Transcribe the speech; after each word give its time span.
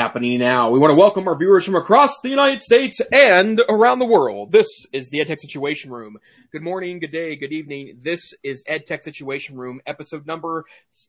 happening 0.00 0.38
now. 0.38 0.70
We 0.70 0.78
want 0.78 0.92
to 0.92 0.94
welcome 0.94 1.28
our 1.28 1.36
viewers 1.36 1.66
from 1.66 1.74
across 1.74 2.20
the 2.22 2.30
United 2.30 2.62
States 2.62 3.02
and 3.12 3.60
around 3.68 3.98
the 3.98 4.06
world. 4.06 4.50
This 4.50 4.66
is 4.94 5.10
the 5.10 5.18
EdTech 5.18 5.40
Situation 5.40 5.90
Room. 5.90 6.16
Good 6.52 6.62
morning, 6.62 7.00
good 7.00 7.12
day, 7.12 7.36
good 7.36 7.52
evening. 7.52 7.98
This 8.00 8.32
is 8.42 8.64
EdTech 8.66 9.02
Situation 9.02 9.58
Room, 9.58 9.82
episode 9.84 10.26
number 10.26 10.64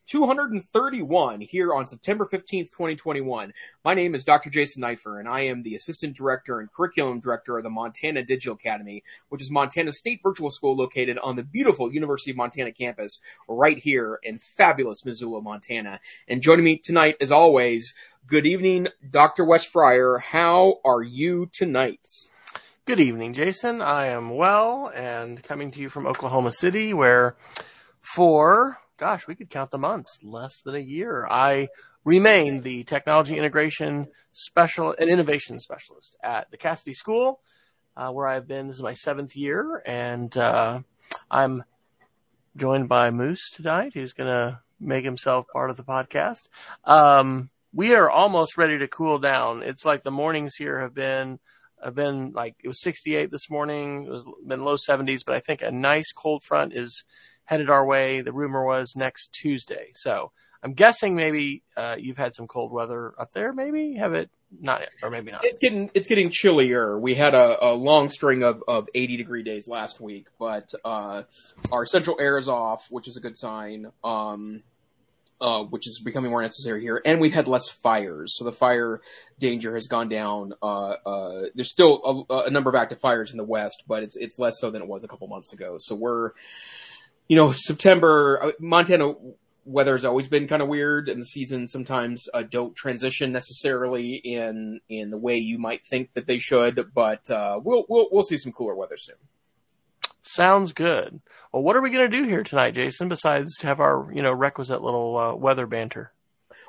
231 0.07 1.39
here 1.39 1.73
on 1.73 1.87
September 1.87 2.25
15th, 2.25 2.69
2021. 2.71 3.53
My 3.85 3.93
name 3.93 4.13
is 4.13 4.25
Dr. 4.25 4.49
Jason 4.49 4.81
Neiffer, 4.81 5.19
and 5.19 5.29
I 5.29 5.43
am 5.43 5.63
the 5.63 5.75
Assistant 5.75 6.17
Director 6.17 6.59
and 6.59 6.69
Curriculum 6.69 7.21
Director 7.21 7.57
of 7.57 7.63
the 7.63 7.69
Montana 7.69 8.25
Digital 8.25 8.55
Academy, 8.55 9.03
which 9.29 9.41
is 9.41 9.49
Montana 9.49 9.93
state 9.93 10.19
virtual 10.21 10.51
school 10.51 10.75
located 10.75 11.17
on 11.17 11.37
the 11.37 11.43
beautiful 11.43 11.93
University 11.93 12.31
of 12.31 12.37
Montana 12.37 12.73
campus 12.73 13.21
right 13.47 13.77
here 13.77 14.19
in 14.21 14.37
fabulous 14.37 15.05
Missoula, 15.05 15.41
Montana. 15.41 16.01
And 16.27 16.41
joining 16.41 16.65
me 16.65 16.77
tonight, 16.77 17.15
as 17.21 17.31
always, 17.31 17.93
Good 18.27 18.45
evening, 18.45 18.87
Dr. 19.09 19.43
Wes 19.43 19.65
Fryer. 19.65 20.19
How 20.19 20.79
are 20.85 21.01
you 21.01 21.49
tonight? 21.51 22.07
Good 22.85 22.99
evening, 22.99 23.33
Jason. 23.33 23.81
I 23.81 24.07
am 24.07 24.29
well 24.29 24.89
and 24.95 25.43
coming 25.43 25.71
to 25.71 25.79
you 25.79 25.89
from 25.89 26.05
Oklahoma 26.05 26.51
City, 26.53 26.93
where 26.93 27.35
for, 27.99 28.79
gosh, 28.97 29.27
we 29.27 29.35
could 29.35 29.49
count 29.49 29.71
the 29.71 29.79
months, 29.79 30.19
less 30.23 30.61
than 30.61 30.75
a 30.75 30.79
year, 30.79 31.27
I 31.29 31.69
remain 32.05 32.61
the 32.61 32.83
technology 32.83 33.37
integration 33.37 34.07
special 34.31 34.95
and 34.97 35.09
innovation 35.09 35.59
specialist 35.59 36.15
at 36.23 36.49
the 36.51 36.57
Casady 36.57 36.95
School, 36.95 37.41
uh, 37.97 38.11
where 38.11 38.27
I've 38.27 38.47
been. 38.47 38.67
This 38.67 38.77
is 38.77 38.83
my 38.83 38.93
seventh 38.93 39.35
year, 39.35 39.83
and 39.85 40.35
uh, 40.37 40.79
I'm 41.29 41.63
joined 42.55 42.87
by 42.87 43.09
Moose 43.09 43.49
tonight, 43.51 43.91
who's 43.93 44.13
going 44.13 44.29
to 44.29 44.59
make 44.79 45.03
himself 45.03 45.47
part 45.51 45.69
of 45.69 45.75
the 45.75 45.83
podcast. 45.83 46.47
Um, 46.85 47.49
we 47.73 47.95
are 47.95 48.09
almost 48.09 48.57
ready 48.57 48.77
to 48.79 48.87
cool 48.87 49.19
down. 49.19 49.63
It's 49.63 49.85
like 49.85 50.03
the 50.03 50.11
mornings 50.11 50.55
here 50.55 50.79
have 50.81 50.93
been 50.93 51.39
have 51.83 51.95
been 51.95 52.31
like 52.31 52.55
it 52.63 52.67
was 52.67 52.81
68 52.81 53.31
this 53.31 53.49
morning. 53.49 54.05
It 54.05 54.11
was 54.11 54.25
been 54.45 54.63
low 54.63 54.75
70s, 54.75 55.21
but 55.25 55.35
I 55.35 55.39
think 55.39 55.61
a 55.61 55.71
nice 55.71 56.11
cold 56.11 56.43
front 56.43 56.73
is 56.73 57.03
headed 57.45 57.69
our 57.69 57.85
way. 57.85 58.21
The 58.21 58.33
rumor 58.33 58.65
was 58.65 58.95
next 58.95 59.33
Tuesday. 59.33 59.89
So 59.93 60.31
I'm 60.63 60.73
guessing 60.73 61.15
maybe 61.15 61.63
uh, 61.75 61.95
you've 61.97 62.17
had 62.17 62.35
some 62.35 62.47
cold 62.47 62.71
weather 62.71 63.13
up 63.17 63.31
there. 63.31 63.51
Maybe 63.51 63.95
have 63.95 64.13
it 64.13 64.29
not, 64.59 64.83
or 65.01 65.09
maybe 65.09 65.31
not. 65.31 65.43
It's 65.43 65.59
getting 65.59 65.89
it's 65.93 66.07
getting 66.07 66.29
chillier. 66.29 66.99
We 66.99 67.15
had 67.15 67.33
a, 67.33 67.65
a 67.65 67.73
long 67.73 68.09
string 68.09 68.43
of, 68.43 68.63
of 68.67 68.87
80 68.93 69.17
degree 69.17 69.43
days 69.43 69.67
last 69.67 69.99
week, 69.99 70.27
but 70.37 70.71
uh, 70.85 71.23
our 71.71 71.85
central 71.85 72.17
air 72.19 72.37
is 72.37 72.47
off, 72.47 72.85
which 72.89 73.07
is 73.07 73.17
a 73.17 73.21
good 73.21 73.37
sign. 73.37 73.87
Um, 74.03 74.61
uh, 75.41 75.63
which 75.63 75.87
is 75.87 75.99
becoming 75.99 76.31
more 76.31 76.41
necessary 76.41 76.81
here, 76.81 77.01
and 77.03 77.19
we've 77.19 77.33
had 77.33 77.47
less 77.47 77.67
fires, 77.69 78.37
so 78.37 78.45
the 78.45 78.51
fire 78.51 79.01
danger 79.39 79.75
has 79.75 79.87
gone 79.87 80.07
down. 80.07 80.53
Uh, 80.61 80.95
uh, 81.05 81.41
there's 81.55 81.71
still 81.71 82.25
a, 82.29 82.35
a, 82.47 82.49
number 82.49 82.69
of 82.69 82.75
active 82.75 82.99
fires 82.99 83.31
in 83.31 83.37
the 83.37 83.43
west, 83.43 83.83
but 83.87 84.03
it's 84.03 84.15
it's 84.15 84.39
less 84.39 84.59
so 84.59 84.69
than 84.69 84.81
it 84.81 84.87
was 84.87 85.03
a 85.03 85.07
couple 85.07 85.27
months 85.27 85.51
ago. 85.53 85.77
So 85.79 85.95
we're, 85.95 86.31
you 87.27 87.35
know, 87.35 87.51
September, 87.51 88.39
uh, 88.43 88.51
Montana 88.59 89.13
weather 89.65 89.93
has 89.93 90.05
always 90.05 90.27
been 90.27 90.47
kind 90.47 90.61
of 90.61 90.67
weird, 90.67 91.09
and 91.09 91.21
the 91.21 91.25
seasons 91.25 91.71
sometimes 91.71 92.27
uh, 92.33 92.43
don't 92.43 92.75
transition 92.75 93.31
necessarily 93.31 94.15
in 94.15 94.79
in 94.89 95.09
the 95.09 95.17
way 95.17 95.37
you 95.37 95.57
might 95.57 95.85
think 95.85 96.13
that 96.13 96.27
they 96.27 96.37
should. 96.37 96.93
But 96.93 97.29
uh, 97.29 97.59
we'll 97.63 97.85
we'll 97.89 98.07
we'll 98.11 98.23
see 98.23 98.37
some 98.37 98.51
cooler 98.51 98.75
weather 98.75 98.97
soon. 98.97 99.17
Sounds 100.23 100.73
good. 100.73 101.21
Well, 101.51 101.63
what 101.63 101.75
are 101.75 101.81
we 101.81 101.89
going 101.89 102.09
to 102.09 102.17
do 102.17 102.27
here 102.27 102.43
tonight, 102.43 102.75
Jason? 102.75 103.09
Besides 103.09 103.61
have 103.61 103.79
our 103.79 104.09
you 104.13 104.21
know 104.21 104.31
requisite 104.31 104.81
little 104.81 105.17
uh, 105.17 105.35
weather 105.35 105.65
banter. 105.65 106.11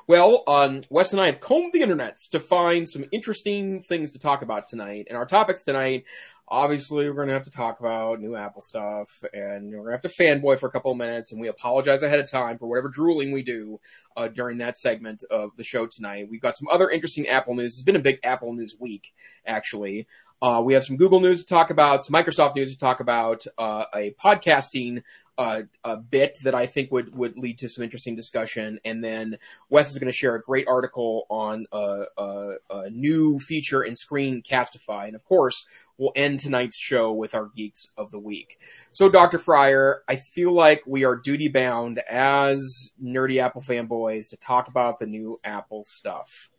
Well, 0.05 0.43
um, 0.47 0.81
Wes 0.89 1.13
and 1.13 1.21
I 1.21 1.27
have 1.27 1.39
combed 1.39 1.71
the 1.71 1.79
internets 1.79 2.29
to 2.31 2.39
find 2.41 2.89
some 2.89 3.05
interesting 3.13 3.81
things 3.81 4.11
to 4.11 4.19
talk 4.19 4.41
about 4.41 4.67
tonight, 4.67 5.05
and 5.07 5.17
our 5.17 5.25
topics 5.25 5.63
tonight. 5.63 6.05
Obviously, 6.45 7.07
we're 7.07 7.15
going 7.15 7.29
to 7.29 7.33
have 7.35 7.45
to 7.45 7.51
talk 7.51 7.79
about 7.79 8.19
new 8.19 8.35
Apple 8.35 8.61
stuff, 8.61 9.07
and 9.33 9.71
we're 9.71 9.77
going 9.77 9.87
to 9.87 9.91
have 9.93 10.01
to 10.01 10.09
fanboy 10.09 10.59
for 10.59 10.67
a 10.67 10.71
couple 10.71 10.91
of 10.91 10.97
minutes, 10.97 11.31
and 11.31 11.39
we 11.39 11.47
apologize 11.47 12.03
ahead 12.03 12.19
of 12.19 12.29
time 12.29 12.57
for 12.57 12.67
whatever 12.67 12.89
drooling 12.89 13.31
we 13.31 13.43
do 13.43 13.79
uh, 14.17 14.27
during 14.27 14.57
that 14.57 14.77
segment 14.77 15.23
of 15.31 15.51
the 15.55 15.63
show 15.63 15.87
tonight. 15.87 16.27
We've 16.29 16.41
got 16.41 16.57
some 16.57 16.67
other 16.69 16.89
interesting 16.89 17.27
Apple 17.27 17.55
news. 17.55 17.73
It's 17.73 17.81
been 17.81 17.95
a 17.95 17.99
big 17.99 18.19
Apple 18.23 18.51
news 18.53 18.75
week, 18.77 19.13
actually. 19.45 20.05
Uh, 20.43 20.61
we 20.61 20.73
have 20.73 20.83
some 20.83 20.97
Google 20.97 21.21
news 21.21 21.39
to 21.39 21.45
talk 21.45 21.69
about, 21.69 22.03
some 22.03 22.13
Microsoft 22.13 22.57
news 22.57 22.73
to 22.73 22.77
talk 22.77 22.99
about, 22.99 23.45
uh, 23.57 23.85
a 23.95 24.11
podcasting 24.21 25.01
uh, 25.37 25.61
a 25.85 25.95
bit 25.95 26.37
that 26.43 26.53
I 26.53 26.65
think 26.65 26.91
would 26.91 27.15
would 27.15 27.37
lead 27.37 27.59
to 27.59 27.69
some 27.69 27.81
interesting 27.81 28.17
discussion, 28.17 28.81
and 28.83 29.01
then 29.01 29.37
Wes 29.69 29.89
is 29.91 29.97
going 29.99 30.11
to 30.11 30.17
share 30.17 30.35
a 30.35 30.41
great 30.41 30.67
article 30.67 31.27
on 31.29 31.65
a, 31.71 32.03
a, 32.17 32.49
a 32.69 32.89
new 32.89 33.39
feature 33.39 33.81
in 33.83 33.93
Screencastify, 33.93 35.05
and 35.05 35.15
of 35.15 35.23
course, 35.23 35.65
we'll 35.97 36.11
end 36.13 36.41
tonight's 36.41 36.77
show 36.77 37.13
with 37.13 37.33
our 37.33 37.49
geeks 37.55 37.87
of 37.97 38.11
the 38.11 38.19
week. 38.19 38.59
So, 38.91 39.09
Dr. 39.09 39.37
Fryer, 39.37 40.03
I 40.09 40.17
feel 40.17 40.51
like 40.51 40.83
we 40.85 41.05
are 41.05 41.15
duty 41.15 41.47
bound 41.47 41.99
as 41.99 42.91
nerdy 43.01 43.41
Apple 43.41 43.61
fanboys 43.61 44.31
to 44.31 44.35
talk 44.35 44.67
about 44.67 44.99
the 44.99 45.07
new 45.07 45.39
Apple 45.45 45.85
stuff. 45.85 46.49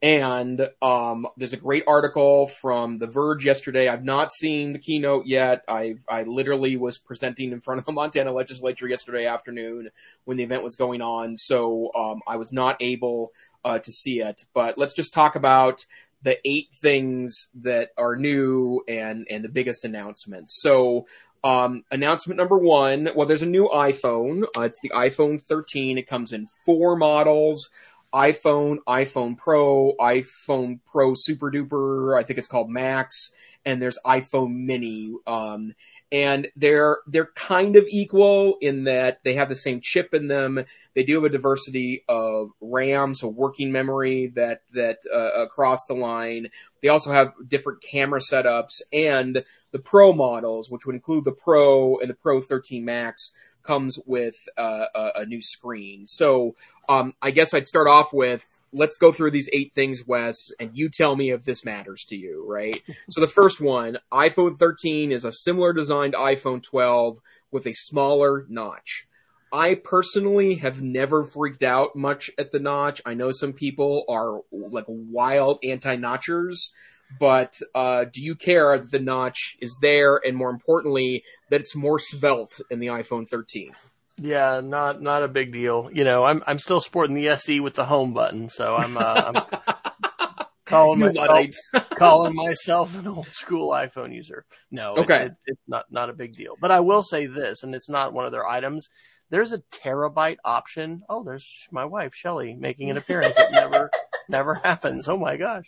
And 0.00 0.68
um, 0.80 1.26
there's 1.36 1.54
a 1.54 1.58
great 1.58 1.82
article 1.88 2.46
from 2.46 2.98
The 2.98 3.08
Verge 3.08 3.44
yesterday. 3.44 3.88
I've 3.88 4.04
not 4.04 4.32
seen 4.32 4.72
the 4.72 4.78
keynote 4.78 5.26
yet. 5.26 5.64
I 5.66 5.96
I 6.08 6.22
literally 6.22 6.76
was 6.76 6.98
presenting 6.98 7.50
in 7.50 7.60
front 7.60 7.80
of 7.80 7.84
the 7.84 7.92
Montana 8.00 8.32
legislature 8.32 8.86
yesterday 8.86 9.26
afternoon 9.26 9.90
when 10.24 10.36
the 10.36 10.44
event 10.44 10.62
was 10.62 10.76
going 10.76 11.02
on, 11.02 11.36
so 11.36 11.90
um, 11.96 12.20
I 12.28 12.36
was 12.36 12.52
not 12.52 12.76
able 12.80 13.32
uh, 13.64 13.80
to 13.80 13.90
see 13.90 14.20
it. 14.20 14.44
But 14.54 14.78
let's 14.78 14.94
just 14.94 15.12
talk 15.12 15.34
about 15.34 15.84
the 16.22 16.38
eight 16.44 16.68
things 16.80 17.48
that 17.62 17.90
are 17.98 18.14
new 18.14 18.84
and 18.86 19.26
and 19.28 19.44
the 19.44 19.48
biggest 19.48 19.84
announcements. 19.84 20.60
So 20.62 21.06
um, 21.42 21.84
announcement 21.90 22.38
number 22.38 22.58
one. 22.58 23.08
Well, 23.16 23.26
there's 23.26 23.42
a 23.42 23.46
new 23.46 23.68
iPhone. 23.68 24.44
Uh, 24.56 24.62
it's 24.62 24.78
the 24.80 24.90
iPhone 24.90 25.42
13. 25.42 25.98
It 25.98 26.08
comes 26.08 26.32
in 26.32 26.48
four 26.64 26.96
models 26.96 27.68
iPhone, 28.14 28.78
iPhone 28.88 29.36
Pro, 29.36 29.94
iPhone 30.00 30.80
Pro 30.90 31.14
Super 31.14 31.50
Duper, 31.50 32.18
I 32.18 32.22
think 32.22 32.38
it's 32.38 32.48
called 32.48 32.70
Max, 32.70 33.30
and 33.64 33.80
there's 33.82 33.98
iPhone 34.04 34.64
Mini. 34.64 35.12
Um, 35.26 35.74
and 36.10 36.48
they're 36.56 36.98
they're 37.06 37.30
kind 37.34 37.76
of 37.76 37.84
equal 37.88 38.56
in 38.60 38.84
that 38.84 39.20
they 39.24 39.34
have 39.34 39.48
the 39.48 39.54
same 39.54 39.80
chip 39.82 40.14
in 40.14 40.26
them. 40.26 40.64
They 40.94 41.02
do 41.02 41.16
have 41.16 41.24
a 41.24 41.28
diversity 41.28 42.04
of 42.08 42.50
RAM, 42.60 43.14
so 43.14 43.28
working 43.28 43.72
memory 43.72 44.32
that 44.34 44.62
that 44.72 44.98
uh, 45.12 45.42
across 45.42 45.86
the 45.86 45.94
line. 45.94 46.48
They 46.82 46.88
also 46.88 47.10
have 47.12 47.32
different 47.46 47.82
camera 47.82 48.20
setups, 48.20 48.80
and 48.92 49.44
the 49.72 49.78
Pro 49.78 50.12
models, 50.12 50.70
which 50.70 50.86
would 50.86 50.94
include 50.94 51.24
the 51.24 51.32
Pro 51.32 51.98
and 51.98 52.08
the 52.08 52.14
Pro 52.14 52.40
13 52.40 52.84
Max, 52.84 53.32
comes 53.62 53.98
with 54.06 54.36
uh, 54.56 54.86
a, 54.94 55.10
a, 55.16 55.26
new 55.26 55.42
screen. 55.42 56.06
So 56.06 56.54
um, 56.88 57.14
I 57.20 57.30
guess 57.30 57.52
I'd 57.52 57.66
start 57.66 57.88
off 57.88 58.12
with 58.12 58.46
let's 58.72 58.96
go 58.96 59.12
through 59.12 59.30
these 59.30 59.48
eight 59.52 59.72
things, 59.74 60.06
Wes, 60.06 60.50
and 60.60 60.70
you 60.74 60.88
tell 60.88 61.16
me 61.16 61.30
if 61.30 61.44
this 61.44 61.64
matters 61.64 62.04
to 62.08 62.16
you, 62.16 62.44
right? 62.46 62.82
so 63.10 63.20
the 63.20 63.28
first 63.28 63.60
one, 63.60 63.98
iPhone 64.12 64.58
13 64.58 65.12
is 65.12 65.24
a 65.24 65.32
similar 65.32 65.72
designed 65.72 66.14
iPhone 66.14 66.62
12 66.62 67.18
with 67.50 67.66
a 67.66 67.72
smaller 67.72 68.46
notch. 68.48 69.06
I 69.50 69.74
personally 69.76 70.56
have 70.56 70.82
never 70.82 71.24
freaked 71.24 71.62
out 71.62 71.96
much 71.96 72.30
at 72.38 72.52
the 72.52 72.58
notch. 72.58 73.00
I 73.06 73.14
know 73.14 73.32
some 73.32 73.54
people 73.54 74.04
are 74.08 74.40
like 74.52 74.84
wild 74.86 75.58
anti-notchers, 75.64 76.70
but 77.18 77.54
uh, 77.74 78.04
do 78.12 78.22
you 78.22 78.34
care 78.34 78.78
that 78.78 78.90
the 78.90 78.98
notch 78.98 79.56
is 79.60 79.76
there, 79.80 80.16
and 80.16 80.36
more 80.36 80.50
importantly, 80.50 81.24
that 81.50 81.60
it's 81.60 81.74
more 81.74 81.98
svelte 81.98 82.60
in 82.70 82.78
the 82.78 82.88
iPhone 82.88 83.28
13? 83.28 83.74
Yeah, 84.20 84.60
not 84.62 85.00
not 85.00 85.22
a 85.22 85.28
big 85.28 85.52
deal. 85.52 85.90
You 85.92 86.04
know, 86.04 86.24
I'm 86.24 86.42
I'm 86.46 86.58
still 86.58 86.80
sporting 86.80 87.14
the 87.14 87.28
SE 87.28 87.60
with 87.60 87.74
the 87.74 87.84
home 87.84 88.14
button, 88.14 88.48
so 88.48 88.74
I'm, 88.74 88.96
uh, 88.96 89.32
I'm 89.34 90.44
calling 90.64 90.98
myself 90.98 91.46
calling 91.98 92.34
myself 92.34 92.98
an 92.98 93.06
old 93.06 93.28
school 93.28 93.70
iPhone 93.70 94.12
user. 94.12 94.44
No, 94.70 94.96
okay, 94.96 95.22
it, 95.22 95.26
it, 95.26 95.36
it's 95.46 95.62
not 95.68 95.84
not 95.90 96.10
a 96.10 96.14
big 96.14 96.34
deal. 96.34 96.54
But 96.60 96.72
I 96.72 96.80
will 96.80 97.02
say 97.02 97.26
this, 97.26 97.62
and 97.62 97.74
it's 97.74 97.88
not 97.88 98.12
one 98.12 98.26
of 98.26 98.32
their 98.32 98.46
items. 98.46 98.88
There's 99.30 99.52
a 99.52 99.58
terabyte 99.58 100.38
option. 100.44 101.02
Oh, 101.08 101.22
there's 101.22 101.68
my 101.70 101.84
wife 101.84 102.14
Shelly 102.14 102.54
making 102.54 102.90
an 102.90 102.96
appearance. 102.96 103.36
It 103.38 103.52
never 103.52 103.90
never 104.28 104.54
happens. 104.64 105.08
Oh 105.08 105.16
my 105.16 105.36
gosh. 105.36 105.66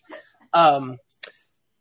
Um, 0.53 0.99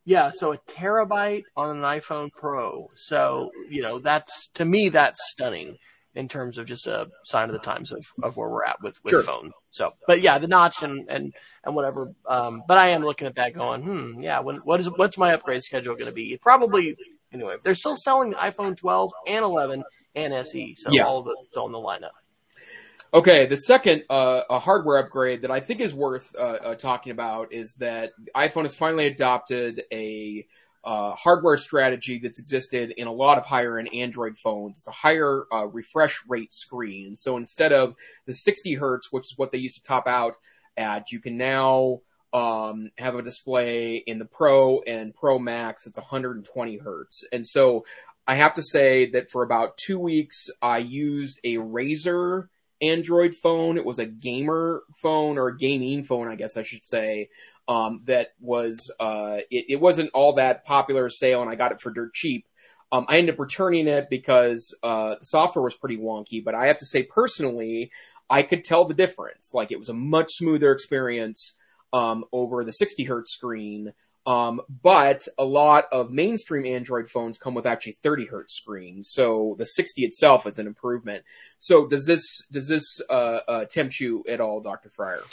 yeah, 0.10 0.32
so 0.32 0.54
a 0.54 0.58
terabyte 0.58 1.44
on 1.56 1.70
an 1.70 1.84
iPhone 1.84 2.32
Pro. 2.32 2.90
So, 2.96 3.52
you 3.70 3.84
know, 3.84 4.00
that's, 4.00 4.48
to 4.56 4.66
me, 4.66 4.90
that's 4.90 5.20
stunning 5.30 5.78
in 6.16 6.28
terms 6.28 6.58
of 6.58 6.66
just 6.66 6.88
a 6.88 7.08
sign 7.26 7.48
of 7.48 7.54
the 7.54 7.60
times 7.60 7.92
of, 7.92 8.04
of 8.24 8.36
where 8.36 8.50
we're 8.50 8.66
at 8.66 8.78
with, 8.82 9.00
with 9.04 9.12
sure. 9.12 9.22
phone. 9.22 9.52
So, 9.70 9.94
but 10.08 10.22
yeah, 10.22 10.40
the 10.40 10.48
notch 10.48 10.82
and, 10.82 11.08
and, 11.10 11.32
and 11.64 11.76
whatever. 11.76 12.12
Um, 12.28 12.64
but 12.68 12.80
I 12.80 12.90
am 12.90 13.04
looking 13.04 13.28
at 13.28 13.36
that 13.36 13.54
going, 13.54 13.84
hmm, 13.84 14.20
yeah, 14.20 14.40
when, 14.40 14.56
what 14.58 14.80
is, 14.80 14.90
what's 14.96 15.16
my 15.16 15.34
upgrade 15.34 15.62
schedule 15.62 15.94
going 15.94 16.10
to 16.10 16.12
be? 16.12 16.36
Probably, 16.42 16.96
anyway, 17.32 17.58
they're 17.62 17.76
still 17.76 17.96
selling 17.96 18.32
the 18.32 18.38
iPhone 18.38 18.76
12 18.76 19.12
and 19.28 19.46
11 19.46 19.84
and 20.16 20.34
SE. 20.34 20.74
So 20.74 20.90
yeah. 20.90 21.04
all 21.04 21.22
the, 21.22 21.36
all 21.56 21.68
in 21.68 21.72
the 21.72 21.78
lineup. 21.78 22.18
Okay, 23.12 23.48
the 23.48 23.58
second 23.58 24.04
uh, 24.08 24.42
a 24.52 24.60
hardware 24.60 25.00
upgrade 25.00 25.42
that 25.42 25.50
I 25.50 25.62
think 25.62 25.82
is 25.82 25.96
worth 25.96 26.32
uh, 26.38 26.42
uh, 26.42 26.76
talking 26.76 27.12
about 27.12 27.52
is 27.52 27.74
that 27.80 28.12
iPhone 28.36 28.64
has 28.64 28.76
finally 28.76 29.08
adopted 29.08 29.82
a 29.92 30.46
uh, 30.84 31.16
hardware 31.16 31.58
strategy 31.58 32.20
that's 32.22 32.40
existed 32.40 32.92
in 32.92 33.08
a 33.08 33.12
lot 33.12 33.40
of 33.40 33.46
higher 33.46 33.80
end 33.80 33.90
Android 33.96 34.38
phones. 34.38 34.78
It's 34.78 34.88
a 34.88 34.92
higher 34.92 35.46
uh, 35.52 35.66
refresh 35.66 36.22
rate 36.28 36.54
screen. 36.54 37.16
So 37.16 37.36
instead 37.36 37.74
of 37.74 37.96
the 38.28 38.36
60 38.36 38.76
hertz, 38.76 39.12
which 39.12 39.24
is 39.24 39.38
what 39.38 39.52
they 39.52 39.58
used 39.58 39.78
to 39.78 39.84
top 39.84 40.08
out 40.08 40.36
at, 40.78 41.12
you 41.12 41.20
can 41.20 41.36
now 41.36 42.02
um, 42.32 42.92
have 43.00 43.16
a 43.16 43.24
display 43.24 43.96
in 43.96 44.20
the 44.20 44.26
Pro 44.26 44.82
and 44.82 45.16
Pro 45.16 45.40
Max 45.40 45.86
that's 45.86 45.98
120 45.98 46.78
hertz. 46.78 47.24
And 47.32 47.46
so 47.46 47.86
I 48.28 48.36
have 48.36 48.54
to 48.54 48.62
say 48.62 49.10
that 49.12 49.32
for 49.32 49.42
about 49.42 49.78
two 49.78 49.98
weeks, 49.98 50.52
I 50.62 50.78
used 50.78 51.40
a 51.44 51.56
Razer 51.56 52.50
Android 52.82 53.36
phone. 53.36 53.78
It 53.78 53.86
was 53.86 54.00
a 54.00 54.06
gamer 54.06 54.84
phone 54.96 55.38
or 55.38 55.48
a 55.48 55.58
gaming 55.58 56.04
phone, 56.04 56.28
I 56.28 56.36
guess 56.36 56.58
I 56.58 56.64
should 56.64 56.86
say. 56.86 57.30
Um, 57.68 58.02
that 58.06 58.30
was 58.40 58.92
uh, 59.00 59.38
it, 59.52 59.66
it, 59.70 59.80
wasn't 59.80 60.10
all 60.16 60.34
that 60.34 60.66
popular 60.66 61.08
sale, 61.10 61.42
and 61.42 61.52
I 61.52 61.56
got 61.56 61.72
it 61.72 61.80
for 61.80 61.92
dirt 61.92 62.14
cheap. 62.14 62.48
Um, 62.92 63.06
I 63.08 63.18
ended 63.18 63.36
up 63.36 63.40
returning 63.40 63.88
it 63.88 64.10
because 64.10 64.74
uh, 64.82 65.16
the 65.20 65.26
software 65.26 65.64
was 65.64 65.76
pretty 65.76 65.98
wonky. 65.98 66.44
But 66.44 66.56
I 66.56 66.68
have 66.68 66.80
to 66.80 66.86
say, 66.86 67.04
personally, 67.04 67.92
I 68.30 68.42
could 68.42 68.64
tell 68.64 68.86
the 68.86 68.96
difference. 68.96 69.54
Like 69.54 69.72
it 69.72 69.80
was 69.80 69.90
a 69.90 69.94
much 69.94 70.34
smoother 70.34 70.72
experience 70.72 71.54
um, 71.94 72.26
over 72.32 72.64
the 72.64 72.74
60 72.74 73.04
hertz 73.04 73.32
screen. 73.32 73.94
Um, 74.30 74.62
but 74.84 75.28
a 75.40 75.44
lot 75.44 75.86
of 75.92 76.12
mainstream 76.12 76.64
Android 76.64 77.10
phones 77.10 77.40
come 77.40 77.56
with 77.56 77.66
actually 77.66 77.94
30 78.04 78.28
hertz 78.28 78.56
screens, 78.56 79.10
so 79.12 79.56
the 79.58 79.66
60 79.66 80.04
itself 80.04 80.46
is 80.46 80.60
an 80.60 80.68
improvement. 80.68 81.24
So 81.58 81.88
does 81.88 82.06
this 82.06 82.22
does 82.52 82.68
this 82.68 82.84
uh, 83.10 83.40
uh, 83.48 83.66
tempt 83.66 84.00
you 84.00 84.24
at 84.30 84.40
all, 84.40 84.62
Doctor 84.62 84.90
Fryer? 84.90 85.24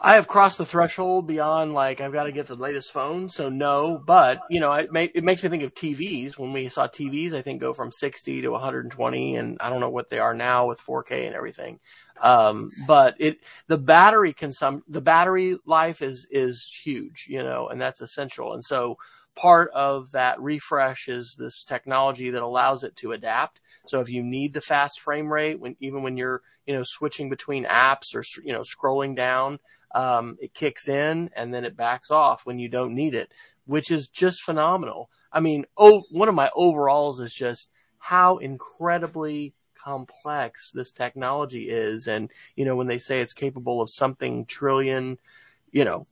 I 0.00 0.14
have 0.14 0.28
crossed 0.28 0.58
the 0.58 0.66
threshold 0.66 1.26
beyond 1.26 1.74
like 1.74 2.00
I've 2.00 2.12
got 2.12 2.24
to 2.24 2.32
get 2.32 2.46
the 2.46 2.54
latest 2.54 2.92
phone, 2.92 3.28
so 3.28 3.48
no. 3.48 4.00
But 4.04 4.42
you 4.48 4.60
know, 4.60 4.72
it, 4.72 4.88
it 4.94 5.24
makes 5.24 5.42
me 5.42 5.48
think 5.48 5.64
of 5.64 5.74
TVs. 5.74 6.38
When 6.38 6.52
we 6.52 6.68
saw 6.68 6.86
TVs, 6.86 7.32
I 7.32 7.42
think 7.42 7.60
go 7.60 7.72
from 7.72 7.90
60 7.90 8.42
to 8.42 8.48
120, 8.50 9.36
and 9.36 9.56
I 9.60 9.68
don't 9.68 9.80
know 9.80 9.90
what 9.90 10.08
they 10.08 10.20
are 10.20 10.34
now 10.34 10.66
with 10.66 10.80
4K 10.80 11.26
and 11.26 11.34
everything. 11.34 11.80
Um, 12.22 12.70
but 12.86 13.16
it 13.18 13.38
the 13.66 13.78
battery 13.78 14.32
consum 14.32 14.82
the 14.88 15.00
battery 15.00 15.58
life 15.66 16.00
is 16.00 16.28
is 16.30 16.70
huge, 16.84 17.26
you 17.28 17.42
know, 17.42 17.68
and 17.68 17.80
that's 17.80 18.00
essential. 18.00 18.54
And 18.54 18.64
so 18.64 18.98
part 19.34 19.70
of 19.72 20.12
that 20.12 20.40
refresh 20.40 21.08
is 21.08 21.34
this 21.36 21.64
technology 21.64 22.30
that 22.30 22.42
allows 22.42 22.84
it 22.84 22.94
to 22.96 23.12
adapt. 23.12 23.60
So 23.86 24.00
if 24.00 24.10
you 24.10 24.22
need 24.22 24.52
the 24.52 24.60
fast 24.60 25.00
frame 25.00 25.32
rate, 25.32 25.58
when 25.58 25.74
even 25.80 26.02
when 26.02 26.16
you're 26.16 26.42
you 26.66 26.74
know 26.74 26.84
switching 26.84 27.30
between 27.30 27.64
apps 27.64 28.14
or 28.14 28.22
you 28.44 28.52
know 28.52 28.60
scrolling 28.60 29.16
down, 29.16 29.58
um, 29.94 30.36
it 30.40 30.54
kicks 30.54 30.88
in 30.88 31.30
and 31.34 31.52
then 31.52 31.64
it 31.64 31.76
backs 31.76 32.10
off 32.10 32.44
when 32.44 32.58
you 32.58 32.68
don't 32.68 32.94
need 32.94 33.14
it, 33.14 33.32
which 33.66 33.90
is 33.90 34.08
just 34.08 34.42
phenomenal. 34.42 35.10
I 35.32 35.40
mean, 35.40 35.66
oh, 35.76 36.04
one 36.10 36.28
of 36.28 36.34
my 36.34 36.50
overalls 36.54 37.20
is 37.20 37.32
just 37.32 37.68
how 37.98 38.38
incredibly 38.38 39.54
complex 39.82 40.70
this 40.72 40.90
technology 40.90 41.68
is. 41.68 42.08
And, 42.08 42.30
you 42.56 42.64
know, 42.64 42.76
when 42.76 42.86
they 42.86 42.98
say 42.98 43.20
it's 43.20 43.32
capable 43.32 43.80
of 43.80 43.90
something 43.90 44.46
trillion, 44.46 45.18
you 45.70 45.84
know, 45.84 46.06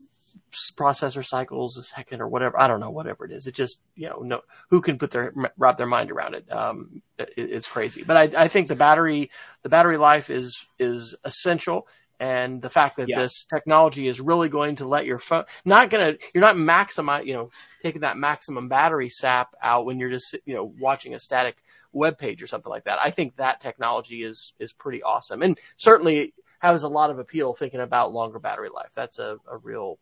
processor 0.77 1.25
cycles 1.25 1.77
a 1.77 1.83
second 1.83 2.21
or 2.21 2.29
whatever, 2.29 2.59
I 2.59 2.69
don't 2.69 2.81
know, 2.81 2.91
whatever 2.91 3.25
it 3.25 3.33
is. 3.33 3.47
It 3.47 3.55
just, 3.55 3.81
you 3.95 4.09
know, 4.09 4.21
no, 4.21 4.41
who 4.71 4.81
can 4.81 4.99
put 4.99 5.11
their, 5.11 5.33
wrap 5.57 5.77
their 5.77 5.87
mind 5.87 6.11
around 6.11 6.35
it? 6.35 6.51
Um, 6.51 7.03
it, 7.19 7.33
it's 7.37 7.69
crazy. 7.69 8.05
But 8.05 8.17
I, 8.17 8.45
I 8.45 8.49
think 8.49 8.69
the 8.69 8.77
battery, 8.77 9.31
the 9.63 9.69
battery 9.69 9.99
life 9.99 10.31
is, 10.31 10.67
is 10.79 11.15
essential 11.25 11.87
and 12.19 12.63
the 12.63 12.71
fact 12.71 12.97
that 12.97 13.09
yeah. 13.09 13.21
this 13.21 13.45
technology 13.45 14.09
is 14.09 14.21
really 14.21 14.49
going 14.49 14.77
to 14.77 14.87
let 14.87 15.07
your 15.07 15.19
phone 15.19 15.45
not 15.65 15.91
going 15.91 16.05
to 16.05 16.19
you're 16.35 16.43
not 16.43 16.57
maximize 16.57 17.27
you 17.27 17.35
know 17.35 17.51
taking 17.83 18.01
that 18.01 18.17
maximum 18.17 18.69
battery 18.69 19.09
sap 19.09 19.55
out 19.63 19.87
when 19.87 19.99
you're 19.99 20.11
just 20.11 20.35
you 20.45 20.55
know 20.55 20.73
watching 20.79 21.15
a 21.15 21.21
static 21.21 21.57
web 21.97 22.19
page 22.19 22.43
or 22.43 22.47
something 22.47 22.71
like 22.71 22.85
that. 22.85 22.99
I 23.03 23.11
think 23.11 23.37
that 23.37 23.61
technology 23.61 24.23
is 24.23 24.53
is 24.61 24.73
pretty 24.73 25.03
awesome. 25.03 25.43
And 25.43 25.59
certainly 25.77 26.35
has 26.61 26.83
a 26.83 26.89
lot 26.89 27.11
of 27.11 27.19
appeal 27.19 27.55
thinking 27.55 27.81
about 27.81 28.13
longer 28.13 28.39
battery 28.39 28.69
life. 28.73 28.91
That's 28.95 29.19
a, 29.19 29.39
a 29.51 29.57
real 29.59 29.99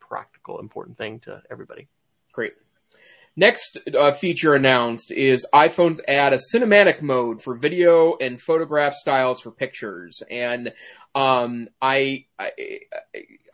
practical 0.00 0.60
important 0.60 0.96
thing 0.96 1.20
to 1.20 1.42
everybody. 1.50 1.88
Great. 2.32 2.54
Next 3.34 3.78
uh, 3.98 4.12
feature 4.12 4.54
announced 4.54 5.10
is 5.10 5.46
iPhones 5.54 6.00
add 6.06 6.34
a 6.34 6.38
cinematic 6.54 7.00
mode 7.00 7.42
for 7.42 7.54
video 7.54 8.16
and 8.20 8.38
photograph 8.38 8.92
styles 8.92 9.40
for 9.40 9.50
pictures. 9.50 10.22
And 10.30 10.72
um, 11.14 11.68
I, 11.80 12.24
I, 12.38 12.50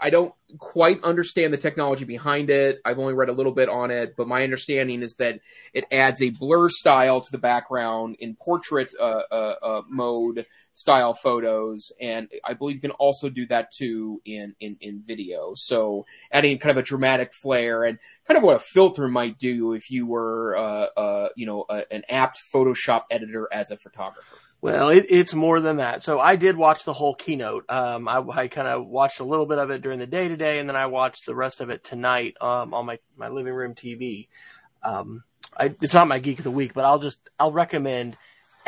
I 0.00 0.10
don't 0.10 0.32
quite 0.58 1.02
understand 1.02 1.52
the 1.52 1.58
technology 1.58 2.04
behind 2.04 2.50
it. 2.50 2.80
I've 2.84 2.98
only 2.98 3.14
read 3.14 3.28
a 3.28 3.32
little 3.32 3.52
bit 3.52 3.68
on 3.68 3.90
it, 3.90 4.14
but 4.16 4.28
my 4.28 4.44
understanding 4.44 5.02
is 5.02 5.16
that 5.16 5.40
it 5.74 5.84
adds 5.90 6.22
a 6.22 6.30
blur 6.30 6.68
style 6.68 7.20
to 7.20 7.32
the 7.32 7.38
background 7.38 8.16
in 8.20 8.36
portrait 8.36 8.94
uh, 8.98 9.22
uh, 9.30 9.54
uh, 9.60 9.82
mode 9.88 10.46
style 10.72 11.14
photos, 11.14 11.90
and 12.00 12.28
I 12.44 12.54
believe 12.54 12.76
you 12.76 12.80
can 12.80 12.92
also 12.92 13.28
do 13.28 13.46
that 13.48 13.72
too 13.72 14.22
in, 14.24 14.54
in 14.60 14.76
in 14.80 15.02
video. 15.04 15.54
So 15.56 16.06
adding 16.30 16.58
kind 16.58 16.70
of 16.70 16.76
a 16.76 16.82
dramatic 16.82 17.34
flair 17.34 17.82
and 17.82 17.98
kind 18.28 18.38
of 18.38 18.44
what 18.44 18.54
a 18.54 18.60
filter 18.60 19.08
might 19.08 19.38
do 19.38 19.72
if 19.72 19.90
you 19.90 20.06
were, 20.06 20.56
uh, 20.56 20.86
uh, 20.96 21.28
you 21.34 21.46
know, 21.46 21.66
an 21.90 22.04
apt 22.08 22.38
Photoshop 22.54 23.02
editor 23.10 23.48
as 23.52 23.72
a 23.72 23.76
photographer. 23.76 24.36
Well, 24.60 24.88
it, 24.88 25.06
it's 25.08 25.34
more 25.34 25.60
than 25.60 25.76
that. 25.76 26.02
So 26.02 26.18
I 26.18 26.34
did 26.36 26.56
watch 26.56 26.84
the 26.84 26.92
whole 26.92 27.14
keynote. 27.14 27.64
Um, 27.68 28.08
I, 28.08 28.18
I 28.18 28.48
kind 28.48 28.66
of 28.66 28.86
watched 28.86 29.20
a 29.20 29.24
little 29.24 29.46
bit 29.46 29.58
of 29.58 29.70
it 29.70 29.82
during 29.82 30.00
the 30.00 30.06
day 30.06 30.26
today, 30.26 30.58
and 30.58 30.68
then 30.68 30.74
I 30.76 30.86
watched 30.86 31.26
the 31.26 31.34
rest 31.34 31.60
of 31.60 31.70
it 31.70 31.84
tonight 31.84 32.36
um, 32.40 32.74
on 32.74 32.86
my 32.86 32.98
my 33.16 33.28
living 33.28 33.54
room 33.54 33.74
TV. 33.74 34.26
Um, 34.82 35.22
I, 35.56 35.74
it's 35.80 35.94
not 35.94 36.08
my 36.08 36.18
geek 36.18 36.38
of 36.38 36.44
the 36.44 36.50
week, 36.50 36.74
but 36.74 36.84
I'll 36.84 36.98
just 36.98 37.20
I'll 37.38 37.52
recommend 37.52 38.16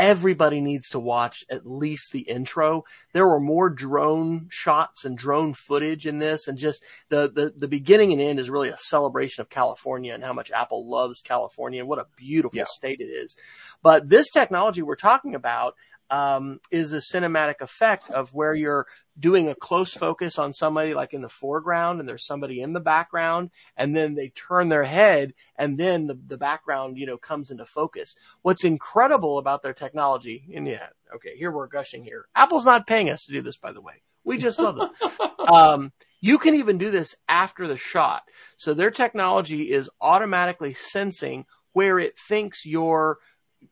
everybody 0.00 0.62
needs 0.62 0.88
to 0.88 0.98
watch 0.98 1.44
at 1.50 1.66
least 1.66 2.10
the 2.10 2.20
intro. 2.20 2.84
There 3.12 3.26
were 3.26 3.38
more 3.38 3.68
drone 3.68 4.48
shots 4.50 5.04
and 5.04 5.16
drone 5.16 5.52
footage 5.52 6.06
in 6.06 6.18
this, 6.18 6.48
and 6.48 6.56
just 6.56 6.82
the, 7.10 7.30
the, 7.30 7.52
the 7.54 7.68
beginning 7.68 8.10
and 8.12 8.20
end 8.20 8.40
is 8.40 8.48
really 8.48 8.70
a 8.70 8.78
celebration 8.78 9.42
of 9.42 9.50
California 9.50 10.14
and 10.14 10.24
how 10.24 10.32
much 10.32 10.50
Apple 10.50 10.90
loves 10.90 11.20
California 11.20 11.80
and 11.80 11.88
what 11.88 11.98
a 11.98 12.06
beautiful 12.16 12.56
yeah. 12.56 12.64
state 12.66 13.00
it 13.00 13.10
is. 13.10 13.36
But 13.82 14.08
this 14.08 14.30
technology 14.30 14.80
we're 14.80 14.96
talking 14.96 15.34
about 15.34 15.74
um, 16.10 16.60
is 16.70 16.90
the 16.90 16.98
cinematic 16.98 17.60
effect 17.60 18.10
of 18.10 18.34
where 18.34 18.54
you're 18.54 18.86
doing 19.18 19.48
a 19.48 19.54
close 19.54 19.92
focus 19.92 20.38
on 20.38 20.52
somebody 20.52 20.94
like 20.94 21.12
in 21.12 21.20
the 21.20 21.28
foreground 21.28 22.00
and 22.00 22.08
there's 22.08 22.26
somebody 22.26 22.60
in 22.60 22.72
the 22.72 22.80
background 22.80 23.50
and 23.76 23.94
then 23.94 24.14
they 24.14 24.28
turn 24.30 24.68
their 24.68 24.84
head 24.84 25.34
and 25.56 25.78
then 25.78 26.06
the, 26.06 26.18
the 26.26 26.38
background, 26.38 26.96
you 26.96 27.06
know, 27.06 27.18
comes 27.18 27.50
into 27.50 27.66
focus. 27.66 28.16
What's 28.42 28.64
incredible 28.64 29.38
about 29.38 29.62
their 29.62 29.74
technology, 29.74 30.44
and 30.54 30.66
yeah, 30.66 30.88
okay, 31.14 31.36
here 31.36 31.50
we're 31.50 31.68
gushing 31.68 32.02
here. 32.02 32.26
Apple's 32.34 32.64
not 32.64 32.86
paying 32.86 33.10
us 33.10 33.24
to 33.26 33.32
do 33.32 33.42
this, 33.42 33.56
by 33.56 33.72
the 33.72 33.80
way. 33.80 34.02
We 34.24 34.38
just 34.38 34.58
love 34.58 34.76
them. 34.76 34.90
um, 35.48 35.92
you 36.20 36.38
can 36.38 36.54
even 36.54 36.78
do 36.78 36.90
this 36.90 37.14
after 37.28 37.66
the 37.66 37.76
shot. 37.76 38.22
So 38.56 38.74
their 38.74 38.90
technology 38.90 39.70
is 39.70 39.90
automatically 40.00 40.74
sensing 40.74 41.46
where 41.72 41.98
it 41.98 42.18
thinks 42.18 42.66
you're 42.66 43.18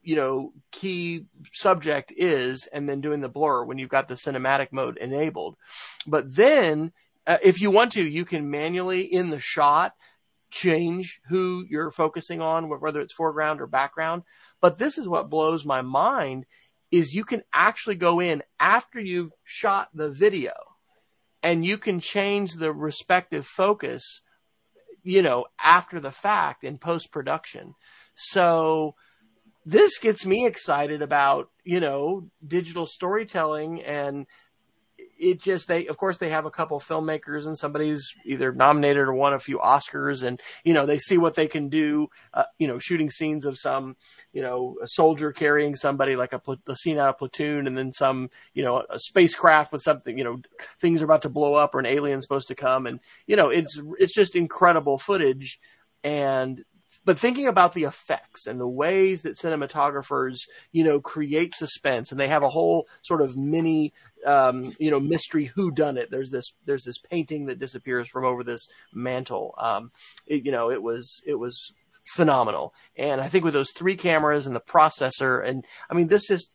you 0.02 0.16
know, 0.16 0.52
key 0.70 1.26
subject 1.52 2.12
is, 2.16 2.66
and 2.72 2.88
then 2.88 3.00
doing 3.00 3.20
the 3.20 3.28
blur 3.28 3.64
when 3.64 3.78
you've 3.78 3.88
got 3.88 4.08
the 4.08 4.14
cinematic 4.14 4.68
mode 4.72 4.96
enabled. 4.96 5.56
But 6.06 6.34
then, 6.34 6.92
uh, 7.26 7.38
if 7.42 7.60
you 7.60 7.70
want 7.70 7.92
to, 7.92 8.06
you 8.06 8.24
can 8.24 8.50
manually 8.50 9.02
in 9.02 9.30
the 9.30 9.38
shot 9.38 9.94
change 10.50 11.20
who 11.28 11.64
you're 11.68 11.90
focusing 11.90 12.40
on, 12.40 12.68
whether 12.68 13.00
it's 13.00 13.14
foreground 13.14 13.60
or 13.60 13.66
background. 13.66 14.22
But 14.60 14.78
this 14.78 14.98
is 14.98 15.08
what 15.08 15.30
blows 15.30 15.64
my 15.64 15.82
mind 15.82 16.46
is 16.90 17.14
you 17.14 17.24
can 17.24 17.42
actually 17.52 17.96
go 17.96 18.20
in 18.20 18.42
after 18.58 18.98
you've 18.98 19.32
shot 19.44 19.88
the 19.92 20.08
video 20.10 20.52
and 21.42 21.64
you 21.64 21.78
can 21.78 22.00
change 22.00 22.54
the 22.54 22.72
respective 22.72 23.46
focus, 23.46 24.22
you 25.02 25.22
know, 25.22 25.46
after 25.62 26.00
the 26.00 26.10
fact 26.10 26.64
in 26.64 26.78
post 26.78 27.12
production. 27.12 27.74
So, 28.16 28.94
this 29.68 29.98
gets 29.98 30.24
me 30.24 30.46
excited 30.46 31.02
about 31.02 31.50
you 31.62 31.78
know 31.78 32.26
digital 32.46 32.86
storytelling 32.86 33.82
and 33.82 34.26
it 35.18 35.42
just 35.42 35.68
they 35.68 35.86
of 35.88 35.98
course 35.98 36.16
they 36.16 36.30
have 36.30 36.46
a 36.46 36.50
couple 36.50 36.80
filmmakers 36.80 37.46
and 37.46 37.58
somebody's 37.58 38.14
either 38.24 38.50
nominated 38.52 39.02
or 39.02 39.12
won 39.12 39.34
a 39.34 39.38
few 39.38 39.58
oscars 39.58 40.22
and 40.22 40.40
you 40.64 40.72
know 40.72 40.86
they 40.86 40.96
see 40.96 41.18
what 41.18 41.34
they 41.34 41.46
can 41.46 41.68
do 41.68 42.06
uh, 42.32 42.44
you 42.58 42.66
know 42.66 42.78
shooting 42.78 43.10
scenes 43.10 43.44
of 43.44 43.58
some 43.58 43.94
you 44.32 44.40
know 44.40 44.76
a 44.82 44.86
soldier 44.86 45.32
carrying 45.32 45.76
somebody 45.76 46.16
like 46.16 46.32
a, 46.32 46.40
a 46.66 46.76
scene 46.76 46.98
out 46.98 47.10
of 47.10 47.18
platoon 47.18 47.66
and 47.66 47.76
then 47.76 47.92
some 47.92 48.30
you 48.54 48.64
know 48.64 48.82
a 48.88 48.98
spacecraft 48.98 49.70
with 49.70 49.82
something 49.82 50.16
you 50.16 50.24
know 50.24 50.40
things 50.80 51.02
are 51.02 51.06
about 51.06 51.22
to 51.22 51.28
blow 51.28 51.54
up 51.54 51.74
or 51.74 51.78
an 51.78 51.86
alien 51.86 52.22
supposed 52.22 52.48
to 52.48 52.54
come 52.54 52.86
and 52.86 53.00
you 53.26 53.36
know 53.36 53.50
it's 53.50 53.78
it's 53.98 54.14
just 54.14 54.34
incredible 54.34 54.96
footage 54.96 55.58
and 56.02 56.64
but 57.08 57.18
thinking 57.18 57.46
about 57.46 57.72
the 57.72 57.84
effects 57.84 58.46
and 58.46 58.60
the 58.60 58.68
ways 58.68 59.22
that 59.22 59.32
cinematographers, 59.32 60.40
you 60.72 60.84
know, 60.84 61.00
create 61.00 61.54
suspense 61.54 62.10
and 62.10 62.20
they 62.20 62.28
have 62.28 62.42
a 62.42 62.50
whole 62.50 62.86
sort 63.00 63.22
of 63.22 63.34
mini, 63.34 63.94
um, 64.26 64.74
you 64.78 64.90
know, 64.90 65.00
mystery 65.00 65.46
who 65.46 65.70
done 65.70 65.96
it. 65.96 66.10
There's 66.10 66.28
this, 66.28 66.52
there's 66.66 66.84
this 66.84 66.98
painting 66.98 67.46
that 67.46 67.58
disappears 67.58 68.08
from 68.08 68.26
over 68.26 68.44
this 68.44 68.68
mantle. 68.92 69.54
Um, 69.56 69.90
it, 70.26 70.44
you 70.44 70.52
know, 70.52 70.70
it 70.70 70.82
was, 70.82 71.22
it 71.24 71.36
was 71.36 71.72
phenomenal. 72.04 72.74
And 72.94 73.22
I 73.22 73.28
think 73.28 73.42
with 73.42 73.54
those 73.54 73.70
three 73.70 73.96
cameras 73.96 74.46
and 74.46 74.54
the 74.54 74.60
processor 74.60 75.42
and 75.42 75.64
I 75.88 75.94
mean, 75.94 76.08
this 76.08 76.30
is, 76.30 76.50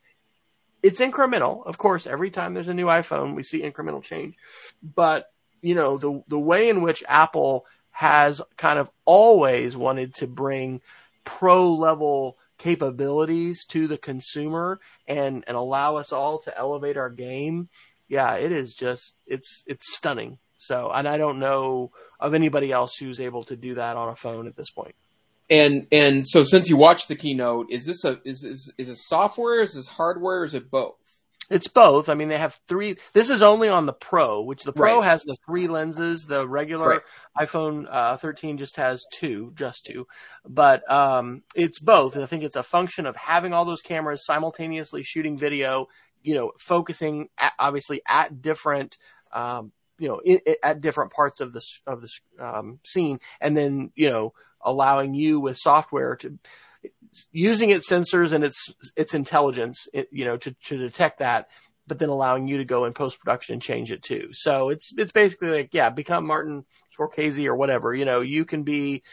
it's 0.83 0.99
incremental. 0.99 1.65
Of 1.65 1.79
course, 1.79 2.05
every 2.05 2.29
time 2.29 2.53
there's 2.53 2.67
a 2.67 2.75
new 2.75 2.85
iPhone, 2.85 3.33
we 3.33 3.41
see 3.41 3.63
incremental 3.63 4.03
change, 4.03 4.35
but 4.83 5.25
you 5.63 5.73
know, 5.73 5.97
the, 5.97 6.21
the 6.27 6.37
way 6.37 6.69
in 6.69 6.83
which 6.83 7.03
Apple 7.07 7.65
has 7.93 8.41
kind 8.57 8.79
of 8.79 8.89
always 9.05 9.77
wanted 9.77 10.13
to 10.15 10.27
bring 10.27 10.81
pro 11.23 11.73
level 11.73 12.37
capabilities 12.57 13.65
to 13.65 13.87
the 13.87 13.97
consumer 13.97 14.79
and, 15.07 15.43
and 15.47 15.55
allow 15.55 15.95
us 15.97 16.11
all 16.11 16.39
to 16.39 16.57
elevate 16.57 16.97
our 16.97 17.09
game. 17.09 17.69
Yeah, 18.09 18.33
it 18.35 18.51
is 18.51 18.73
just, 18.73 19.13
it's, 19.25 19.63
it's 19.65 19.95
stunning. 19.95 20.39
So, 20.57 20.91
and 20.93 21.07
I 21.07 21.17
don't 21.17 21.39
know 21.39 21.91
of 22.19 22.33
anybody 22.33 22.71
else 22.71 22.95
who's 22.95 23.19
able 23.19 23.43
to 23.45 23.55
do 23.55 23.75
that 23.75 23.95
on 23.95 24.09
a 24.09 24.15
phone 24.15 24.47
at 24.47 24.55
this 24.55 24.71
point. 24.71 24.95
And 25.49 25.87
and 25.91 26.25
so 26.25 26.43
since 26.43 26.69
you 26.69 26.77
watched 26.77 27.09
the 27.09 27.17
keynote, 27.17 27.67
is 27.69 27.85
this 27.85 28.05
a 28.05 28.21
is 28.23 28.45
is 28.45 28.71
is 28.77 28.87
it 28.87 28.95
software? 28.95 29.61
Is 29.61 29.73
this 29.73 29.89
hardware? 29.89 30.45
Is 30.45 30.53
it 30.53 30.71
both? 30.71 30.95
It's 31.49 31.67
both. 31.67 32.09
I 32.09 32.13
mean, 32.13 32.29
they 32.29 32.37
have 32.37 32.59
three. 32.67 32.97
This 33.13 33.29
is 33.29 33.41
only 33.41 33.67
on 33.69 33.85
the 33.85 33.93
Pro, 33.93 34.41
which 34.43 34.63
the 34.63 34.73
Pro 34.73 34.99
Right. 34.99 35.05
has 35.05 35.23
the 35.23 35.35
three 35.45 35.67
lenses. 35.67 36.25
The 36.25 36.47
regular 36.47 36.87
Right. 36.87 37.01
iPhone 37.47 37.85
uh, 37.89 38.17
13 38.17 38.57
just 38.57 38.77
has 38.77 39.03
two, 39.13 39.51
just 39.55 39.85
two. 39.85 40.07
But 40.47 40.89
um, 40.91 41.43
it's 41.55 41.79
both. 41.79 42.17
I 42.17 42.25
think 42.25 42.43
it's 42.43 42.55
a 42.55 42.63
function 42.63 43.05
of 43.05 43.15
having 43.15 43.53
all 43.53 43.65
those 43.65 43.81
cameras 43.81 44.25
simultaneously 44.25 45.03
shooting 45.03 45.37
video. 45.37 45.87
You 46.21 46.35
know, 46.35 46.51
focusing 46.59 47.27
at, 47.37 47.53
obviously 47.59 48.01
at 48.07 48.41
different. 48.41 48.97
Um, 49.31 49.71
you 49.99 50.07
know, 50.07 50.21
i 50.27 50.39
i 50.47 50.55
at 50.69 50.81
different 50.81 51.11
parts 51.11 51.39
of 51.39 51.53
the 51.53 51.61
of 51.85 52.01
the 52.01 52.09
um, 52.39 52.79
scene, 52.85 53.19
and 53.39 53.55
then 53.55 53.91
you 53.95 54.09
know, 54.09 54.33
allowing 54.61 55.13
you 55.13 55.39
with 55.39 55.57
software 55.57 56.15
to 56.17 56.39
using 57.31 57.69
its 57.69 57.89
sensors 57.89 58.31
and 58.31 58.43
its 58.43 58.73
its 58.95 59.13
intelligence, 59.13 59.87
it, 59.93 60.07
you 60.11 60.25
know, 60.25 60.37
to 60.37 60.55
to 60.65 60.77
detect 60.77 61.19
that, 61.19 61.47
but 61.87 61.99
then 61.99 62.09
allowing 62.09 62.47
you 62.47 62.57
to 62.57 62.65
go 62.65 62.85
in 62.85 62.93
post 62.93 63.19
production 63.19 63.53
and 63.53 63.61
change 63.61 63.91
it 63.91 64.03
too. 64.03 64.29
So 64.31 64.69
it's 64.69 64.91
it's 64.97 65.11
basically 65.11 65.49
like 65.49 65.73
yeah, 65.73 65.89
become 65.89 66.25
Martin 66.25 66.65
Scorsese 66.97 67.45
or 67.45 67.55
whatever. 67.55 67.93
You 67.93 68.05
know, 68.05 68.21
you 68.21 68.45
can 68.45 68.63
be 68.63 69.03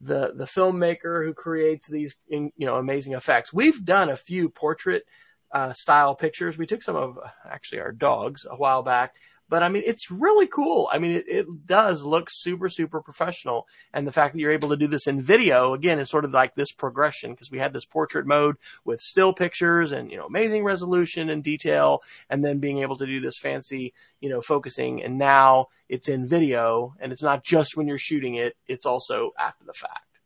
the 0.00 0.32
the 0.34 0.44
filmmaker 0.46 1.24
who 1.24 1.34
creates 1.34 1.86
these 1.86 2.14
in, 2.28 2.50
you 2.56 2.66
know 2.66 2.76
amazing 2.76 3.14
effects. 3.14 3.52
We've 3.52 3.84
done 3.84 4.10
a 4.10 4.16
few 4.16 4.48
portrait 4.48 5.04
uh, 5.52 5.72
style 5.72 6.14
pictures. 6.14 6.56
We 6.56 6.66
took 6.66 6.82
some 6.82 6.96
of 6.96 7.18
actually 7.48 7.80
our 7.80 7.92
dogs 7.92 8.46
a 8.48 8.56
while 8.56 8.82
back. 8.82 9.14
But 9.50 9.64
I 9.64 9.68
mean, 9.68 9.82
it's 9.84 10.12
really 10.12 10.46
cool. 10.46 10.88
I 10.92 10.98
mean, 10.98 11.10
it, 11.10 11.24
it 11.28 11.66
does 11.66 12.04
look 12.04 12.28
super, 12.30 12.68
super 12.68 13.02
professional. 13.02 13.66
And 13.92 14.06
the 14.06 14.12
fact 14.12 14.32
that 14.32 14.40
you're 14.40 14.52
able 14.52 14.68
to 14.68 14.76
do 14.76 14.86
this 14.86 15.08
in 15.08 15.20
video, 15.20 15.74
again, 15.74 15.98
is 15.98 16.08
sort 16.08 16.24
of 16.24 16.30
like 16.30 16.54
this 16.54 16.70
progression 16.70 17.32
because 17.32 17.50
we 17.50 17.58
had 17.58 17.72
this 17.72 17.84
portrait 17.84 18.28
mode 18.28 18.56
with 18.84 19.00
still 19.00 19.32
pictures 19.32 19.90
and, 19.90 20.08
you 20.08 20.16
know, 20.16 20.24
amazing 20.24 20.62
resolution 20.62 21.30
and 21.30 21.42
detail 21.42 22.04
and 22.30 22.44
then 22.44 22.60
being 22.60 22.78
able 22.78 22.94
to 22.96 23.06
do 23.06 23.20
this 23.20 23.38
fancy, 23.38 23.92
you 24.20 24.28
know, 24.28 24.40
focusing. 24.40 25.02
And 25.02 25.18
now 25.18 25.66
it's 25.88 26.08
in 26.08 26.28
video 26.28 26.94
and 27.00 27.10
it's 27.10 27.22
not 27.22 27.42
just 27.42 27.76
when 27.76 27.88
you're 27.88 27.98
shooting 27.98 28.36
it. 28.36 28.56
It's 28.68 28.86
also 28.86 29.32
after 29.36 29.64
the 29.64 29.74
fact. 29.74 30.20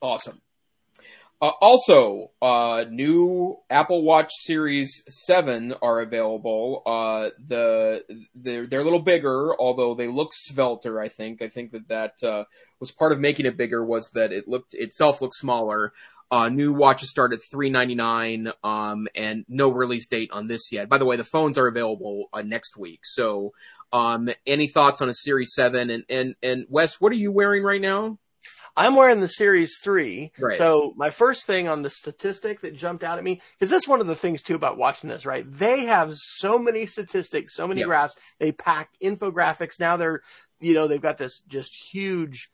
Awesome. 0.00 0.40
Uh, 1.44 1.52
also, 1.60 2.30
uh, 2.40 2.86
new 2.88 3.58
Apple 3.68 4.02
Watch 4.02 4.30
Series 4.32 5.02
7 5.26 5.74
are 5.82 6.00
available. 6.00 6.80
Uh, 6.86 7.28
the, 7.46 8.02
they're, 8.34 8.66
they're 8.66 8.80
a 8.80 8.84
little 8.84 9.02
bigger, 9.02 9.54
although 9.60 9.94
they 9.94 10.08
look 10.08 10.30
svelter, 10.32 10.98
I 10.98 11.08
think. 11.08 11.42
I 11.42 11.48
think 11.48 11.72
that 11.72 11.88
that, 11.88 12.26
uh, 12.26 12.44
was 12.80 12.92
part 12.92 13.12
of 13.12 13.20
making 13.20 13.44
it 13.44 13.58
bigger 13.58 13.84
was 13.84 14.08
that 14.14 14.32
it 14.32 14.48
looked, 14.48 14.72
itself 14.72 15.20
looked 15.20 15.34
smaller. 15.34 15.92
Uh, 16.30 16.48
new 16.48 16.72
watches 16.72 17.10
start 17.10 17.34
at 17.34 17.40
three 17.50 17.68
ninety 17.68 17.94
nine, 17.94 18.50
um, 18.64 19.06
and 19.14 19.44
no 19.46 19.68
release 19.68 20.06
date 20.06 20.30
on 20.32 20.46
this 20.48 20.72
yet. 20.72 20.88
By 20.88 20.96
the 20.96 21.04
way, 21.04 21.16
the 21.16 21.24
phones 21.24 21.58
are 21.58 21.66
available 21.66 22.30
uh, 22.32 22.40
next 22.40 22.78
week. 22.78 23.00
So, 23.04 23.52
um, 23.92 24.30
any 24.46 24.66
thoughts 24.66 25.02
on 25.02 25.10
a 25.10 25.14
Series 25.14 25.52
Seven? 25.54 25.90
And 25.90 26.04
and 26.08 26.34
and 26.42 26.66
Wes, 26.70 26.98
what 27.00 27.12
are 27.12 27.16
you 27.16 27.30
wearing 27.30 27.62
right 27.62 27.80
now? 27.80 28.18
I'm 28.76 28.96
wearing 28.96 29.20
the 29.20 29.28
Series 29.28 29.78
3. 29.82 30.32
Right. 30.38 30.58
So 30.58 30.92
my 30.96 31.10
first 31.10 31.46
thing 31.46 31.68
on 31.68 31.82
the 31.82 31.90
statistic 31.90 32.60
that 32.62 32.76
jumped 32.76 33.04
out 33.04 33.18
at 33.18 33.24
me, 33.24 33.40
because 33.58 33.70
that's 33.70 33.86
one 33.86 34.00
of 34.00 34.06
the 34.06 34.16
things 34.16 34.42
too 34.42 34.54
about 34.56 34.76
watching 34.76 35.08
this, 35.08 35.24
right? 35.24 35.44
They 35.48 35.84
have 35.84 36.12
so 36.16 36.58
many 36.58 36.86
statistics, 36.86 37.54
so 37.54 37.68
many 37.68 37.80
Yeah. 37.80 37.86
graphs. 37.86 38.16
They 38.40 38.50
pack 38.52 38.90
infographics. 39.02 39.78
Now 39.78 39.96
they're, 39.96 40.22
you 40.60 40.74
know, 40.74 40.88
they've 40.88 41.00
got 41.00 41.18
this 41.18 41.40
just 41.46 41.74
huge, 41.74 42.50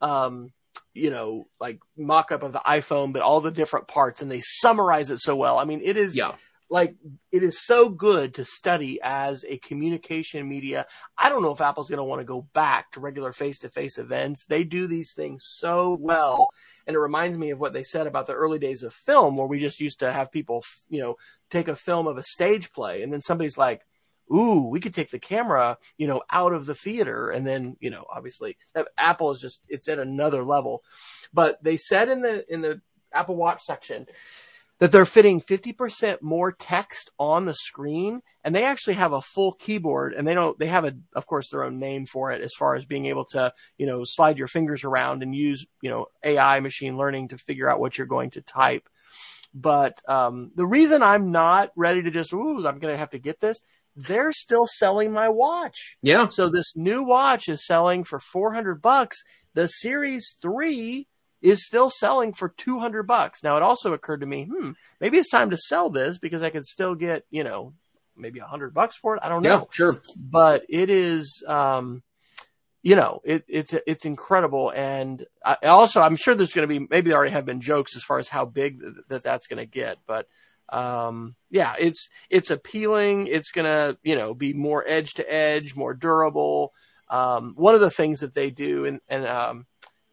um, 0.00 0.52
you 0.92 1.10
know, 1.10 1.46
like 1.60 1.78
mock 1.96 2.32
up 2.32 2.42
of 2.42 2.52
the 2.52 2.62
iPhone, 2.66 3.12
but 3.12 3.22
all 3.22 3.40
the 3.40 3.52
different 3.52 3.86
parts 3.86 4.22
and 4.22 4.30
they 4.30 4.40
summarize 4.40 5.10
it 5.10 5.18
so 5.18 5.36
well. 5.36 5.56
I 5.58 5.64
mean, 5.64 5.80
it 5.84 5.96
is 5.96 6.16
Yeah. 6.16 6.34
Like 6.70 6.94
it 7.32 7.42
is 7.42 7.66
so 7.66 7.88
good 7.88 8.34
to 8.34 8.44
study 8.44 9.00
as 9.02 9.44
a 9.46 9.58
communication 9.58 10.48
media. 10.48 10.86
I 11.18 11.28
don't 11.28 11.42
know 11.42 11.50
if 11.50 11.60
Apple's 11.60 11.90
going 11.90 11.98
to 11.98 12.04
want 12.04 12.20
to 12.20 12.24
go 12.24 12.46
back 12.54 12.92
to 12.92 13.00
regular 13.00 13.32
face-to-face 13.32 13.98
events. 13.98 14.46
They 14.46 14.64
do 14.64 14.86
these 14.86 15.12
things 15.12 15.44
so 15.58 15.98
well, 16.00 16.48
and 16.86 16.94
it 16.94 17.00
reminds 17.00 17.36
me 17.36 17.50
of 17.50 17.60
what 17.60 17.72
they 17.72 17.82
said 17.82 18.06
about 18.06 18.26
the 18.26 18.34
early 18.34 18.58
days 18.58 18.84
of 18.84 18.94
film, 18.94 19.36
where 19.36 19.48
we 19.48 19.58
just 19.58 19.80
used 19.80 19.98
to 19.98 20.12
have 20.12 20.32
people, 20.32 20.64
you 20.88 21.00
know, 21.00 21.16
take 21.50 21.68
a 21.68 21.76
film 21.76 22.06
of 22.06 22.16
a 22.16 22.22
stage 22.22 22.72
play, 22.72 23.02
and 23.02 23.12
then 23.12 23.20
somebody's 23.20 23.58
like. 23.58 23.82
Ooh, 24.32 24.68
we 24.68 24.78
could 24.78 24.94
take 24.94 25.10
the 25.10 25.18
camera, 25.18 25.76
you 25.98 26.06
know, 26.06 26.22
out 26.30 26.52
of 26.52 26.64
the 26.64 26.74
theater, 26.76 27.30
and 27.30 27.44
then, 27.44 27.76
you 27.80 27.90
know, 27.90 28.04
obviously, 28.08 28.56
Apple 28.96 29.32
is 29.32 29.40
just—it's 29.40 29.88
at 29.88 29.98
another 29.98 30.44
level. 30.44 30.84
But 31.34 31.58
they 31.64 31.76
said 31.76 32.08
in 32.08 32.22
the 32.22 32.44
in 32.48 32.60
the 32.60 32.80
Apple 33.12 33.34
Watch 33.34 33.64
section 33.64 34.06
that 34.80 34.90
they're 34.90 35.04
fitting 35.04 35.40
50% 35.40 36.22
more 36.22 36.52
text 36.52 37.10
on 37.18 37.44
the 37.44 37.54
screen 37.54 38.22
and 38.42 38.54
they 38.54 38.64
actually 38.64 38.94
have 38.94 39.12
a 39.12 39.20
full 39.20 39.52
keyboard 39.52 40.14
and 40.14 40.26
they 40.26 40.34
don't 40.34 40.58
they 40.58 40.66
have 40.66 40.84
a 40.84 40.92
of 41.14 41.26
course 41.26 41.50
their 41.50 41.62
own 41.62 41.78
name 41.78 42.06
for 42.06 42.32
it 42.32 42.40
as 42.40 42.52
far 42.58 42.74
as 42.74 42.84
being 42.86 43.06
able 43.06 43.24
to 43.26 43.52
you 43.78 43.86
know 43.86 44.02
slide 44.04 44.38
your 44.38 44.48
fingers 44.48 44.82
around 44.82 45.22
and 45.22 45.34
use 45.34 45.66
you 45.82 45.90
know 45.90 46.06
AI 46.24 46.60
machine 46.60 46.96
learning 46.96 47.28
to 47.28 47.38
figure 47.38 47.70
out 47.70 47.78
what 47.78 47.96
you're 47.96 48.06
going 48.06 48.30
to 48.30 48.40
type 48.40 48.88
but 49.52 50.00
um, 50.08 50.52
the 50.54 50.66
reason 50.66 51.02
I'm 51.02 51.30
not 51.30 51.70
ready 51.76 52.02
to 52.02 52.10
just 52.10 52.32
ooh 52.32 52.66
I'm 52.66 52.78
going 52.78 52.94
to 52.94 52.98
have 52.98 53.10
to 53.10 53.18
get 53.18 53.40
this 53.40 53.60
they're 53.96 54.32
still 54.32 54.66
selling 54.66 55.12
my 55.12 55.28
watch 55.28 55.98
Yeah. 56.02 56.28
so 56.30 56.48
this 56.48 56.72
new 56.74 57.02
watch 57.02 57.48
is 57.48 57.66
selling 57.66 58.04
for 58.04 58.18
400 58.18 58.80
bucks. 58.80 59.22
The 59.54 59.66
Series 59.66 60.36
3 60.40 61.08
is 61.42 61.64
still 61.64 61.90
selling 61.90 62.32
for 62.32 62.48
200 62.48 63.04
bucks. 63.04 63.42
Now 63.42 63.56
it 63.56 63.62
also 63.62 63.92
occurred 63.92 64.20
to 64.20 64.26
me, 64.26 64.44
hmm, 64.44 64.72
maybe 65.00 65.18
it's 65.18 65.30
time 65.30 65.50
to 65.50 65.56
sell 65.56 65.90
this 65.90 66.18
because 66.18 66.42
I 66.42 66.50
could 66.50 66.66
still 66.66 66.94
get, 66.94 67.24
you 67.30 67.44
know, 67.44 67.74
maybe 68.16 68.40
100 68.40 68.74
bucks 68.74 68.96
for 68.96 69.16
it. 69.16 69.20
I 69.22 69.28
don't 69.28 69.42
know. 69.42 69.48
Yeah, 69.48 69.64
sure. 69.70 70.02
But 70.16 70.64
it 70.68 70.90
is 70.90 71.42
um 71.46 72.02
you 72.82 72.96
know, 72.96 73.20
it, 73.24 73.44
it's 73.46 73.74
it's 73.86 74.06
incredible, 74.06 74.72
and 74.74 75.26
I, 75.44 75.56
also 75.66 76.00
I'm 76.00 76.16
sure 76.16 76.34
there's 76.34 76.54
going 76.54 76.66
to 76.66 76.80
be 76.80 76.86
maybe 76.90 77.10
there 77.10 77.18
already 77.18 77.32
have 77.32 77.44
been 77.44 77.60
jokes 77.60 77.94
as 77.94 78.02
far 78.02 78.18
as 78.18 78.28
how 78.28 78.46
big 78.46 78.80
th- 78.80 78.94
that 79.08 79.22
that's 79.22 79.48
going 79.48 79.58
to 79.58 79.66
get, 79.66 79.98
but 80.06 80.26
um, 80.70 81.34
yeah, 81.50 81.74
it's 81.78 82.08
it's 82.30 82.50
appealing. 82.50 83.26
It's 83.26 83.50
going 83.50 83.66
to 83.66 83.98
you 84.02 84.16
know 84.16 84.34
be 84.34 84.54
more 84.54 84.82
edge 84.86 85.14
to 85.14 85.32
edge, 85.32 85.74
more 85.74 85.92
durable. 85.92 86.72
Um, 87.08 87.54
one 87.56 87.74
of 87.74 87.80
the 87.80 87.90
things 87.90 88.20
that 88.20 88.34
they 88.34 88.50
do, 88.50 88.86
and 88.86 89.00
and 89.08 89.26
um, 89.26 89.66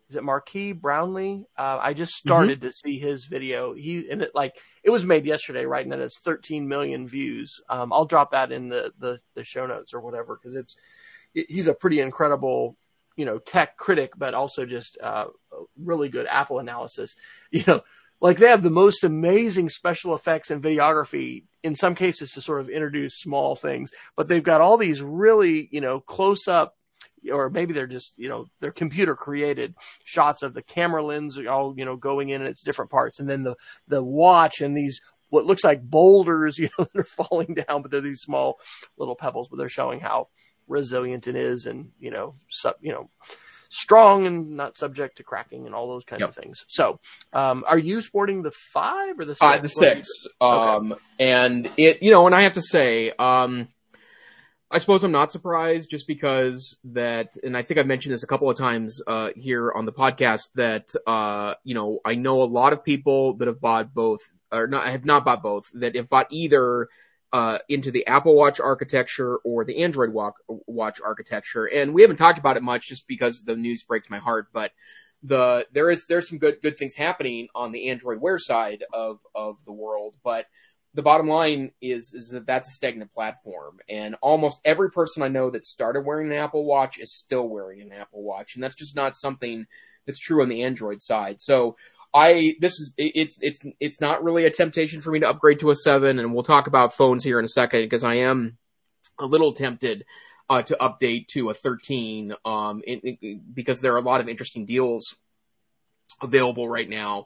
is 0.09 0.15
it 0.15 0.23
Marques 0.23 0.73
Brownlee? 0.73 1.43
Uh, 1.57 1.79
I 1.81 1.93
just 1.93 2.13
started 2.13 2.61
to 2.61 2.71
see 2.71 2.97
his 2.97 3.25
video. 3.25 3.73
He 3.73 4.09
and 4.09 4.21
it 4.21 4.31
like 4.33 4.55
it 4.83 4.89
was 4.89 5.03
made 5.03 5.25
yesterday, 5.25 5.65
right? 5.65 5.83
And 5.83 5.93
it 5.93 5.99
has 5.99 6.15
13 6.17 6.67
million 6.67 7.07
views. 7.07 7.61
Um, 7.69 7.91
I'll 7.91 8.05
drop 8.05 8.31
that 8.31 8.51
in 8.51 8.69
the 8.69 8.93
the, 8.99 9.19
the 9.35 9.43
show 9.43 9.65
notes 9.65 9.93
or 9.93 9.99
whatever 9.99 10.35
because 10.41 10.55
it's 10.55 10.77
it- 11.33 11.47
he's 11.49 11.67
a 11.67 11.73
pretty 11.73 11.99
incredible 11.99 12.77
you 13.17 13.25
know 13.25 13.37
tech 13.39 13.75
critic, 13.77 14.11
but 14.17 14.33
also 14.33 14.65
just 14.65 14.97
uh, 15.03 15.25
a 15.51 15.55
really 15.77 16.07
good 16.09 16.27
Apple 16.27 16.59
analysis. 16.59 17.15
You 17.51 17.63
know, 17.67 17.81
like 18.21 18.37
they 18.37 18.47
have 18.47 18.63
the 18.63 18.69
most 18.69 19.03
amazing 19.03 19.69
special 19.69 20.15
effects 20.15 20.51
and 20.51 20.63
videography 20.63 21.43
in 21.63 21.75
some 21.75 21.95
cases 21.95 22.31
to 22.31 22.41
sort 22.41 22.61
of 22.61 22.69
introduce 22.69 23.19
small 23.19 23.55
things, 23.55 23.91
but 24.15 24.27
they've 24.29 24.43
got 24.43 24.61
all 24.61 24.77
these 24.77 25.01
really 25.01 25.67
you 25.71 25.81
know 25.81 25.99
close 25.99 26.47
up 26.47 26.76
or 27.31 27.49
maybe 27.49 27.73
they're 27.73 27.87
just 27.87 28.13
you 28.17 28.29
know 28.29 28.45
they're 28.59 28.71
computer 28.71 29.15
created 29.15 29.75
shots 30.03 30.41
of 30.43 30.53
the 30.53 30.61
camera 30.61 31.03
lens 31.03 31.37
all 31.49 31.73
you 31.77 31.85
know 31.85 31.95
going 31.95 32.29
in 32.29 32.41
and 32.41 32.49
its 32.49 32.63
different 32.63 32.91
parts 32.91 33.19
and 33.19 33.29
then 33.29 33.43
the 33.43 33.55
the 33.87 34.03
watch 34.03 34.61
and 34.61 34.75
these 34.75 35.01
what 35.29 35.45
looks 35.45 35.63
like 35.63 35.81
boulders 35.81 36.57
you 36.59 36.69
know 36.77 36.85
that 36.93 36.99
are 36.99 37.03
falling 37.03 37.53
down 37.67 37.81
but 37.81 37.91
they're 37.91 38.01
these 38.01 38.21
small 38.21 38.59
little 38.97 39.15
pebbles 39.15 39.47
but 39.49 39.57
they're 39.57 39.69
showing 39.69 39.99
how 39.99 40.27
resilient 40.67 41.27
it 41.27 41.35
is 41.35 41.65
and 41.65 41.89
you 41.99 42.11
know 42.11 42.35
sub, 42.49 42.75
you 42.81 42.91
know 42.91 43.09
strong 43.69 44.25
and 44.25 44.51
not 44.51 44.75
subject 44.75 45.17
to 45.17 45.23
cracking 45.23 45.65
and 45.65 45.75
all 45.75 45.89
those 45.89 46.03
kinds 46.05 46.21
Yep. 46.21 46.29
of 46.29 46.35
things. 46.35 46.65
So, 46.67 46.99
um, 47.33 47.63
are 47.67 47.77
you 47.77 48.01
sporting 48.01 48.41
the 48.41 48.51
five 48.51 49.19
or 49.19 49.25
the 49.25 49.35
six? 49.35 49.41
Uh, 49.41 49.57
the 49.59 49.69
six. 49.69 50.09
Um, 50.39 50.95
and 51.19 51.69
it, 51.77 52.01
you 52.01 52.11
know, 52.11 52.25
and 52.25 52.35
I 52.35 52.43
have 52.43 52.53
to 52.53 52.61
say, 52.61 53.11
um, 53.19 53.67
I 54.69 54.79
suppose 54.79 55.01
I'm 55.03 55.13
not 55.13 55.31
surprised 55.31 55.89
just 55.89 56.07
because 56.07 56.77
that, 56.83 57.37
and 57.41 57.55
I 57.55 57.61
think 57.61 57.79
I've 57.79 57.87
mentioned 57.87 58.13
this 58.13 58.23
a 58.23 58.27
couple 58.27 58.49
of 58.49 58.57
times, 58.57 59.01
uh, 59.07 59.29
here 59.35 59.71
on 59.71 59.85
the 59.85 59.93
podcast 59.93 60.49
that, 60.55 60.93
uh, 61.05 61.53
you 61.63 61.73
know, 61.73 61.99
I 62.03 62.15
know 62.15 62.41
a 62.41 62.43
lot 62.43 62.73
of 62.73 62.83
people 62.83 63.35
that 63.35 63.47
have 63.47 63.61
bought 63.61 63.93
both, 63.93 64.29
or 64.51 64.67
not, 64.67 64.85
have 64.87 65.05
not 65.05 65.23
bought 65.23 65.41
both, 65.41 65.71
that 65.75 65.95
have 65.95 66.09
bought 66.09 66.27
either, 66.31 66.89
uh, 67.31 67.59
into 67.69 67.91
the 67.91 68.05
Apple 68.07 68.35
Watch 68.35 68.59
architecture 68.59 69.37
or 69.37 69.63
the 69.63 69.83
Android 69.83 70.11
Watch, 70.11 70.35
Watch 70.47 70.99
architecture. 70.99 71.65
And 71.65 71.93
we 71.93 72.01
haven't 72.01 72.17
talked 72.17 72.39
about 72.39 72.57
it 72.57 72.63
much 72.63 72.89
just 72.89 73.07
because 73.07 73.43
the 73.43 73.55
news 73.55 73.83
breaks 73.83 74.09
my 74.09 74.19
heart, 74.19 74.47
but 74.51 74.71
the, 75.23 75.65
there 75.71 75.89
is, 75.89 76.07
there's 76.07 76.27
some 76.27 76.39
good, 76.39 76.61
good 76.61 76.77
things 76.77 76.95
happening 76.95 77.47
on 77.55 77.71
the 77.71 77.89
Android 77.89 78.19
Wear 78.19 78.37
side 78.37 78.83
of, 78.91 79.19
of 79.33 79.63
the 79.63 79.71
world, 79.71 80.17
but 80.25 80.45
the 80.97 81.03
bottom 81.03 81.27
line 81.27 81.71
is, 81.79 82.15
is 82.15 82.29
that 82.29 82.47
that's 82.47 82.69
a 82.69 82.71
stagnant 82.71 83.13
platform. 83.13 83.77
And 83.87 84.15
almost 84.19 84.57
every 84.65 84.89
person 84.89 85.21
I 85.21 85.27
know 85.27 85.51
that 85.51 85.63
started 85.63 86.03
wearing 86.03 86.31
an 86.31 86.37
Apple 86.37 86.65
Watch 86.65 86.97
is 86.97 87.15
still 87.15 87.47
wearing 87.47 87.81
an 87.81 87.93
Apple 87.93 88.23
Watch. 88.23 88.55
And 88.55 88.63
that's 88.63 88.73
just 88.73 88.95
not 88.95 89.15
something 89.15 89.67
that's 90.07 90.17
true 90.17 90.41
on 90.41 90.49
the 90.49 90.63
Android 90.63 90.99
side. 90.99 91.39
So, 91.39 91.77
I 92.13 92.55
this 92.59 92.79
is 92.79 92.93
it's 92.97 93.37
it's 93.41 93.61
it's 93.79 94.01
not 94.01 94.23
really 94.23 94.45
a 94.45 94.49
temptation 94.49 95.01
for 95.01 95.11
me 95.11 95.19
to 95.19 95.29
upgrade 95.29 95.59
to 95.59 95.69
a 95.69 95.75
seven, 95.75 96.17
and 96.17 96.33
we'll 96.33 96.41
talk 96.41 96.65
about 96.65 96.95
phones 96.95 97.23
here 97.23 97.37
in 97.37 97.45
a 97.45 97.49
second 97.49 97.81
because 97.81 98.03
I 98.03 98.15
am 98.15 98.57
a 99.19 99.25
little 99.25 99.53
tempted 99.53 100.05
uh, 100.49 100.63
to 100.63 100.77
update 100.79 101.27
to 101.33 101.49
a 101.49 101.53
thirteen, 101.53 102.33
um, 102.45 102.81
because 103.53 103.81
there 103.81 103.93
are 103.93 103.97
a 103.97 104.01
lot 104.01 104.21
of 104.21 104.29
interesting 104.29 104.65
deals 104.65 105.15
available 106.21 106.67
right 106.67 106.89
now. 106.89 107.25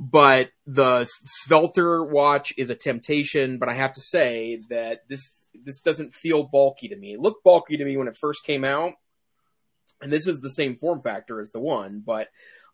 But 0.00 0.50
the 0.64 1.08
Svelter 1.26 2.08
watch 2.08 2.54
is 2.56 2.70
a 2.70 2.76
temptation, 2.76 3.58
but 3.58 3.68
I 3.68 3.74
have 3.74 3.94
to 3.94 4.00
say 4.00 4.62
that 4.70 5.00
this 5.08 5.48
this 5.52 5.80
doesn't 5.80 6.14
feel 6.14 6.44
bulky 6.44 6.88
to 6.88 6.96
me. 6.96 7.14
It 7.14 7.20
looked 7.20 7.42
bulky 7.42 7.76
to 7.76 7.84
me 7.84 7.96
when 7.96 8.06
it 8.06 8.16
first 8.16 8.44
came 8.44 8.64
out, 8.64 8.92
and 10.00 10.12
this 10.12 10.28
is 10.28 10.40
the 10.40 10.52
same 10.52 10.76
form 10.76 11.00
factor 11.00 11.40
as 11.40 11.50
the 11.50 11.58
one, 11.58 12.04
but 12.06 12.28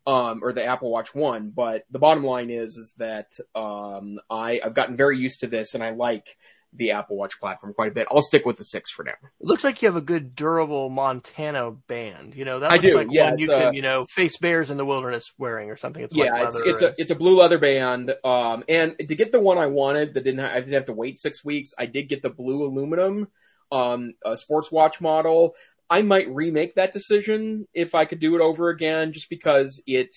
um, 0.07 0.41
or 0.43 0.53
the 0.53 0.67
Apple 0.67 0.91
Watch 0.91 1.15
One. 1.15 1.51
But 1.51 1.85
the 1.91 1.99
bottom 1.99 2.25
line 2.25 2.51
is, 2.51 2.77
is 2.77 2.93
that 2.99 3.33
um, 3.55 4.19
I 4.29 4.61
I've 4.63 4.75
gotten 4.75 4.99
very 4.99 5.17
used 5.17 5.41
to 5.41 5.47
this, 5.47 5.73
and 5.73 5.83
I 5.83 5.91
like 5.93 6.37
the 6.77 6.91
Apple 6.93 7.17
Watch 7.17 7.39
platform 7.39 7.73
quite 7.73 7.93
a 7.93 7.95
bit. 7.95 8.09
I'll 8.11 8.23
stick 8.23 8.45
with 8.45 8.57
the 8.57 8.65
six 8.65 8.91
for 8.91 9.05
now. 9.05 9.13
It 9.23 9.47
looks 9.47 9.65
like 9.65 9.81
you 9.81 9.89
have 9.89 9.97
a 9.97 10.01
good 10.01 10.35
durable 10.35 10.91
Montana 10.91 11.71
band. 11.71 12.35
You 12.35 12.45
know, 12.45 12.61
that 12.61 12.83
looks 12.83 12.95
like 12.95 13.09
yeah, 13.11 13.31
one 13.31 13.39
you 13.39 13.47
can, 13.47 13.63
uh, 13.69 13.71
you 13.71 13.83
know, 13.83 14.07
face 14.11 14.37
bears 14.39 14.71
in 14.71 14.77
the 14.77 14.85
wilderness 14.85 15.33
wearing 15.39 15.71
or 15.71 15.77
something. 15.77 16.03
It's 16.03 16.15
yeah, 16.15 16.33
like 16.33 16.49
it's 16.49 16.57
it's 16.57 16.83
and- 16.83 16.91
a 16.91 16.95
it's 16.99 17.11
a 17.11 17.15
blue 17.15 17.37
leather 17.37 17.59
band. 17.59 18.15
Um, 18.25 18.65
and 18.69 18.97
to 18.99 19.15
get 19.15 19.33
the 19.33 19.41
one 19.41 19.59
I 19.59 19.67
wanted, 19.67 20.15
that 20.15 20.25
didn't 20.25 20.41
ha- 20.41 20.53
I 20.53 20.61
didn't 20.61 20.75
have 20.75 20.87
to 20.87 20.93
wait 20.93 21.19
six 21.19 21.45
weeks. 21.45 21.73
I 21.79 21.87
did 21.87 22.09
get 22.09 22.23
the 22.23 22.31
blue 22.31 22.65
aluminum, 22.65 23.29
um, 23.71 24.15
uh, 24.25 24.37
sports 24.37 24.73
watch 24.73 25.01
model. 25.01 25.55
I 25.91 26.03
might 26.03 26.29
remake 26.29 26.77
that 26.77 26.93
decision 26.93 27.69
if 27.75 27.95
I 27.95 28.07
could 28.07 28.19
do 28.19 28.35
it 28.35 28.41
over 28.41 28.71
again, 28.71 29.13
just 29.13 29.29
because 29.29 29.83
it, 29.87 30.15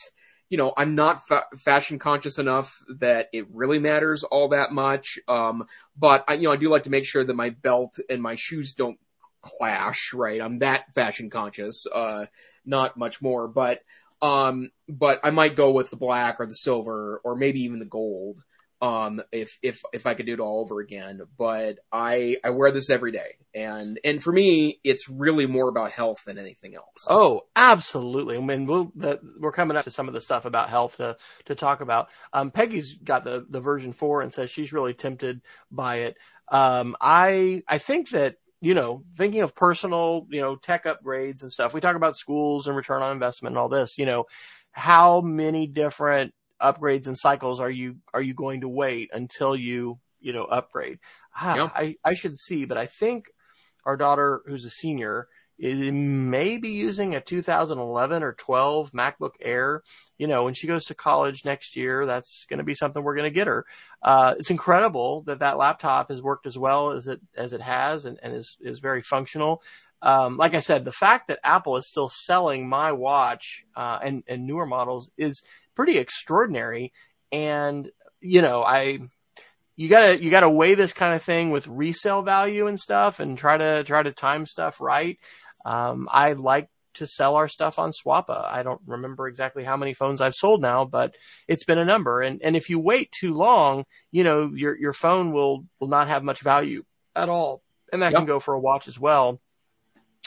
you 0.50 0.58
know, 0.58 0.74
I'm 0.76 0.96
not 0.96 1.28
fa- 1.28 1.46
fashion 1.58 2.00
conscious 2.00 2.40
enough 2.40 2.82
that 3.00 3.28
it 3.34 3.48
really 3.52 3.80
matters 3.80 4.24
all 4.24 4.50
that 4.50 4.72
much. 4.72 5.20
Um, 5.28 5.66
but 5.98 6.24
I, 6.28 6.36
you 6.36 6.44
know, 6.44 6.54
I 6.54 6.58
do 6.58 6.70
like 6.70 6.84
to 6.84 6.90
make 6.90 7.06
sure 7.06 7.24
that 7.24 7.36
my 7.36 7.50
belt 7.50 8.00
and 8.10 8.22
my 8.22 8.36
shoes 8.36 8.74
don't 8.74 8.98
clash, 9.42 10.14
right? 10.14 10.42
I'm 10.42 10.60
that 10.60 10.94
fashion 10.94 11.30
conscious, 11.30 11.86
uh, 11.94 12.26
not 12.66 12.98
much 12.98 13.22
more, 13.22 13.48
but, 13.48 13.82
um, 14.22 14.72
but 14.88 15.20
I 15.24 15.32
might 15.32 15.56
go 15.56 15.72
with 15.72 15.90
the 15.90 15.98
black 15.98 16.40
or 16.40 16.46
the 16.46 16.54
silver 16.54 17.22
or 17.24 17.36
maybe 17.36 17.62
even 17.62 17.80
the 17.80 17.86
gold. 17.86 18.42
Um, 18.80 19.24
if, 19.32 19.58
if, 19.64 19.82
if 19.92 20.06
I 20.06 20.14
could 20.14 20.28
do 20.28 20.34
it 20.34 20.40
all 20.40 20.62
over 20.62 20.80
again, 20.82 21.22
but 21.36 21.80
I, 21.92 22.38
I 22.44 22.52
wear 22.52 22.72
this 22.72 22.92
every 22.92 23.12
day 23.12 23.38
and, 23.56 24.00
and 24.04 24.22
for 24.22 24.32
me, 24.32 24.80
it's 24.84 25.10
really 25.10 25.48
more 25.48 25.68
about 25.68 25.92
health 25.92 26.20
than 26.28 26.38
anything 26.38 26.76
else. 26.76 27.08
Oh, 27.10 27.42
absolutely. 27.56 28.38
I 28.38 28.40
mean, 28.40 28.68
we'll, 28.68 28.92
the, 28.96 29.20
we're 29.40 29.52
coming 29.52 29.78
up 29.78 29.86
to 29.86 29.92
some 29.92 30.08
of 30.08 30.14
the 30.14 30.22
stuff 30.22 30.46
about 30.46 30.70
health 30.70 30.98
to, 30.98 31.18
to 31.46 31.56
talk 31.56 31.82
about. 31.82 32.10
Um, 32.34 32.52
Peggy's 32.52 32.94
got 32.94 33.24
the, 33.24 33.48
the 33.50 33.60
version 33.60 33.94
four 33.94 34.22
and 34.22 34.32
says 34.32 34.52
she's 34.52 34.72
really 34.72 34.94
tempted 34.94 35.42
by 35.72 36.02
it. 36.02 36.18
Um, 36.52 36.96
I, 37.02 37.64
I 37.68 37.80
think 37.80 38.12
that, 38.12 38.36
you 38.62 38.76
know, 38.76 39.04
thinking 39.18 39.42
of 39.42 39.56
personal, 39.56 40.28
you 40.30 40.42
know, 40.42 40.56
tech 40.56 40.86
upgrades 40.86 41.42
and 41.42 41.52
stuff, 41.52 41.74
we 41.74 41.82
talk 41.82 41.96
about 41.96 42.16
schools 42.16 42.68
and 42.68 42.76
return 42.76 43.02
on 43.02 43.12
investment 43.12 43.54
and 43.54 43.60
all 43.60 43.70
this, 43.70 43.98
you 43.98 44.06
know, 44.06 44.26
how 44.72 45.22
many 45.22 45.66
different 45.66 46.34
upgrades 46.62 47.08
and 47.08 47.18
cycles 47.18 47.60
are 47.60 47.70
you, 47.70 47.98
are 48.14 48.22
you 48.22 48.34
going 48.34 48.62
to 48.62 48.70
wait 48.70 49.10
until 49.14 49.56
you, 49.56 50.00
you 50.20 50.34
know, 50.34 50.44
upgrade? 50.44 51.00
Ah, 51.36 51.56
Yeah. 51.56 51.70
I, 51.76 51.96
I 52.04 52.14
should 52.14 52.38
see, 52.38 52.66
but 52.66 52.78
I 52.78 52.86
think 52.86 53.26
our 53.86 53.98
daughter, 53.98 54.42
who's 54.46 54.66
a 54.66 54.70
senior, 54.70 55.28
is 55.60 55.92
may 55.92 56.58
be 56.58 56.70
using 56.70 57.16
a 57.16 57.22
2011 57.22 58.22
or 58.22 58.34
12 58.34 58.92
MacBook 58.92 59.32
Air. 59.42 59.82
You 60.18 60.28
know, 60.28 60.44
when 60.44 60.54
she 60.54 60.68
goes 60.68 60.86
to 60.86 60.96
college 60.96 61.46
next 61.46 61.76
year, 61.76 62.06
that's 62.06 62.46
going 62.50 62.60
to 62.60 62.64
be 62.64 62.76
something 62.76 63.04
we're 63.04 63.16
going 63.16 63.32
to 63.32 63.36
get 63.36 63.48
her. 63.48 63.66
Uh, 64.04 64.36
it's 64.38 64.52
incredible 64.52 65.24
that 65.24 65.40
that 65.40 65.58
laptop 65.58 66.10
has 66.10 66.22
worked 66.22 66.46
as 66.46 66.58
well 66.58 66.92
as 66.92 67.08
it 67.08 67.22
as 67.36 67.54
it 67.54 67.62
has 67.62 68.06
and, 68.06 68.20
and 68.22 68.36
is 68.36 68.56
is 68.62 68.80
very 68.80 69.02
functional. 69.02 69.64
Um, 70.02 70.38
like 70.38 70.54
I 70.54 70.60
said, 70.60 70.86
the 70.86 70.92
fact 70.92 71.28
that 71.30 71.40
Apple 71.44 71.76
is 71.78 71.88
still 71.88 72.10
selling 72.10 72.70
my 72.70 72.92
watch 72.92 73.66
uh, 73.76 73.98
and 74.04 74.24
and 74.28 74.46
newer 74.46 74.68
models 74.68 75.10
is 75.18 75.42
pretty 75.78 75.98
extraordinary. 76.00 76.92
And 77.32 77.90
you 78.20 78.42
know, 78.42 78.64
I 78.64 79.00
you 79.78 79.88
gotta 79.90 80.22
you 80.22 80.32
gotta 80.32 80.50
weigh 80.50 80.74
this 80.76 80.92
kind 80.92 81.14
of 81.14 81.24
thing 81.24 81.52
with 81.52 81.68
resale 81.68 82.24
value 82.24 82.68
and 82.68 82.80
stuff, 82.80 83.20
and 83.22 83.38
try 83.38 83.58
to 83.58 83.84
try 83.86 84.04
to 84.04 84.12
time 84.12 84.46
stuff 84.48 84.82
right. 84.82 85.18
Um, 85.66 86.10
I 86.12 86.34
like 86.34 86.68
to 86.96 87.06
sell 87.06 87.36
our 87.36 87.48
stuff 87.48 87.78
on 87.78 87.92
Swappa. 87.92 88.44
I 88.44 88.64
don't 88.64 88.82
remember 88.88 89.28
exactly 89.28 89.64
how 89.64 89.78
many 89.78 89.94
phones 89.94 90.20
I've 90.20 90.34
sold 90.34 90.62
now, 90.64 90.84
but 90.84 91.14
it's 91.48 91.64
been 91.64 91.78
a 91.78 91.86
number. 91.86 92.22
And 92.22 92.42
and 92.44 92.56
if 92.58 92.70
you 92.72 92.80
wait 92.80 93.12
too 93.18 93.36
long, 93.36 93.86
you 94.12 94.24
know 94.24 94.52
your 94.54 94.76
your 94.78 94.94
phone 94.94 95.32
will 95.32 95.64
will 95.80 95.90
not 95.90 96.08
have 96.08 96.24
much 96.24 96.42
value 96.42 96.84
at 97.16 97.30
all, 97.30 97.62
and 97.94 98.02
that 98.02 98.14
Yep. 98.14 98.20
can 98.20 98.26
go 98.26 98.40
for 98.40 98.56
a 98.56 98.60
watch 98.60 98.88
as 98.88 99.00
well. 99.00 99.40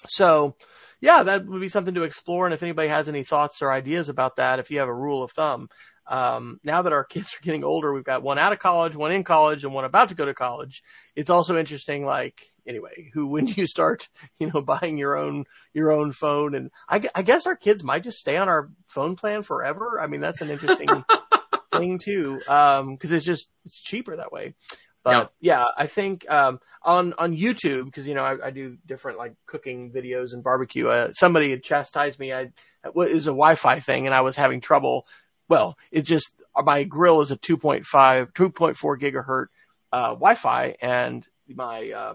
So. 0.08 0.54
Yeah, 1.00 1.22
that 1.22 1.46
would 1.46 1.60
be 1.60 1.68
something 1.68 1.94
to 1.94 2.02
explore. 2.02 2.46
And 2.46 2.54
if 2.54 2.62
anybody 2.62 2.88
has 2.88 3.08
any 3.08 3.24
thoughts 3.24 3.62
or 3.62 3.72
ideas 3.72 4.08
about 4.08 4.36
that, 4.36 4.58
if 4.58 4.70
you 4.70 4.80
have 4.80 4.88
a 4.88 4.94
rule 4.94 5.22
of 5.22 5.32
thumb, 5.32 5.68
um, 6.06 6.60
now 6.64 6.82
that 6.82 6.92
our 6.92 7.04
kids 7.12 7.34
are 7.34 7.44
getting 7.44 7.64
older, 7.64 7.92
we've 7.92 8.04
got 8.04 8.22
one 8.22 8.38
out 8.38 8.52
of 8.52 8.58
college, 8.58 8.94
one 8.96 9.12
in 9.12 9.24
college, 9.24 9.64
and 9.64 9.72
one 9.72 9.84
about 9.84 10.10
to 10.10 10.14
go 10.14 10.26
to 10.26 10.34
college. 10.34 10.82
It's 11.16 11.30
also 11.30 11.58
interesting, 11.58 12.04
like 12.04 12.42
anyway, 12.66 13.10
who 13.14 13.28
when 13.28 13.46
you 13.46 13.66
start, 13.66 14.08
you 14.38 14.50
know, 14.52 14.60
buying 14.60 14.98
your 14.98 15.16
own 15.16 15.44
your 15.72 15.90
own 15.92 16.12
phone, 16.12 16.54
and 16.54 16.70
I, 16.88 17.08
I 17.14 17.22
guess 17.22 17.46
our 17.46 17.56
kids 17.56 17.82
might 17.82 18.02
just 18.02 18.18
stay 18.18 18.36
on 18.36 18.48
our 18.48 18.70
phone 18.86 19.16
plan 19.16 19.42
forever. 19.42 20.00
I 20.00 20.06
mean, 20.06 20.20
that's 20.20 20.42
an 20.42 20.50
interesting 20.50 20.88
thing 21.72 21.98
too, 21.98 22.40
because 22.44 23.12
it's 23.12 23.24
just 23.24 23.48
it's 23.64 23.80
cheaper 23.80 24.16
that 24.16 24.32
way. 24.32 24.54
But 25.02 25.32
yeah, 25.40 25.64
I 25.76 25.86
think 25.86 26.28
um, 26.30 26.60
on 26.82 27.14
on 27.16 27.36
YouTube 27.36 27.86
because 27.86 28.06
you 28.06 28.14
know 28.14 28.22
I, 28.24 28.48
I 28.48 28.50
do 28.50 28.76
different 28.86 29.18
like 29.18 29.34
cooking 29.46 29.90
videos 29.90 30.34
and 30.34 30.44
barbecue. 30.44 30.88
Uh, 30.88 31.12
somebody 31.12 31.50
had 31.50 31.62
chastised 31.62 32.18
me. 32.18 32.32
I 32.32 32.50
it 32.84 32.94
was 32.94 33.26
a 33.26 33.30
Wi-Fi 33.30 33.80
thing, 33.80 34.06
and 34.06 34.14
I 34.14 34.20
was 34.20 34.36
having 34.36 34.60
trouble. 34.60 35.06
Well, 35.48 35.76
it 35.90 36.02
just 36.02 36.32
my 36.56 36.84
grill 36.84 37.22
is 37.22 37.30
a 37.30 37.36
2.5, 37.36 37.84
2.4 38.32 39.00
gigahertz 39.00 39.46
uh, 39.92 40.08
Wi-Fi, 40.10 40.76
and 40.80 41.26
my 41.48 41.90
uh, 41.90 42.14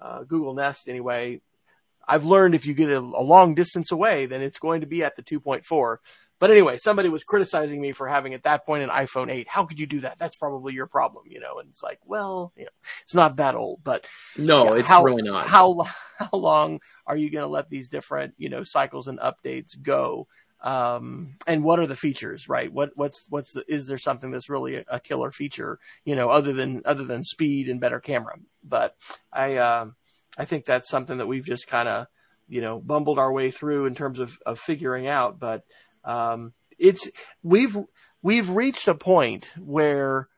uh, 0.00 0.22
Google 0.24 0.54
Nest 0.54 0.88
anyway. 0.88 1.40
I've 2.06 2.24
learned 2.24 2.54
if 2.54 2.66
you 2.66 2.74
get 2.74 2.90
a, 2.90 2.98
a 2.98 3.22
long 3.22 3.54
distance 3.54 3.92
away, 3.92 4.26
then 4.26 4.42
it's 4.42 4.58
going 4.58 4.80
to 4.80 4.86
be 4.86 5.04
at 5.04 5.14
the 5.14 5.22
2.4. 5.22 5.98
But 6.40 6.50
anyway, 6.50 6.78
somebody 6.78 7.10
was 7.10 7.22
criticizing 7.22 7.80
me 7.80 7.92
for 7.92 8.08
having 8.08 8.32
at 8.34 8.44
that 8.44 8.64
point 8.64 8.82
an 8.82 8.88
iPhone 8.88 9.30
8. 9.30 9.46
How 9.46 9.66
could 9.66 9.78
you 9.78 9.86
do 9.86 10.00
that? 10.00 10.18
That's 10.18 10.36
probably 10.36 10.72
your 10.72 10.86
problem, 10.86 11.24
you 11.28 11.38
know. 11.38 11.58
And 11.58 11.68
it's 11.68 11.82
like, 11.82 12.00
well, 12.06 12.52
you 12.56 12.64
know, 12.64 12.70
it's 13.02 13.14
not 13.14 13.36
that 13.36 13.54
old, 13.54 13.80
but 13.84 14.06
no, 14.38 14.72
it's 14.72 14.88
how- 14.88 15.04
really 15.04 15.22
not. 15.22 15.46
how 15.46 15.86
how 16.18 16.30
long 16.38 16.80
are 17.06 17.16
you 17.16 17.30
going 17.30 17.44
to 17.44 17.48
let 17.48 17.68
these 17.68 17.88
different 17.88 18.34
you 18.38 18.48
know 18.48 18.64
cycles 18.64 19.06
and 19.06 19.20
updates 19.20 19.80
go? 19.80 20.26
Um, 20.62 21.36
and 21.46 21.64
what 21.64 21.78
are 21.78 21.86
the 21.86 21.96
features, 21.96 22.48
right? 22.48 22.72
What 22.72 22.90
what's 22.94 23.26
what's 23.28 23.52
the 23.52 23.64
is 23.68 23.86
there 23.86 23.98
something 23.98 24.30
that's 24.30 24.50
really 24.50 24.76
a, 24.76 24.84
a 24.88 25.00
killer 25.00 25.30
feature, 25.30 25.78
you 26.04 26.16
know, 26.16 26.28
other 26.28 26.52
than 26.52 26.82
other 26.84 27.04
than 27.04 27.22
speed 27.22 27.68
and 27.68 27.80
better 27.80 28.00
camera? 28.00 28.36
But 28.64 28.94
I 29.32 29.56
uh, 29.56 29.86
I 30.38 30.44
think 30.46 30.64
that's 30.64 30.90
something 30.90 31.18
that 31.18 31.28
we've 31.28 31.46
just 31.46 31.66
kind 31.66 31.88
of 31.88 32.06
you 32.48 32.60
know 32.60 32.78
bumbled 32.80 33.18
our 33.18 33.32
way 33.32 33.50
through 33.50 33.86
in 33.86 33.94
terms 33.94 34.18
of 34.18 34.38
of 34.44 34.58
figuring 34.58 35.06
out. 35.06 35.38
But 35.38 35.64
um, 36.04 36.52
it's 36.78 37.08
we've 37.42 37.76
we've 38.22 38.50
reached 38.50 38.88
a 38.88 38.94
point 38.94 39.52
where 39.58 40.28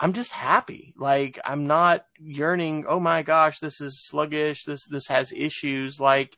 I'm 0.00 0.12
just 0.12 0.32
happy. 0.32 0.94
Like 0.98 1.38
I'm 1.44 1.66
not 1.66 2.04
yearning, 2.18 2.84
oh 2.88 3.00
my 3.00 3.22
gosh, 3.22 3.58
this 3.60 3.80
is 3.80 4.04
sluggish, 4.06 4.64
this 4.64 4.86
this 4.86 5.06
has 5.08 5.32
issues. 5.32 6.00
Like 6.00 6.36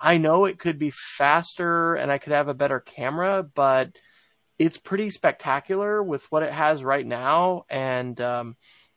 I 0.00 0.18
know 0.18 0.44
it 0.44 0.58
could 0.58 0.78
be 0.78 0.90
faster 0.90 1.94
and 1.94 2.10
I 2.12 2.18
could 2.18 2.32
have 2.32 2.48
a 2.48 2.54
better 2.54 2.80
camera, 2.80 3.42
but 3.42 3.96
it's 4.58 4.78
pretty 4.78 5.10
spectacular 5.10 6.02
with 6.02 6.30
what 6.30 6.42
it 6.42 6.52
has 6.52 6.82
right 6.82 7.06
now. 7.06 7.64
And, 7.68 8.18
um, 8.20 8.56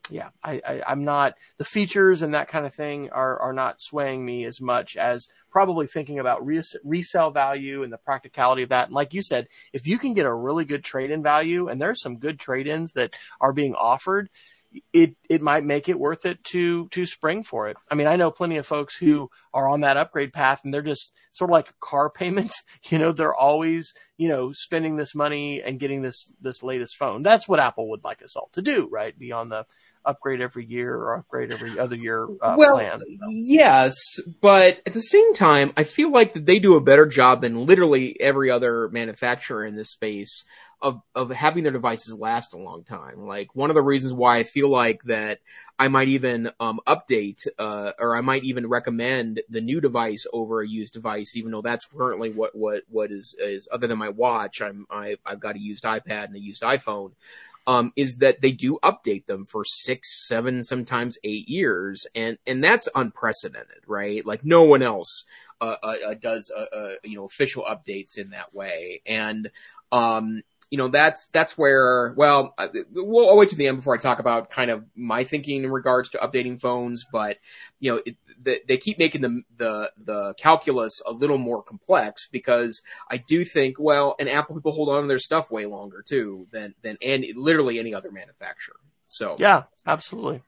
yeah, 0.10 0.30
I, 0.43 0.62
I, 0.67 0.91
am 0.91 1.04
not 1.04 1.36
the 1.58 1.65
features 1.65 2.22
and 2.22 2.34
that 2.34 2.48
kind 2.48 2.65
of 2.65 2.74
thing 2.74 3.10
are 3.12 3.39
are 3.39 3.54
not 3.54 3.82
swaying 3.82 4.26
me 4.26 4.45
as 4.45 4.60
much 4.60 4.98
as 4.98 5.30
probably 5.52 5.88
thinking 5.88 6.19
about 6.19 6.45
res- 6.45 6.76
resale 6.84 7.32
value 7.32 7.84
and 7.84 7.91
the 7.91 7.98
practicality 7.98 8.63
of 8.63 8.69
that. 8.69 8.88
And 8.88 8.95
like 8.95 9.13
you 9.13 9.22
said, 9.22 9.48
if 9.74 9.88
you 9.88 9.98
can 10.00 10.13
get 10.13 10.26
a 10.26 10.34
really 10.34 10.65
good 10.65 10.84
trade 10.84 11.12
in 11.12 11.24
value, 11.24 11.67
and 11.67 11.82
there's 11.82 12.02
some 12.02 12.17
good 12.17 12.39
trade 12.39 12.67
ins 12.67 12.93
that 12.93 13.13
are 13.39 13.54
being 13.54 13.76
offered, 13.76 14.30
it 14.93 15.15
it 15.29 15.41
might 15.41 15.63
make 15.63 15.89
it 15.89 15.99
worth 15.99 16.25
it 16.25 16.43
to 16.45 16.88
to 16.89 17.05
spring 17.05 17.43
for 17.43 17.69
it. 17.69 17.77
I 17.89 17.95
mean, 17.95 18.08
I 18.08 18.15
know 18.15 18.32
plenty 18.32 18.58
of 18.58 18.67
folks 18.67 18.95
who 18.95 19.29
are 19.53 19.67
on 19.67 19.82
that 19.82 19.97
upgrade 19.97 20.34
path 20.34 20.62
and 20.63 20.73
they're 20.73 20.82
just 20.82 21.13
sort 21.32 21.49
of 21.49 21.53
like 21.53 21.69
a 21.69 21.73
car 21.79 22.10
payment. 22.10 22.53
You 22.89 22.97
know, 22.97 23.12
they're 23.12 23.36
always, 23.36 23.93
you 24.17 24.29
know, 24.29 24.51
spending 24.53 24.95
this 24.95 25.13
money 25.13 25.62
and 25.62 25.79
getting 25.79 26.01
this 26.01 26.32
this 26.41 26.63
latest 26.63 26.95
phone. 26.95 27.23
That's 27.23 27.47
what 27.47 27.60
Apple 27.60 27.89
would 27.89 28.03
like 28.03 28.23
us 28.23 28.36
all 28.36 28.49
to 28.53 28.62
do, 28.62 28.88
right? 28.91 29.17
Be 29.17 29.32
on 29.32 29.49
the 29.49 29.65
upgrade 30.05 30.41
every 30.41 30.65
year 30.65 30.95
or 30.95 31.15
upgrade 31.17 31.51
every 31.51 31.77
other 31.77 31.95
year 31.95 32.27
uh, 32.41 32.55
well, 32.58 32.75
plan. 32.75 33.01
Yes, 33.29 33.95
but 34.41 34.82
at 34.86 34.93
the 34.93 35.01
same 35.01 35.34
time, 35.34 35.73
I 35.77 35.84
feel 35.84 36.12
like 36.12 36.34
that 36.34 36.45
they 36.45 36.60
do 36.60 36.75
a 36.75 36.82
better 36.82 37.05
job 37.05 37.41
than 37.41 37.65
literally 37.65 38.17
every 38.19 38.49
other 38.49 38.89
manufacturer 38.89 39.65
in 39.65 39.75
this 39.75 39.91
space 39.91 40.43
of 40.82 41.02
of 41.13 41.30
having 41.30 41.63
their 41.63 41.74
devices 41.74 42.13
last 42.13 42.54
a 42.54 42.58
long 42.58 42.84
time. 42.84 43.28
Like 43.28 43.56
one 43.56 43.70
of 43.70 43.76
the 43.76 43.82
reasons 43.82 44.13
why 44.13 44.38
I 44.38 44.44
feel 44.44 44.70
like 44.70 45.04
that 45.04 45.39
I 45.78 45.88
might 45.88 46.08
even 46.10 46.52
um, 46.60 46.80
update 46.88 47.48
uh, 47.58 47.92
or 48.00 48.15
I 48.15 48.22
might 48.22 48.44
even 48.44 48.68
recommend 48.68 49.42
the 49.50 49.62
new 49.62 49.82
device 49.82 50.26
over 50.32 50.62
a 50.62 50.68
used 50.68 50.94
device, 50.94 51.36
even 51.36 51.52
though 51.52 51.62
that's 51.62 51.86
currently 51.86 52.32
what 52.32 52.56
what 52.56 52.84
what 52.89 53.12
is 53.12 53.36
is 53.39 53.68
other 53.72 53.88
than 53.88 53.98
my 53.98 54.10
watch. 54.10 54.62
I'm 54.62 54.86
I, 54.89 55.18
I've 55.26 55.39
got 55.39 55.56
a 55.56 55.60
used 55.60 55.84
iPad 55.84 56.26
and 56.26 56.36
a 56.36 56.39
used 56.39 56.62
iPhone 56.62 57.12
um, 57.70 57.94
is 57.96 58.15
that 58.15 58.42
they 58.42 58.52
do 58.52 58.80
update 58.82 59.28
them 59.28 59.46
for 59.46 59.63
six, 59.63 60.28
seven, 60.28 60.63
sometimes 60.63 61.20
eight 61.24 61.48
years, 61.48 62.08
and 62.15 62.39
and 62.48 62.63
that's 62.63 62.89
unprecedented, 62.96 63.84
right? 63.86 64.26
Like 64.26 64.44
no 64.44 64.63
one 64.63 64.82
else 64.82 65.26
uh, 65.62 65.76
uh, 65.84 66.13
does 66.20 66.52
uh, 66.56 66.76
uh, 66.76 66.94
you 67.04 67.15
know 67.15 67.26
official 67.26 67.63
updates 67.63 68.18
in 68.18 68.32
that 68.32 68.56
way, 68.56 69.02
and 69.06 69.52
um, 69.92 70.42
you 70.69 70.77
know, 70.77 70.88
that's, 70.88 71.27
that's 71.27 71.58
where, 71.58 72.13
well, 72.15 72.53
uh, 72.58 72.67
we'll 72.91 73.29
I'll 73.29 73.38
wait 73.38 73.49
to 73.49 73.55
the 73.55 73.67
end 73.67 73.77
before 73.77 73.95
I 73.95 73.99
talk 73.99 74.19
about 74.19 74.49
kind 74.49 74.69
of 74.69 74.86
my 74.95 75.23
thinking 75.23 75.63
in 75.63 75.71
regards 75.71 76.10
to 76.10 76.19
updating 76.19 76.60
phones, 76.60 77.05
but, 77.12 77.38
you 77.79 77.91
know, 77.91 78.01
it, 78.05 78.15
the, 78.41 78.62
they 78.67 78.77
keep 78.77 78.99
making 78.99 79.21
the, 79.21 79.41
the, 79.58 79.91
the 79.97 80.34
calculus 80.38 81.01
a 81.05 81.12
little 81.12 81.38
more 81.38 81.63
complex 81.63 82.27
because 82.32 82.82
I 83.10 83.17
do 83.17 83.43
think, 83.43 83.77
well, 83.79 84.15
and 84.19 84.29
Apple 84.29 84.55
people 84.55 84.71
hold 84.71 84.89
on 84.89 85.01
to 85.03 85.08
their 85.08 85.19
stuff 85.19 85.49
way 85.49 85.65
longer 85.65 86.03
too 86.08 86.47
than, 86.51 86.75
than 86.84 86.97
any, 87.01 87.34
literally 87.34 87.79
any 87.79 87.93
other 87.93 88.12
manufacturer. 88.12 88.77
So. 89.08 89.36
Yeah, 89.39 89.63
absolutely. 89.88 90.43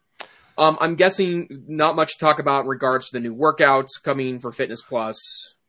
Um, 0.58 0.78
I'm 0.80 0.96
guessing 0.96 1.64
not 1.68 1.96
much 1.96 2.14
to 2.14 2.20
talk 2.20 2.40
about 2.40 2.66
in 2.66 2.68
regards 2.68 3.10
to 3.10 3.14
the 3.14 3.20
new 3.20 3.36
workouts 3.36 3.90
coming 4.04 4.40
for 4.40 4.52
Fitness 4.52 4.82
Plus. 4.82 5.18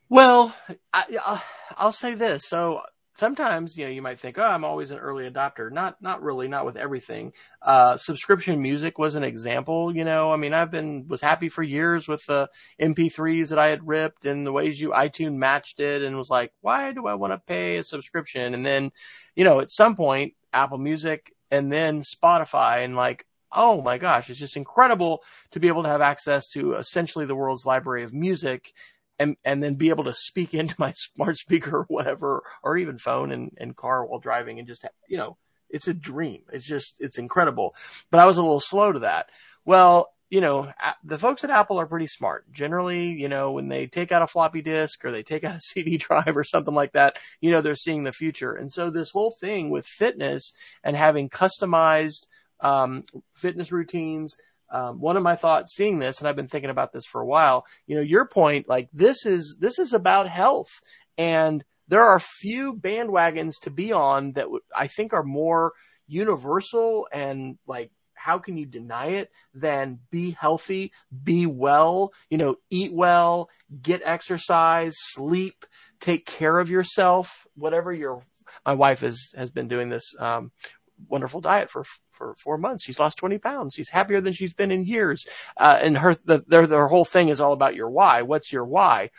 Well, 0.09 0.55
I, 0.93 1.41
will 1.81 1.91
say 1.91 2.13
this. 2.13 2.43
So 2.47 2.81
sometimes 3.15 3.77
you 3.77 3.85
know 3.85 3.91
you 3.91 4.01
might 4.01 4.19
think 4.19 4.37
oh 4.37 4.43
i'm 4.43 4.63
always 4.63 4.91
an 4.91 4.97
early 4.97 5.29
adopter. 5.29 5.71
Not 5.71 6.01
not 6.01 6.21
really 6.21 6.47
not 6.47 6.65
with 6.65 6.77
everything. 6.77 7.33
Uh, 7.61 7.95
subscription 7.97 8.61
music 8.61 8.97
was 8.97 9.15
an 9.15 9.23
example 9.23 9.95
you 9.95 10.03
know? 10.03 10.31
I 10.31 10.37
mean 10.37 10.53
i've 10.53 10.71
been 10.71 11.07
was 11.07 11.21
happy 11.21 11.49
for 11.49 11.63
years 11.63 12.07
with 12.07 12.25
the 12.25 12.49
mp3s 12.81 13.49
that 13.49 13.59
i 13.59 13.67
had 13.67 13.87
ripped 13.87 14.25
and 14.25 14.45
the 14.45 14.51
ways 14.51 14.79
you 14.79 14.89
itunes 14.89 15.35
matched 15.35 15.79
it 15.79 16.01
and 16.01 16.17
was 16.17 16.29
like 16.29 16.51
why 16.61 16.91
do 16.91 17.07
i 17.07 17.13
want 17.13 17.33
to 17.33 17.39
pay 17.39 17.77
a 17.77 17.83
subscription? 17.83 18.53
And 18.53 18.65
then 18.65 18.91
you 19.35 19.43
know 19.43 19.59
at 19.59 19.69
some 19.69 19.95
point 19.95 20.33
apple 20.51 20.77
music 20.77 21.33
and 21.51 21.71
then 21.71 22.01
spotify 22.01 22.83
and 22.83 22.95
like 22.95 23.25
oh 23.51 23.81
my 23.81 23.97
gosh 23.97 24.29
it's 24.29 24.39
just 24.39 24.57
incredible 24.57 25.23
to 25.51 25.59
be 25.59 25.67
able 25.67 25.83
to 25.83 25.89
have 25.89 26.01
access 26.01 26.47
to 26.47 26.73
essentially 26.73 27.25
the 27.25 27.35
world's 27.35 27.65
library 27.65 28.03
of 28.03 28.13
music 28.13 28.73
and 29.19 29.35
and 29.43 29.61
then 29.61 29.75
be 29.75 29.89
able 29.89 30.05
to 30.05 30.13
speak 30.13 30.53
into 30.53 30.75
my 30.77 30.93
smart 30.93 31.37
speaker 31.37 31.79
or 31.79 31.85
whatever, 31.87 32.43
or 32.63 32.77
even 32.77 32.97
phone 32.97 33.31
and, 33.31 33.51
and 33.57 33.75
car 33.75 34.05
while 34.05 34.19
driving 34.19 34.59
and 34.59 34.67
just, 34.67 34.85
you 35.07 35.17
know, 35.17 35.37
it's 35.69 35.87
a 35.87 35.93
dream. 35.93 36.43
It's 36.51 36.65
just, 36.65 36.95
it's 36.99 37.17
incredible. 37.17 37.75
But 38.11 38.19
I 38.19 38.25
was 38.25 38.37
a 38.37 38.43
little 38.43 38.59
slow 38.59 38.91
to 38.91 38.99
that. 38.99 39.29
Well, 39.65 40.09
you 40.29 40.41
know, 40.41 40.71
the 41.03 41.19
folks 41.19 41.43
at 41.43 41.51
Apple 41.51 41.79
are 41.79 41.85
pretty 41.85 42.07
smart. 42.07 42.51
Generally, 42.51 43.11
you 43.11 43.29
know, 43.29 43.51
when 43.51 43.67
they 43.67 43.85
take 43.85 44.11
out 44.11 44.23
a 44.23 44.27
floppy 44.27 44.63
disk 44.63 45.05
or 45.05 45.11
they 45.11 45.21
take 45.21 45.43
out 45.43 45.57
a 45.57 45.59
CD 45.61 45.97
drive 45.97 46.35
or 46.35 46.43
something 46.43 46.73
like 46.73 46.93
that, 46.93 47.17
you 47.39 47.51
know, 47.51 47.61
they're 47.61 47.75
seeing 47.75 48.03
the 48.03 48.11
future. 48.11 48.53
And 48.53 48.71
so 48.71 48.89
this 48.89 49.11
whole 49.11 49.35
thing 49.39 49.69
with 49.69 49.85
fitness 49.85 50.53
and 50.83 50.95
having 50.95 51.29
customized 51.29 52.25
um, 52.61 53.03
fitness 53.35 53.71
routines, 53.71 54.37
um, 54.73 54.99
one 54.99 55.17
of 55.17 55.23
my 55.23 55.35
thoughts 55.35 55.75
seeing 55.75 55.99
this, 55.99 56.19
and 56.19 56.27
I've 56.27 56.35
been 56.35 56.47
thinking 56.47 56.71
about 56.71 56.91
this 56.91 57.05
for 57.05 57.21
a 57.21 57.25
while, 57.25 57.65
you 57.85 57.95
know, 57.95 58.01
your 58.01 58.27
point, 58.27 58.67
like 58.67 58.89
this 58.91 59.25
is, 59.25 59.55
this 59.59 59.77
is 59.77 59.93
about 59.93 60.27
health. 60.27 60.81
And 61.17 61.63
there 61.87 62.03
are 62.03 62.19
few 62.19 62.73
bandwagons 62.73 63.53
to 63.61 63.69
be 63.69 63.93
on 63.93 64.33
that 64.33 64.45
w- 64.45 64.61
I 64.75 64.87
think 64.87 65.13
are 65.13 65.23
more 65.23 65.73
universal 66.07 67.07
and 67.13 67.59
like, 67.67 67.91
how 68.15 68.39
can 68.39 68.57
you 68.57 68.65
deny 68.65 69.07
it 69.07 69.29
than 69.53 69.99
be 70.09 70.31
healthy, 70.31 70.91
be 71.23 71.45
well, 71.45 72.11
you 72.29 72.37
know, 72.37 72.55
eat 72.69 72.93
well, 72.93 73.49
get 73.81 74.01
exercise, 74.03 74.95
sleep, 74.97 75.65
take 75.99 76.25
care 76.25 76.57
of 76.57 76.69
yourself, 76.69 77.45
whatever 77.55 77.91
your, 77.91 78.23
my 78.65 78.73
wife 78.73 79.01
has, 79.01 79.33
has 79.35 79.51
been 79.51 79.67
doing 79.67 79.89
this, 79.89 80.15
um, 80.19 80.51
wonderful 81.07 81.41
diet 81.41 81.69
for 81.69 81.83
for 82.13 82.35
four 82.35 82.57
months. 82.57 82.83
She's 82.83 82.99
lost 82.99 83.17
20 83.17 83.37
pounds. 83.39 83.73
She's 83.73 83.89
happier 83.89 84.21
than 84.21 84.33
she's 84.33 84.53
been 84.53 84.71
in 84.71 84.85
years. 84.85 85.25
Uh, 85.57 85.77
and 85.81 85.97
her, 85.97 86.15
the, 86.25 86.43
their, 86.47 86.67
their 86.67 86.87
whole 86.87 87.05
thing 87.05 87.29
is 87.29 87.41
all 87.41 87.53
about 87.53 87.75
your 87.75 87.89
why. 87.89 88.21
What's 88.21 88.51
your 88.51 88.65
why? 88.65 89.09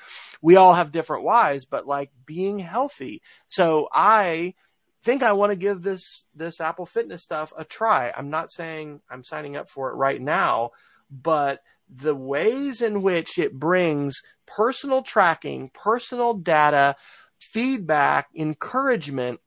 We 0.40 0.56
all 0.56 0.74
have 0.74 0.92
different 0.92 1.24
whys, 1.24 1.64
but 1.64 1.86
like 1.86 2.10
being 2.24 2.58
healthy. 2.58 3.22
So 3.48 3.88
I 3.92 4.54
think 5.02 5.22
I 5.22 5.32
want 5.32 5.50
to 5.52 5.56
give 5.56 5.82
this, 5.82 6.24
this 6.34 6.60
Apple 6.60 6.86
fitness 6.86 7.22
stuff 7.22 7.52
a 7.56 7.64
try. 7.64 8.12
I'm 8.16 8.30
not 8.30 8.50
saying 8.50 9.00
I'm 9.10 9.24
signing 9.24 9.56
up 9.56 9.68
for 9.68 9.90
it 9.90 9.96
right 9.96 10.20
now, 10.20 10.70
but 11.10 11.60
the 11.94 12.14
ways 12.14 12.80
in 12.80 13.02
which 13.02 13.38
it 13.38 13.52
brings 13.52 14.22
personal 14.46 15.02
tracking, 15.02 15.70
personal 15.74 16.34
data, 16.34 16.96
feedback, 17.38 18.28
encouragement, 18.34 19.40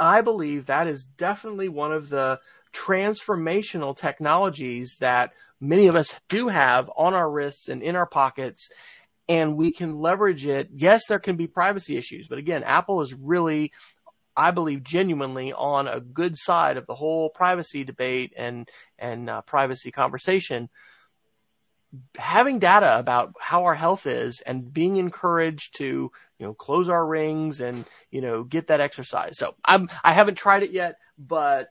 I 0.00 0.20
believe 0.20 0.66
that 0.66 0.86
is 0.86 1.04
definitely 1.04 1.68
one 1.68 1.92
of 1.92 2.08
the 2.08 2.40
transformational 2.72 3.96
technologies 3.96 4.96
that 5.00 5.32
many 5.60 5.86
of 5.86 5.96
us 5.96 6.14
do 6.28 6.48
have 6.48 6.90
on 6.96 7.14
our 7.14 7.30
wrists 7.30 7.68
and 7.68 7.82
in 7.82 7.96
our 7.96 8.06
pockets 8.06 8.68
and 9.28 9.56
we 9.56 9.72
can 9.72 9.98
leverage 9.98 10.46
it. 10.46 10.68
Yes, 10.74 11.06
there 11.06 11.18
can 11.18 11.36
be 11.36 11.46
privacy 11.46 11.96
issues, 11.96 12.26
but 12.28 12.38
again, 12.38 12.64
Apple 12.64 13.02
is 13.02 13.14
really, 13.14 13.72
I 14.36 14.50
believe, 14.50 14.82
genuinely 14.82 15.52
on 15.52 15.86
a 15.86 16.00
good 16.00 16.36
side 16.36 16.76
of 16.76 16.86
the 16.86 16.94
whole 16.94 17.30
privacy 17.30 17.84
debate 17.84 18.32
and 18.36 18.68
and 18.98 19.28
uh, 19.28 19.42
privacy 19.42 19.90
conversation. 19.90 20.70
Having 22.16 22.58
data 22.58 22.98
about 22.98 23.32
how 23.40 23.64
our 23.64 23.74
health 23.74 24.06
is 24.06 24.42
and 24.44 24.72
being 24.72 24.96
encouraged 24.96 25.76
to, 25.78 25.84
you 25.84 26.46
know, 26.46 26.54
close 26.54 26.88
our 26.88 27.06
rings 27.06 27.60
and 27.60 27.84
you 28.10 28.20
know 28.20 28.44
get 28.44 28.66
that 28.68 28.80
exercise. 28.80 29.38
So 29.38 29.54
I'm 29.64 29.88
I 30.04 30.12
haven't 30.12 30.36
tried 30.36 30.62
it 30.62 30.70
yet, 30.70 30.96
but 31.18 31.68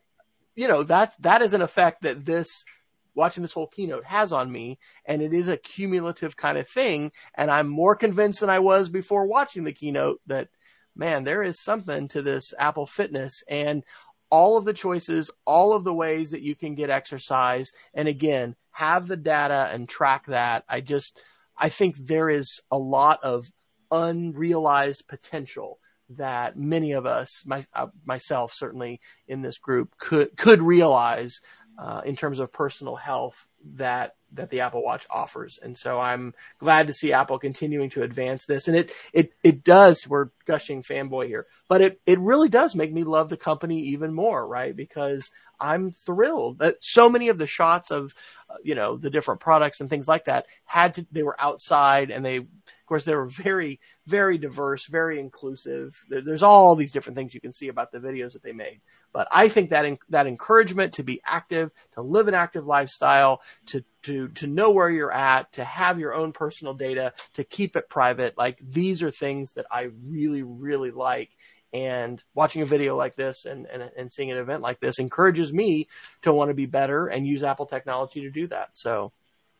you 0.57 0.67
know, 0.67 0.83
that's, 0.83 1.15
that 1.17 1.43
is 1.43 1.53
an 1.53 1.61
effect 1.61 2.01
that 2.01 2.25
this, 2.25 2.65
watching 3.13 3.43
this 3.43 3.53
whole 3.53 3.67
keynote 3.67 4.03
has 4.03 4.33
on 4.33 4.51
me. 4.51 4.79
And 5.05 5.21
it 5.21 5.31
is 5.31 5.47
a 5.47 5.55
cumulative 5.55 6.35
kind 6.35 6.57
of 6.57 6.67
thing. 6.67 7.11
And 7.35 7.49
I'm 7.49 7.67
more 7.67 7.95
convinced 7.95 8.41
than 8.41 8.49
I 8.49 8.59
was 8.59 8.89
before 8.89 9.27
watching 9.27 9.63
the 9.63 9.71
keynote 9.71 10.19
that, 10.25 10.49
man, 10.95 11.23
there 11.23 11.43
is 11.43 11.61
something 11.61 12.07
to 12.09 12.23
this 12.23 12.55
Apple 12.57 12.87
fitness 12.87 13.43
and 13.47 13.83
all 14.31 14.57
of 14.57 14.65
the 14.65 14.73
choices, 14.73 15.29
all 15.45 15.73
of 15.73 15.83
the 15.83 15.93
ways 15.93 16.31
that 16.31 16.41
you 16.41 16.55
can 16.55 16.73
get 16.73 16.89
exercise. 16.89 17.71
And 17.93 18.07
again, 18.07 18.55
have 18.77 19.07
the 19.07 19.17
data 19.17 19.69
and 19.73 19.89
track 19.89 20.27
that. 20.27 20.63
I 20.69 20.81
just, 20.81 21.19
I 21.57 21.69
think 21.69 21.95
there 21.97 22.29
is 22.29 22.61
a 22.69 22.77
lot 22.77 23.23
of 23.23 23.49
unrealized 23.89 25.07
potential 25.07 25.79
that 26.09 26.57
many 26.57 26.91
of 26.91 27.07
us, 27.07 27.41
my, 27.43 27.65
uh, 27.73 27.87
myself 28.05 28.53
certainly 28.53 29.01
in 29.27 29.41
this 29.41 29.57
group, 29.57 29.97
could 29.97 30.37
could 30.37 30.61
realize 30.61 31.41
uh, 31.79 32.01
in 32.05 32.15
terms 32.15 32.39
of 32.39 32.53
personal 32.53 32.95
health 32.95 33.47
that 33.75 34.15
that 34.33 34.49
the 34.49 34.59
Apple 34.61 34.83
Watch 34.83 35.05
offers. 35.09 35.57
And 35.61 35.77
so 35.77 35.99
I'm 35.99 36.33
glad 36.59 36.87
to 36.87 36.93
see 36.93 37.13
Apple 37.13 37.39
continuing 37.39 37.89
to 37.91 38.03
advance 38.03 38.45
this. 38.45 38.67
And 38.67 38.77
it 38.77 38.91
it 39.13 39.33
it 39.43 39.63
does, 39.63 40.07
we're 40.07 40.29
gushing 40.45 40.83
fanboy 40.83 41.27
here, 41.27 41.47
but 41.67 41.81
it 41.81 42.01
it 42.05 42.19
really 42.19 42.49
does 42.49 42.75
make 42.75 42.91
me 42.91 43.03
love 43.03 43.29
the 43.29 43.37
company 43.37 43.79
even 43.79 44.13
more, 44.13 44.45
right? 44.45 44.75
Because 44.75 45.29
I'm 45.59 45.91
thrilled 45.91 46.59
that 46.59 46.75
so 46.81 47.09
many 47.09 47.29
of 47.29 47.37
the 47.37 47.47
shots 47.47 47.91
of 47.91 48.13
uh, 48.49 48.55
you 48.63 48.75
know 48.75 48.97
the 48.97 49.09
different 49.09 49.41
products 49.41 49.79
and 49.79 49.89
things 49.89 50.07
like 50.07 50.25
that 50.25 50.45
had 50.65 50.95
to 50.95 51.07
they 51.11 51.23
were 51.23 51.39
outside 51.39 52.11
and 52.11 52.25
they 52.25 52.45
of 52.87 52.89
course, 52.89 53.03
they 53.03 53.15
were 53.15 53.27
very, 53.27 53.81
very 54.05 54.37
diverse, 54.37 54.85
very 54.85 55.19
inclusive. 55.19 56.01
There's 56.07 56.41
all 56.41 56.73
these 56.77 56.93
different 56.93 57.17
things 57.17 57.33
you 57.33 57.41
can 57.41 57.51
see 57.51 57.67
about 57.67 57.91
the 57.91 57.99
videos 57.99 58.31
that 58.31 58.43
they 58.43 58.53
made. 58.53 58.79
But 59.11 59.27
I 59.29 59.49
think 59.49 59.71
that 59.71 59.97
that 60.07 60.25
encouragement 60.25 60.93
to 60.93 61.03
be 61.03 61.19
active, 61.25 61.71
to 61.95 62.01
live 62.01 62.29
an 62.29 62.33
active 62.33 62.65
lifestyle, 62.65 63.41
to 63.67 63.83
to 64.03 64.29
to 64.29 64.47
know 64.47 64.71
where 64.71 64.89
you're 64.89 65.11
at, 65.11 65.51
to 65.53 65.63
have 65.63 65.99
your 65.99 66.13
own 66.13 66.31
personal 66.31 66.73
data, 66.73 67.13
to 67.33 67.43
keep 67.43 67.75
it 67.75 67.89
private, 67.89 68.37
like 68.37 68.57
these 68.61 69.03
are 69.03 69.11
things 69.11 69.53
that 69.53 69.65
I 69.71 69.89
really, 70.05 70.43
really 70.43 70.91
like. 70.91 71.29
And 71.73 72.23
watching 72.33 72.61
a 72.61 72.65
video 72.65 72.95
like 72.95 73.17
this 73.17 73.43
and, 73.43 73.65
and, 73.65 73.91
and 73.97 74.09
seeing 74.09 74.31
an 74.31 74.37
event 74.37 74.61
like 74.61 74.79
this 74.79 74.99
encourages 74.99 75.51
me 75.51 75.89
to 76.21 76.31
want 76.31 76.49
to 76.49 76.53
be 76.53 76.65
better 76.65 77.07
and 77.07 77.27
use 77.27 77.43
Apple 77.43 77.65
technology 77.65 78.21
to 78.21 78.31
do 78.31 78.47
that. 78.47 78.69
So, 78.71 79.11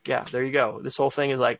yeah, 0.05 0.23
there 0.31 0.43
you 0.43 0.53
go. 0.53 0.79
This 0.81 0.95
whole 0.95 1.11
thing 1.11 1.31
is 1.31 1.39
like 1.39 1.59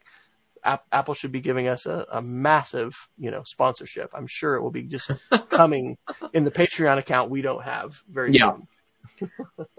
Apple 0.64 1.14
should 1.14 1.32
be 1.32 1.42
giving 1.42 1.68
us 1.68 1.86
a, 1.86 2.06
a, 2.12 2.22
massive, 2.22 3.10
you 3.18 3.32
know, 3.32 3.44
sponsorship. 3.44 4.12
I'm 4.14 4.28
sure 4.28 4.56
it 4.56 4.62
will 4.62 4.72
be 4.72 4.84
just 4.84 5.12
coming 5.50 5.98
in 6.34 6.44
the 6.44 6.52
Patreon 6.52 6.98
account 6.98 7.30
we 7.30 7.42
don't 7.42 7.64
have 7.64 8.02
very 8.10 8.32
yeah. 8.32 8.52
soon. 8.52 8.68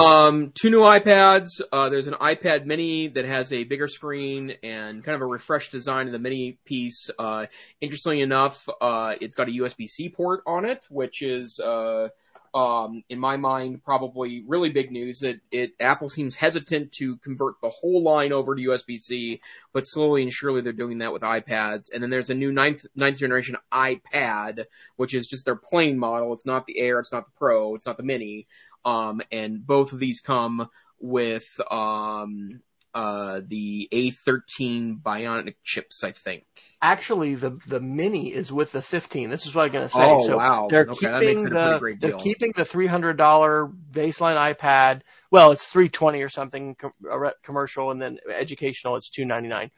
Um, 0.01 0.53
two 0.55 0.71
new 0.71 0.81
iPads. 0.81 1.61
Uh, 1.73 1.89
there's 1.89 2.09
an 2.09 2.15
iPad 2.15 2.67
Mini 2.67 3.09
that 3.09 3.25
has 3.25 3.53
a 3.53 3.65
bigger 3.65 3.89
screen 3.89 4.55
and 4.63 5.05
kind 5.05 5.15
of 5.15 5.23
a 5.23 5.27
refreshed 5.27 5.73
design 5.73 6.07
of 6.07 6.13
the 6.13 6.19
mini 6.19 6.59
piece. 6.65 7.11
Uh, 7.19 7.47
interestingly 7.81 8.21
enough, 8.21 8.69
uh, 8.81 9.15
it's 9.21 9.35
got 9.35 9.49
a 9.49 9.53
USB-C 9.53 10.11
port 10.11 10.43
on 10.47 10.65
it, 10.65 10.87
which 10.91 11.23
is 11.23 11.61
uh, 11.61 12.09
um, 12.55 13.05
in 13.09 13.19
my 13.19 13.37
mind, 13.37 13.85
probably 13.85 14.43
really 14.47 14.71
big 14.71 14.91
news 14.91 15.21
that 15.21 15.41
it 15.51 15.73
Apple 15.81 16.09
seems 16.09 16.35
hesitant 16.35 16.93
to 16.93 17.17
convert 17.19 17.61
the 17.61 17.69
whole 17.69 18.03
line 18.03 18.33
over 18.33 18.55
to 18.55 18.63
USB-C, 18.63 19.41
but 19.73 19.87
slowly 19.87 20.23
and 20.23 20.33
surely 20.33 20.61
they're 20.61 20.73
doing 20.73 20.99
that 20.99 21.13
with 21.13 21.23
iPads. 21.23 21.91
And 21.93 22.03
then 22.03 22.11
there's 22.11 22.31
a 22.31 22.35
new 22.35 22.53
ninth 22.53 22.87
ninth 22.95 23.19
generation 23.19 23.57
iPad, 23.73 24.65
which 24.97 25.15
is 25.15 25.27
just 25.27 25.45
their 25.45 25.57
plain 25.57 25.99
model. 25.99 26.33
It's 26.33 26.47
not 26.47 26.67
the 26.67 26.79
Air, 26.79 26.99
it's 27.01 27.13
not 27.13 27.27
the 27.27 27.33
Pro, 27.39 27.75
it's 27.75 27.87
not 27.87 27.97
the 27.97 28.03
Mini. 28.03 28.47
Um, 28.85 29.21
and 29.31 29.67
both 29.67 29.93
of 29.93 29.99
these 29.99 30.21
come 30.21 30.69
with 31.01 31.61
um, 31.71 32.61
uh, 32.95 33.41
the 33.47 33.89
A13 33.93 35.01
Bionic 35.03 35.55
chips, 35.63 36.03
I 36.03 36.13
think. 36.13 36.45
Actually, 36.81 37.35
the 37.35 37.59
the 37.67 37.81
Mini 37.81 38.33
is 38.33 38.53
with 38.53 38.73
the 38.73 38.83
15. 38.83 39.31
This 39.31 39.47
is 39.47 39.55
what 39.55 39.67
I'm 39.67 39.73
going 39.73 39.89
to 39.89 39.95
say. 39.95 40.03
Oh 40.03 40.27
so 40.27 40.37
wow! 40.37 40.69
They're 40.71 40.87
okay, 40.89 41.35
keeping 41.35 41.45
the 41.45 41.97
they're 42.01 42.13
keeping 42.13 42.53
the 42.57 42.65
$300 42.65 43.17
baseline 43.93 44.55
iPad. 44.55 45.03
Well, 45.31 45.51
it's 45.51 45.65
320 45.65 46.23
or 46.23 46.29
something 46.29 46.77
com- 46.77 46.93
commercial, 47.43 47.91
and 47.91 48.01
then 48.01 48.19
educational 48.33 48.97
it's 48.97 49.11
299. 49.11 49.71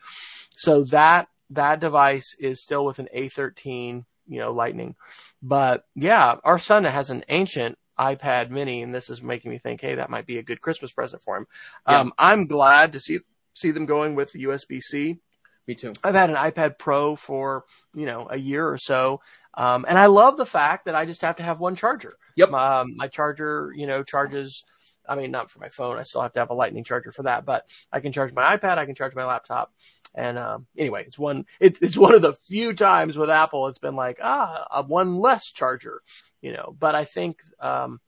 So 0.56 0.84
that 0.84 1.28
that 1.50 1.80
device 1.80 2.36
is 2.38 2.62
still 2.62 2.84
with 2.84 2.98
an 3.00 3.08
A13, 3.14 4.04
you 4.28 4.38
know, 4.38 4.52
Lightning. 4.52 4.94
But 5.42 5.84
yeah, 5.94 6.36
our 6.44 6.58
son 6.58 6.84
has 6.84 7.10
an 7.10 7.24
ancient 7.28 7.76
iPad 8.00 8.50
Mini, 8.50 8.82
and 8.82 8.94
this 8.94 9.10
is 9.10 9.22
making 9.22 9.50
me 9.50 9.58
think, 9.58 9.82
hey, 9.82 9.96
that 9.96 10.10
might 10.10 10.26
be 10.26 10.38
a 10.38 10.42
good 10.42 10.60
Christmas 10.60 10.90
present 10.90 11.22
for 11.22 11.36
him. 11.36 11.46
Yeah. 11.86 12.00
Um, 12.00 12.12
I'm 12.18 12.46
glad 12.46 12.92
to 12.92 13.00
see 13.00 13.20
see 13.54 13.70
them 13.70 13.84
going 13.86 14.14
with 14.14 14.32
the 14.32 14.44
USB 14.44 14.80
C. 14.80 15.18
Me 15.68 15.74
too. 15.74 15.92
I've 16.02 16.14
had 16.14 16.30
an 16.30 16.36
iPad 16.36 16.78
Pro 16.78 17.14
for 17.14 17.64
you 17.94 18.06
know 18.06 18.26
a 18.30 18.38
year 18.38 18.66
or 18.66 18.78
so, 18.78 19.20
um, 19.54 19.84
and 19.86 19.98
I 19.98 20.06
love 20.06 20.36
the 20.36 20.46
fact 20.46 20.86
that 20.86 20.94
I 20.94 21.04
just 21.04 21.20
have 21.22 21.36
to 21.36 21.42
have 21.42 21.60
one 21.60 21.76
charger. 21.76 22.14
Yep. 22.36 22.52
Um, 22.52 22.96
my 22.96 23.08
charger, 23.08 23.72
you 23.76 23.86
know, 23.86 24.02
charges. 24.02 24.64
I 25.08 25.16
mean, 25.16 25.30
not 25.30 25.50
for 25.50 25.58
my 25.58 25.70
phone. 25.70 25.98
I 25.98 26.04
still 26.04 26.22
have 26.22 26.32
to 26.34 26.40
have 26.40 26.50
a 26.50 26.54
lightning 26.54 26.84
charger 26.84 27.10
for 27.10 27.24
that, 27.24 27.44
but 27.44 27.64
I 27.92 28.00
can 28.00 28.12
charge 28.12 28.32
my 28.32 28.56
iPad. 28.56 28.78
I 28.78 28.86
can 28.86 28.94
charge 28.94 29.14
my 29.14 29.24
laptop. 29.24 29.72
And 30.14 30.38
um, 30.38 30.66
anyway, 30.76 31.04
it's 31.06 31.18
one 31.18 31.46
it, 31.60 31.78
it's 31.80 31.96
one 31.96 32.14
of 32.14 32.22
the 32.22 32.34
few 32.48 32.72
times 32.72 33.16
with 33.16 33.30
Apple 33.30 33.68
it's 33.68 33.78
been 33.78 33.96
like 33.96 34.18
ah 34.22 34.82
one 34.86 35.16
less 35.16 35.50
charger, 35.50 36.02
you 36.40 36.52
know. 36.52 36.74
But 36.78 36.94
I 36.94 37.04
think 37.04 37.42
um, 37.60 38.00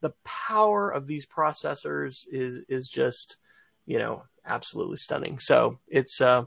the 0.00 0.12
power 0.24 0.90
of 0.90 1.06
these 1.06 1.26
processors 1.26 2.26
is 2.30 2.60
is 2.68 2.88
just 2.88 3.36
you 3.86 3.98
know 3.98 4.24
absolutely 4.44 4.96
stunning. 4.96 5.38
So 5.38 5.78
it's 5.88 6.20
uh, 6.20 6.44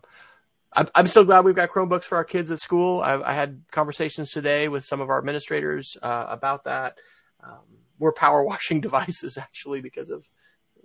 I'm, 0.74 0.88
I'm 0.94 1.08
so 1.08 1.24
glad 1.24 1.46
we've 1.46 1.56
got 1.56 1.70
Chromebooks 1.70 2.04
for 2.04 2.18
our 2.18 2.26
kids 2.26 2.52
at 2.52 2.60
school. 2.60 3.02
I've, 3.02 3.22
I 3.22 3.34
had 3.34 3.62
conversations 3.72 4.32
today 4.32 4.68
with 4.68 4.86
some 4.86 5.02
of 5.02 5.10
our 5.10 5.18
administrators 5.18 5.98
uh, 6.02 6.26
about 6.30 6.66
that. 6.66 6.98
Um, 7.44 7.64
we're 7.98 8.12
power 8.12 8.44
washing 8.44 8.82
devices 8.82 9.38
actually 9.38 9.82
because 9.82 10.10
of 10.10 10.24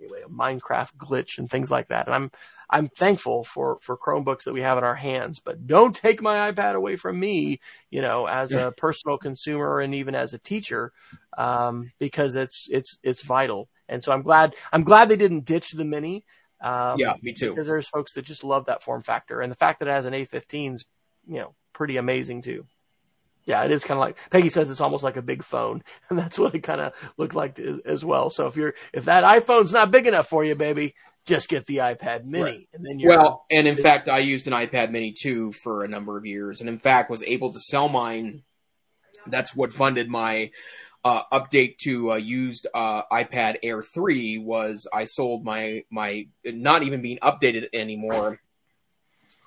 a 0.05 0.29
Minecraft 0.29 0.95
glitch 0.97 1.37
and 1.37 1.49
things 1.49 1.69
like 1.69 1.89
that. 1.89 2.07
And 2.07 2.15
I'm 2.15 2.31
I'm 2.69 2.87
thankful 2.87 3.43
for 3.43 3.79
for 3.81 3.97
Chromebooks 3.97 4.43
that 4.43 4.53
we 4.53 4.61
have 4.61 4.77
in 4.77 4.83
our 4.83 4.95
hands, 4.95 5.39
but 5.39 5.67
don't 5.67 5.95
take 5.95 6.21
my 6.21 6.51
iPad 6.51 6.75
away 6.75 6.95
from 6.95 7.19
me, 7.19 7.59
you 7.89 8.01
know, 8.01 8.27
as 8.27 8.53
a 8.53 8.73
personal 8.77 9.17
consumer 9.17 9.81
and 9.81 9.93
even 9.95 10.15
as 10.15 10.33
a 10.33 10.39
teacher, 10.39 10.93
um, 11.37 11.91
because 11.99 12.35
it's 12.35 12.67
it's 12.71 12.97
it's 13.03 13.21
vital. 13.21 13.69
And 13.89 14.01
so 14.01 14.11
I'm 14.11 14.21
glad 14.21 14.55
I'm 14.71 14.83
glad 14.83 15.09
they 15.09 15.17
didn't 15.17 15.45
ditch 15.45 15.71
the 15.71 15.85
mini. 15.85 16.23
Um, 16.61 16.99
yeah, 16.99 17.15
me 17.21 17.33
too. 17.33 17.51
Because 17.51 17.67
there's 17.67 17.87
folks 17.87 18.13
that 18.13 18.23
just 18.23 18.43
love 18.43 18.65
that 18.65 18.83
form 18.83 19.01
factor, 19.01 19.41
and 19.41 19.51
the 19.51 19.57
fact 19.57 19.79
that 19.79 19.87
it 19.87 19.91
has 19.91 20.05
an 20.05 20.13
A15 20.13 20.75
is, 20.75 20.85
you 21.27 21.39
know, 21.39 21.55
pretty 21.73 21.97
amazing 21.97 22.41
too. 22.41 22.65
Yeah, 23.45 23.63
it 23.63 23.71
is 23.71 23.83
kind 23.83 23.97
of 23.97 24.01
like 24.01 24.17
Peggy 24.29 24.49
says. 24.49 24.69
It's 24.69 24.81
almost 24.81 25.03
like 25.03 25.17
a 25.17 25.21
big 25.21 25.43
phone, 25.43 25.83
and 26.09 26.17
that's 26.17 26.37
what 26.37 26.55
it 26.55 26.61
kind 26.61 26.81
of 26.81 26.93
looked 27.17 27.35
like 27.35 27.59
as 27.59 28.05
well. 28.05 28.29
So 28.29 28.47
if 28.47 28.55
you're 28.55 28.73
if 28.93 29.05
that 29.05 29.23
iPhone's 29.23 29.73
not 29.73 29.91
big 29.91 30.07
enough 30.07 30.27
for 30.27 30.43
you, 30.43 30.55
baby, 30.55 30.95
just 31.25 31.49
get 31.49 31.65
the 31.65 31.77
iPad 31.77 32.25
Mini, 32.25 32.43
right. 32.43 32.69
and 32.73 32.85
then 32.85 32.99
you're 32.99 33.09
well. 33.09 33.45
And 33.49 33.67
in 33.67 33.75
fact, 33.75 34.07
I 34.07 34.19
used 34.19 34.47
an 34.47 34.53
iPad 34.53 34.91
Mini 34.91 35.13
too 35.19 35.51
for 35.51 35.83
a 35.83 35.87
number 35.87 36.17
of 36.17 36.25
years, 36.25 36.61
and 36.61 36.69
in 36.69 36.79
fact 36.79 37.09
was 37.09 37.23
able 37.23 37.53
to 37.53 37.59
sell 37.59 37.89
mine. 37.89 38.43
That's 39.27 39.55
what 39.55 39.71
funded 39.73 40.09
my 40.09 40.51
uh, 41.03 41.23
update 41.31 41.77
to 41.79 42.13
uh, 42.13 42.15
used 42.15 42.67
uh, 42.73 43.03
iPad 43.11 43.57
Air 43.63 43.81
3 43.81 44.37
was 44.39 44.87
I 44.91 45.05
sold 45.05 45.43
my 45.43 45.83
my 45.89 46.27
not 46.45 46.83
even 46.83 47.01
being 47.01 47.19
updated 47.19 47.69
anymore 47.73 48.39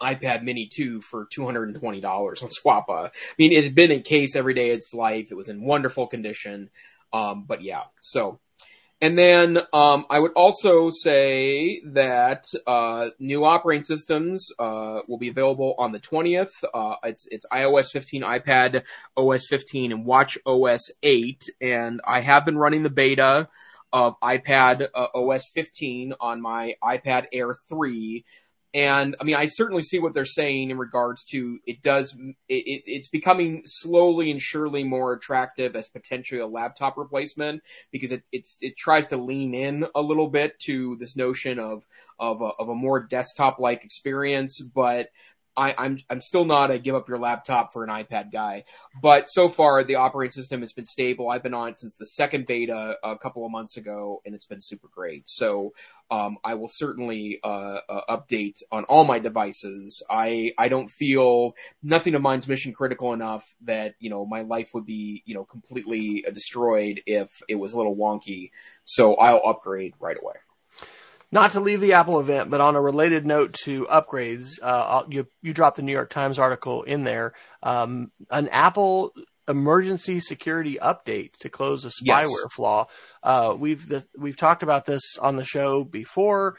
iPad 0.00 0.42
Mini 0.42 0.68
2 0.72 1.00
for 1.00 1.26
$220 1.26 1.82
on 2.04 2.48
Swappa. 2.48 3.08
I 3.08 3.10
mean, 3.38 3.52
it 3.52 3.64
had 3.64 3.74
been 3.74 3.90
in 3.90 4.02
case 4.02 4.36
every 4.36 4.54
day 4.54 4.70
of 4.70 4.78
its 4.78 4.92
life. 4.92 5.28
It 5.30 5.34
was 5.34 5.48
in 5.48 5.64
wonderful 5.64 6.06
condition. 6.06 6.70
Um, 7.12 7.44
but 7.46 7.62
yeah, 7.62 7.84
so. 8.00 8.40
And 9.00 9.18
then 9.18 9.58
um, 9.72 10.06
I 10.08 10.18
would 10.18 10.32
also 10.32 10.88
say 10.90 11.82
that 11.92 12.44
uh, 12.66 13.10
new 13.18 13.44
operating 13.44 13.84
systems 13.84 14.48
uh, 14.58 15.00
will 15.06 15.18
be 15.18 15.28
available 15.28 15.74
on 15.78 15.92
the 15.92 15.98
20th. 15.98 16.52
Uh, 16.72 16.94
it's 17.02 17.26
it's 17.30 17.44
iOS 17.52 17.90
15, 17.90 18.22
iPad 18.22 18.84
OS 19.16 19.46
15, 19.48 19.92
and 19.92 20.06
Watch 20.06 20.38
OS 20.46 20.90
8. 21.02 21.44
And 21.60 22.00
I 22.06 22.20
have 22.20 22.46
been 22.46 22.56
running 22.56 22.82
the 22.82 22.88
beta 22.88 23.48
of 23.92 24.18
iPad 24.20 24.88
uh, 24.94 25.06
OS 25.14 25.48
15 25.54 26.14
on 26.18 26.40
my 26.40 26.74
iPad 26.82 27.26
Air 27.32 27.54
3. 27.68 28.24
And 28.74 29.14
I 29.20 29.24
mean, 29.24 29.36
I 29.36 29.46
certainly 29.46 29.82
see 29.82 30.00
what 30.00 30.14
they're 30.14 30.24
saying 30.24 30.70
in 30.70 30.78
regards 30.78 31.24
to 31.26 31.60
it 31.64 31.80
does, 31.80 32.12
it, 32.48 32.54
it, 32.54 32.82
it's 32.86 33.08
becoming 33.08 33.62
slowly 33.64 34.32
and 34.32 34.42
surely 34.42 34.82
more 34.82 35.12
attractive 35.12 35.76
as 35.76 35.86
potentially 35.86 36.40
a 36.40 36.46
laptop 36.46 36.98
replacement 36.98 37.62
because 37.92 38.10
it, 38.10 38.24
it's, 38.32 38.56
it 38.60 38.76
tries 38.76 39.06
to 39.06 39.16
lean 39.16 39.54
in 39.54 39.86
a 39.94 40.00
little 40.02 40.26
bit 40.26 40.58
to 40.64 40.96
this 40.96 41.14
notion 41.14 41.60
of, 41.60 41.84
of 42.18 42.40
a, 42.42 42.50
of 42.58 42.68
a 42.68 42.74
more 42.74 42.98
desktop 42.98 43.60
like 43.60 43.84
experience. 43.84 44.60
But 44.60 45.06
I, 45.56 45.74
I'm, 45.76 46.00
I'm 46.10 46.20
still 46.20 46.44
not 46.44 46.70
a 46.70 46.78
give 46.78 46.94
up 46.94 47.08
your 47.08 47.18
laptop 47.18 47.72
for 47.72 47.84
an 47.84 47.90
iPad 47.90 48.32
guy, 48.32 48.64
but 49.00 49.28
so 49.30 49.48
far 49.48 49.84
the 49.84 49.96
operating 49.96 50.32
system 50.32 50.60
has 50.60 50.72
been 50.72 50.84
stable. 50.84 51.30
I've 51.30 51.42
been 51.42 51.54
on 51.54 51.68
it 51.70 51.78
since 51.78 51.94
the 51.94 52.06
second 52.06 52.46
beta 52.46 52.96
a 53.02 53.16
couple 53.18 53.44
of 53.44 53.52
months 53.52 53.76
ago, 53.76 54.20
and 54.24 54.34
it's 54.34 54.46
been 54.46 54.60
super 54.60 54.88
great. 54.92 55.28
So 55.28 55.72
um, 56.10 56.38
I 56.44 56.54
will 56.54 56.68
certainly 56.68 57.40
uh, 57.42 57.78
uh, 57.88 58.16
update 58.16 58.62
on 58.70 58.84
all 58.84 59.04
my 59.04 59.18
devices. 59.18 60.02
I 60.08 60.52
I 60.58 60.68
don't 60.68 60.88
feel 60.88 61.54
nothing 61.82 62.14
of 62.14 62.22
mine's 62.22 62.46
mission 62.46 62.72
critical 62.72 63.12
enough 63.12 63.44
that 63.62 63.94
you 63.98 64.10
know 64.10 64.26
my 64.26 64.42
life 64.42 64.74
would 64.74 64.86
be 64.86 65.22
you 65.24 65.34
know 65.34 65.44
completely 65.44 66.24
destroyed 66.32 67.00
if 67.06 67.42
it 67.48 67.56
was 67.56 67.72
a 67.72 67.76
little 67.76 67.96
wonky. 67.96 68.50
So 68.84 69.14
I'll 69.14 69.42
upgrade 69.44 69.94
right 69.98 70.16
away. 70.20 70.34
Not 71.34 71.50
to 71.52 71.60
leave 71.60 71.80
the 71.80 71.94
Apple 71.94 72.20
event, 72.20 72.48
but 72.48 72.60
on 72.60 72.76
a 72.76 72.80
related 72.80 73.26
note 73.26 73.54
to 73.64 73.86
upgrades, 73.86 74.50
uh, 74.62 75.02
you 75.08 75.26
you 75.42 75.52
dropped 75.52 75.74
the 75.74 75.82
New 75.82 75.90
York 75.90 76.08
Times 76.08 76.38
article 76.38 76.84
in 76.84 77.02
there. 77.02 77.34
Um, 77.60 78.12
an 78.30 78.46
Apple 78.50 79.12
emergency 79.48 80.20
security 80.20 80.78
update 80.80 81.32
to 81.38 81.48
close 81.48 81.84
a 81.84 81.88
spyware 81.88 82.20
yes. 82.20 82.52
flaw. 82.52 82.86
Uh, 83.20 83.56
we've 83.58 83.88
the, 83.88 84.06
we've 84.16 84.36
talked 84.36 84.62
about 84.62 84.86
this 84.86 85.18
on 85.18 85.34
the 85.34 85.42
show 85.44 85.82
before. 85.82 86.56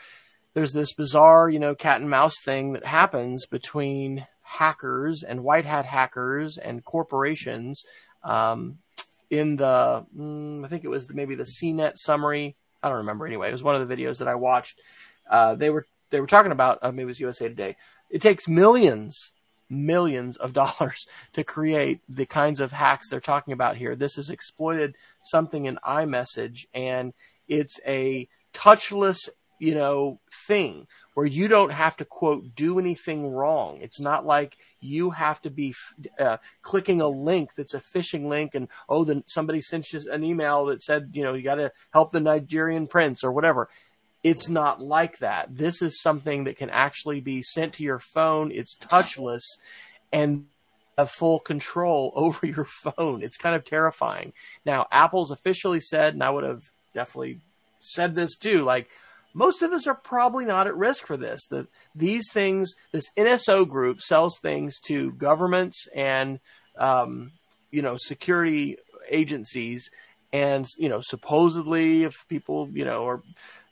there's 0.54 0.74
this 0.74 0.94
bizarre, 0.94 1.48
you 1.48 1.60
know, 1.60 1.74
cat 1.74 2.02
and 2.02 2.10
mouse 2.10 2.36
thing 2.44 2.74
that 2.74 2.86
happens 2.86 3.46
between 3.46 4.28
hackers 4.42 5.24
and 5.24 5.42
white 5.42 5.66
hat 5.66 5.86
hackers 5.86 6.58
and 6.58 6.84
corporations. 6.84 7.82
Um, 8.26 8.80
in 9.30 9.56
the, 9.56 10.06
mm, 10.14 10.66
I 10.66 10.68
think 10.68 10.84
it 10.84 10.90
was 10.90 11.08
maybe 11.14 11.36
the 11.36 11.48
CNET 11.62 11.94
summary. 11.96 12.58
I 12.86 12.90
don't 12.90 13.00
remember 13.00 13.26
anyway. 13.26 13.50
It 13.50 13.54
was 13.54 13.64
one 13.64 13.76
of 13.76 13.88
the 13.88 13.96
videos 13.96 14.20
that 14.20 14.28
I 14.28 14.36
watched. 14.36 14.80
Uh, 15.30 15.56
they 15.56 15.72
were 15.72 15.88
they 16.12 16.22
were 16.22 16.28
talking 16.28 16.52
about. 16.52 16.80
Uh, 16.84 16.92
maybe 16.92 17.04
it 17.04 17.08
was 17.08 17.20
USA 17.20 17.50
Today. 17.50 17.76
It 18.12 18.22
takes 18.22 18.48
millions 18.48 19.32
millions 19.68 20.38
of 20.38 20.54
dollars 20.62 21.08
to 21.34 21.44
create 21.44 22.02
the 22.08 22.28
kinds 22.28 22.60
of 22.60 22.72
hacks 22.72 23.10
they're 23.10 23.20
talking 23.20 23.54
about 23.54 23.76
here. 23.76 23.96
This 23.96 24.16
has 24.18 24.30
exploited 24.30 24.96
something 25.24 25.66
in 25.66 25.80
iMessage 25.84 26.66
and 26.76 27.14
it's 27.48 27.80
a 27.88 28.28
touchless, 28.54 29.30
you 29.60 29.76
know, 29.76 30.20
thing 30.48 30.88
where 31.14 31.26
you 31.26 31.48
don't 31.48 31.72
have 31.72 31.96
to 31.98 32.06
quote 32.06 32.56
do 32.56 32.78
anything 32.78 33.32
wrong. 33.32 33.80
It's 33.82 34.00
not 34.00 34.26
like 34.26 34.58
you 34.82 35.12
have 35.12 35.42
to 35.44 35.50
be 35.50 35.74
uh, 36.20 36.38
clicking 36.62 37.02
a 37.02 37.08
link 37.08 37.52
that's 37.56 37.74
a 37.74 37.80
phishing 37.80 38.28
link 38.28 38.54
and 38.54 38.68
oh, 38.90 39.06
then 39.06 39.24
somebody 39.28 39.62
sent 39.62 39.92
you 39.92 40.04
an 40.12 40.24
email 40.24 40.66
that 40.66 40.82
said, 40.82 41.12
you 41.14 41.24
know, 41.24 41.34
you 41.34 41.44
got 41.44 41.56
to 41.56 41.72
help 41.92 42.12
the 42.12 42.20
Nigerian 42.20 42.88
prince 42.88 43.24
or 43.24 43.32
whatever. 43.32 43.70
It's 44.24 44.50
not 44.50 44.82
like 44.82 45.20
that. 45.20 45.56
This 45.56 45.82
is 45.82 46.02
something 46.02 46.46
that 46.46 46.58
can 46.58 46.70
actually 46.70 47.22
be 47.22 47.42
sent 47.42 47.74
to 47.74 47.84
your 47.84 48.00
phone. 48.00 48.52
It's 48.52 48.76
touchless 48.76 49.44
and 50.12 50.46
have 50.98 51.12
full 51.12 51.40
control 51.40 52.12
over 52.16 52.46
your 52.46 52.66
phone. 52.66 53.24
It's 53.24 53.38
kind 53.38 53.56
of 53.56 53.64
terrifying. 53.64 54.34
Now, 54.66 54.88
Apple's 54.92 55.32
officially 55.32 55.80
said, 55.80 56.14
and 56.14 56.24
I 56.24 56.30
would 56.30 56.44
have 56.44 56.64
definitely 56.94 57.42
said 57.80 58.16
this 58.16 58.36
too, 58.36 58.64
like 58.64 58.90
most 59.36 59.62
of 59.62 59.74
us 59.74 59.86
are 59.86 59.96
probably 59.96 60.46
not 60.46 60.66
at 60.66 60.78
risk 60.78 61.06
for 61.06 61.18
this. 61.18 61.42
These 61.94 62.32
things, 62.32 62.74
this 62.94 63.12
NSO 63.18 63.68
group 63.68 64.02
sells 64.02 64.40
things 64.40 64.80
to 64.88 65.12
governments 65.12 65.88
and 65.94 66.40
um, 66.78 67.34
you 67.70 67.82
know 67.82 67.98
security 67.98 68.78
agencies, 69.10 69.90
and 70.32 70.66
you 70.78 70.88
know 70.88 71.02
supposedly 71.02 72.04
if 72.04 72.26
people 72.30 72.70
you 72.72 72.86
know 72.86 73.06
are 73.06 73.22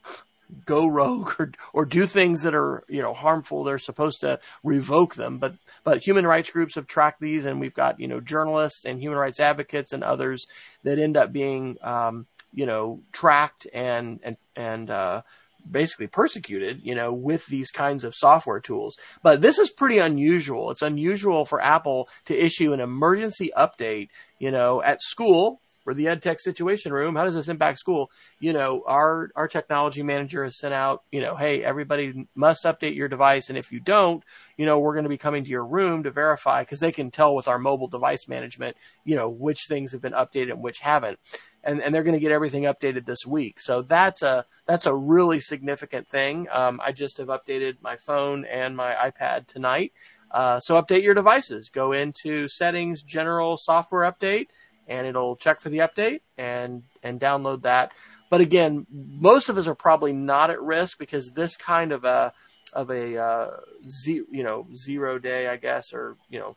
go 0.65 0.86
rogue 0.86 1.32
or 1.39 1.52
or 1.71 1.86
do 1.86 2.06
things 2.06 2.41
that 2.41 2.54
are 2.54 2.84
you 2.89 3.02
know 3.02 3.13
harmful 3.13 3.63
they're 3.63 3.80
supposed 3.80 4.21
to 4.21 4.39
revoke 4.63 5.15
them 5.15 5.39
but 5.39 5.56
but 5.84 6.06
human 6.06 6.28
rights 6.28 6.52
groups 6.52 6.76
have 6.76 6.86
tracked 6.86 7.19
these 7.19 7.45
and 7.45 7.60
we've 7.60 7.73
got 7.73 7.99
you 7.99 8.08
know 8.08 8.19
journalists 8.19 8.86
and 8.86 9.02
human 9.02 9.17
rights 9.17 9.39
advocates 9.39 9.93
and 9.93 10.04
others 10.04 10.45
that 10.84 10.99
end 10.99 11.17
up 11.17 11.34
being 11.34 11.76
um, 11.82 12.28
you 12.54 12.65
know 12.65 13.02
tracked 13.12 13.65
and 13.73 14.19
and 14.23 14.38
and 14.56 14.89
uh, 14.89 15.21
basically 15.69 16.08
persecuted, 16.08 16.82
you 16.84 16.95
know, 16.95 17.13
with 17.13 17.45
these 17.47 17.71
kinds 17.71 18.04
of 18.04 18.15
software 18.15 18.60
tools. 18.60 18.97
But 19.21 19.41
this 19.41 19.60
is 19.60 19.69
pretty 19.69 19.99
unusual. 19.99 20.71
It's 20.71 20.82
unusual 20.82 21.45
for 21.45 21.62
Apple 21.62 22.10
to 22.26 22.38
issue 22.38 22.73
an 22.73 22.80
emergency 22.80 23.52
update, 23.58 24.10
you 24.39 24.52
know, 24.52 24.82
at 24.82 25.02
school 25.02 25.60
for 25.84 25.93
the 25.93 26.06
EdTech 26.06 26.39
Situation 26.39 26.93
Room. 26.93 27.15
How 27.15 27.26
does 27.26 27.36
this 27.36 27.49
impact 27.49 27.80
school? 27.80 28.10
You 28.39 28.54
know, 28.54 28.84
our 28.88 29.30
our 29.36 29.47
technology 29.47 30.02
manager 30.02 30.43
has 30.43 30.58
sent 30.58 30.73
out, 30.73 31.04
you 31.12 31.21
know, 31.21 31.36
hey, 31.36 31.63
everybody 31.63 32.28
must 32.36 32.63
update 32.63 32.95
your 32.95 33.08
device, 33.08 33.49
and 33.49 33.58
if 33.58 33.71
you 33.71 33.80
don't, 33.80 34.23
you 34.58 34.65
know, 34.65 34.80
we're 34.80 34.93
going 34.93 35.04
to 35.04 35.10
be 35.10 35.17
coming 35.17 35.43
to 35.43 35.49
your 35.49 35.65
room 35.65 36.04
to 36.04 36.12
verify 36.12 36.62
because 36.62 36.80
they 36.80 36.91
can 36.91 37.12
tell 37.12 37.36
with 37.36 37.47
our 37.47 37.60
mobile 37.60 37.88
device 37.88 38.28
management, 38.28 38.78
you 39.04 39.15
know, 39.15 39.30
which 39.30 39.65
things 39.67 39.91
have 39.91 40.02
been 40.02 40.13
updated 40.13 40.52
and 40.52 40.63
which 40.63 40.80
haven't. 40.80 41.19
And, 41.65 41.82
and 41.82 41.95
they're 41.95 42.04
going 42.04 42.15
to 42.15 42.19
get 42.19 42.34
everything 42.34 42.63
updated 42.63 43.06
this 43.06 43.26
week. 43.26 43.62
So 43.62 43.84
that's 43.84 44.21
a 44.21 44.45
that's 44.65 44.86
a 44.86 44.93
really 44.93 45.39
significant 45.39 46.08
thing. 46.08 46.47
Um, 46.52 46.82
I 46.84 46.91
just 46.91 47.17
have 47.17 47.28
updated 47.28 47.78
my 47.82 47.95
phone 47.95 48.45
and 48.45 48.76
my 48.76 48.93
iPad 48.93 49.47
tonight. 49.47 49.93
Uh, 50.30 50.60
so 50.60 50.82
update 50.82 51.04
your 51.04 51.13
devices. 51.13 51.69
Go 51.69 51.91
into 51.93 52.47
settings, 52.47 53.02
general 53.02 53.56
software 53.56 54.12
update, 54.12 54.47
and 54.88 55.08
it'll 55.08 55.36
check 55.36 55.62
for 55.62 55.69
the 55.69 55.78
update 55.78 56.21
and 56.38 56.84
and 57.02 57.19
download 57.19 57.62
that. 57.63 57.91
But 58.30 58.41
again, 58.41 58.88
most 58.91 59.49
of 59.49 59.58
us 59.58 59.67
are 59.67 59.76
probably 59.76 60.12
not 60.12 60.49
at 60.49 60.62
risk 60.62 60.97
because 60.97 61.30
this 61.30 61.56
kind 61.56 61.91
of 61.91 62.04
a 62.04 62.34
of 62.73 62.89
a 62.89 63.17
uh, 63.17 63.52
ze- 63.88 64.26
you 64.32 64.43
know 64.43 64.67
zero 64.76 65.19
day, 65.19 65.47
I 65.47 65.58
guess, 65.58 65.93
or 65.93 66.17
you 66.30 66.39
know 66.39 66.56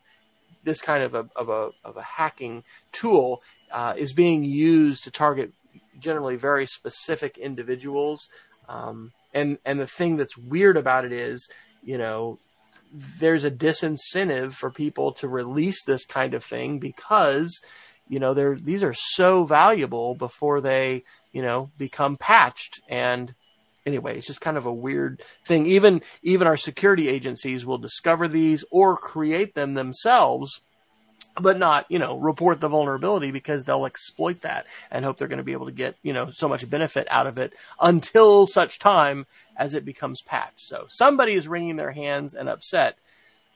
this 0.65 0.81
kind 0.81 1.03
of 1.03 1.15
a 1.15 1.29
of 1.37 1.49
a 1.49 1.71
of 1.85 1.97
a 1.97 2.03
hacking 2.03 2.65
tool 2.93 3.43
uh, 3.73 3.95
is 3.97 4.13
being 4.13 4.45
used 4.45 5.05
to 5.05 5.11
target 5.11 5.53
generally 5.99 6.37
very 6.37 6.67
specific 6.67 7.39
individuals. 7.39 8.29
Um, 8.69 9.13
and 9.35 9.59
and 9.65 9.79
the 9.81 9.87
thing 9.87 10.17
that's 10.17 10.37
weird 10.37 10.77
about 10.77 11.05
it 11.05 11.13
is, 11.13 11.49
you 11.83 11.99
know, 11.99 12.39
there's 13.19 13.45
a 13.45 13.51
disincentive 13.51 14.53
for 14.53 14.71
people 14.71 15.13
to 15.13 15.29
release 15.29 15.85
this 15.85 16.05
kind 16.05 16.35
of 16.35 16.45
thing 16.45 16.79
because 16.79 17.61
you 18.09 18.19
know 18.19 18.35
they're 18.35 18.57
these 18.57 18.83
are 18.83 18.95
so 18.95 19.45
valuable 19.45 20.15
before 20.15 20.61
they 20.61 21.03
you 21.33 21.43
know 21.43 21.71
become 21.77 22.17
patched 22.17 22.81
and 22.89 23.35
anyway 23.85 24.17
it's 24.17 24.27
just 24.27 24.41
kind 24.41 24.57
of 24.57 24.67
a 24.67 24.73
weird 24.73 25.23
thing 25.45 25.67
even 25.67 26.01
even 26.23 26.47
our 26.47 26.57
security 26.57 27.09
agencies 27.09 27.67
will 27.67 27.79
discover 27.79 28.29
these 28.29 28.65
or 28.71 28.97
create 28.97 29.55
them 29.55 29.75
themselves 29.75 30.61
but 31.41 31.59
not 31.59 31.87
you 31.91 31.99
know 31.99 32.19
report 32.19 32.61
the 32.61 32.69
vulnerability 32.69 33.31
because 33.31 33.65
they'll 33.65 33.87
exploit 33.87 34.41
that 34.43 34.67
and 34.91 35.05
hope 35.05 35.19
they're 35.19 35.29
going 35.29 35.39
to 35.39 35.45
be 35.45 35.53
able 35.53 35.67
to 35.67 35.73
get 35.73 35.97
you 36.03 36.13
know 36.13 36.31
so 36.31 36.49
much 36.49 36.69
benefit 36.69 37.07
out 37.11 37.27
of 37.27 37.39
it 37.39 37.53
until 37.81 38.47
such 38.47 38.79
time 38.79 39.27
as 39.57 39.75
it 39.75 39.85
becomes 39.85 40.23
patched 40.23 40.61
so 40.61 40.87
somebody 40.89 41.33
is 41.33 41.49
wringing 41.49 41.77
their 41.77 41.93
hands 41.93 42.35
and 42.35 42.49
upset 42.49 42.97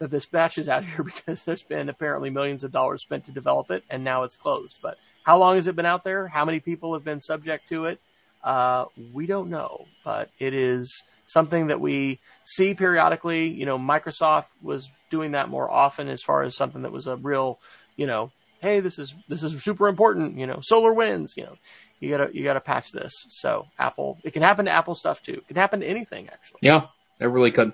that 0.00 0.10
this 0.10 0.26
batch 0.26 0.58
is 0.58 0.68
out 0.68 0.84
here 0.88 1.04
because 1.04 1.44
there's 1.44 1.62
been 1.62 1.88
apparently 1.88 2.30
millions 2.30 2.64
of 2.64 2.72
dollars 2.72 3.02
spent 3.02 3.24
to 3.26 3.32
develop 3.32 3.70
it 3.70 3.84
and 3.88 4.02
now 4.02 4.24
it's 4.24 4.36
closed. 4.36 4.80
But 4.82 4.98
how 5.22 5.38
long 5.38 5.54
has 5.54 5.68
it 5.68 5.76
been 5.76 5.86
out 5.86 6.02
there? 6.02 6.26
How 6.26 6.44
many 6.44 6.58
people 6.58 6.94
have 6.94 7.04
been 7.04 7.20
subject 7.20 7.68
to 7.68 7.84
it? 7.84 8.00
Uh, 8.42 8.86
we 9.12 9.26
don't 9.26 9.50
know, 9.50 9.86
but 10.04 10.30
it 10.38 10.54
is 10.54 11.02
something 11.26 11.68
that 11.68 11.80
we 11.80 12.20
see 12.44 12.74
periodically. 12.74 13.48
You 13.48 13.66
know, 13.66 13.78
Microsoft 13.78 14.46
was 14.62 14.90
doing 15.10 15.32
that 15.32 15.48
more 15.48 15.70
often 15.70 16.08
as 16.08 16.22
far 16.22 16.42
as 16.42 16.56
something 16.56 16.82
that 16.82 16.92
was 16.92 17.06
a 17.06 17.16
real, 17.16 17.60
you 17.96 18.06
know, 18.06 18.30
hey, 18.60 18.80
this 18.80 18.98
is 18.98 19.14
this 19.28 19.42
is 19.42 19.62
super 19.62 19.88
important. 19.88 20.38
You 20.38 20.46
know, 20.46 20.60
SolarWinds. 20.70 21.36
You 21.36 21.44
know, 21.44 21.56
you 21.98 22.10
gotta 22.10 22.30
you 22.32 22.44
gotta 22.44 22.60
patch 22.60 22.92
this. 22.92 23.12
So 23.28 23.66
Apple, 23.78 24.18
it 24.24 24.32
can 24.32 24.42
happen 24.42 24.64
to 24.66 24.70
Apple 24.70 24.94
stuff 24.94 25.22
too. 25.22 25.34
It 25.34 25.48
can 25.48 25.56
happen 25.56 25.80
to 25.80 25.86
anything 25.86 26.28
actually. 26.28 26.60
Yeah, 26.62 26.86
it 27.20 27.26
really 27.26 27.50
could. 27.50 27.72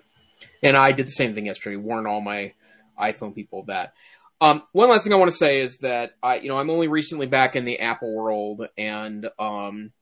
And 0.62 0.76
I 0.76 0.92
did 0.92 1.06
the 1.06 1.12
same 1.12 1.34
thing 1.34 1.46
yesterday, 1.46 1.76
Warned 1.76 2.06
all 2.06 2.20
my 2.20 2.52
iPhone 3.00 3.34
people 3.34 3.60
of 3.60 3.66
that. 3.66 3.94
Um, 4.40 4.62
one 4.72 4.90
last 4.90 5.04
thing 5.04 5.14
I 5.14 5.16
want 5.16 5.30
to 5.30 5.36
say 5.36 5.60
is 5.60 5.78
that 5.78 6.12
I, 6.22 6.36
you 6.36 6.48
know, 6.48 6.58
I'm 6.58 6.68
only 6.68 6.88
recently 6.88 7.26
back 7.26 7.56
in 7.56 7.64
the 7.64 7.78
Apple 7.78 8.14
world, 8.14 8.66
and 8.76 9.28
um, 9.38 9.92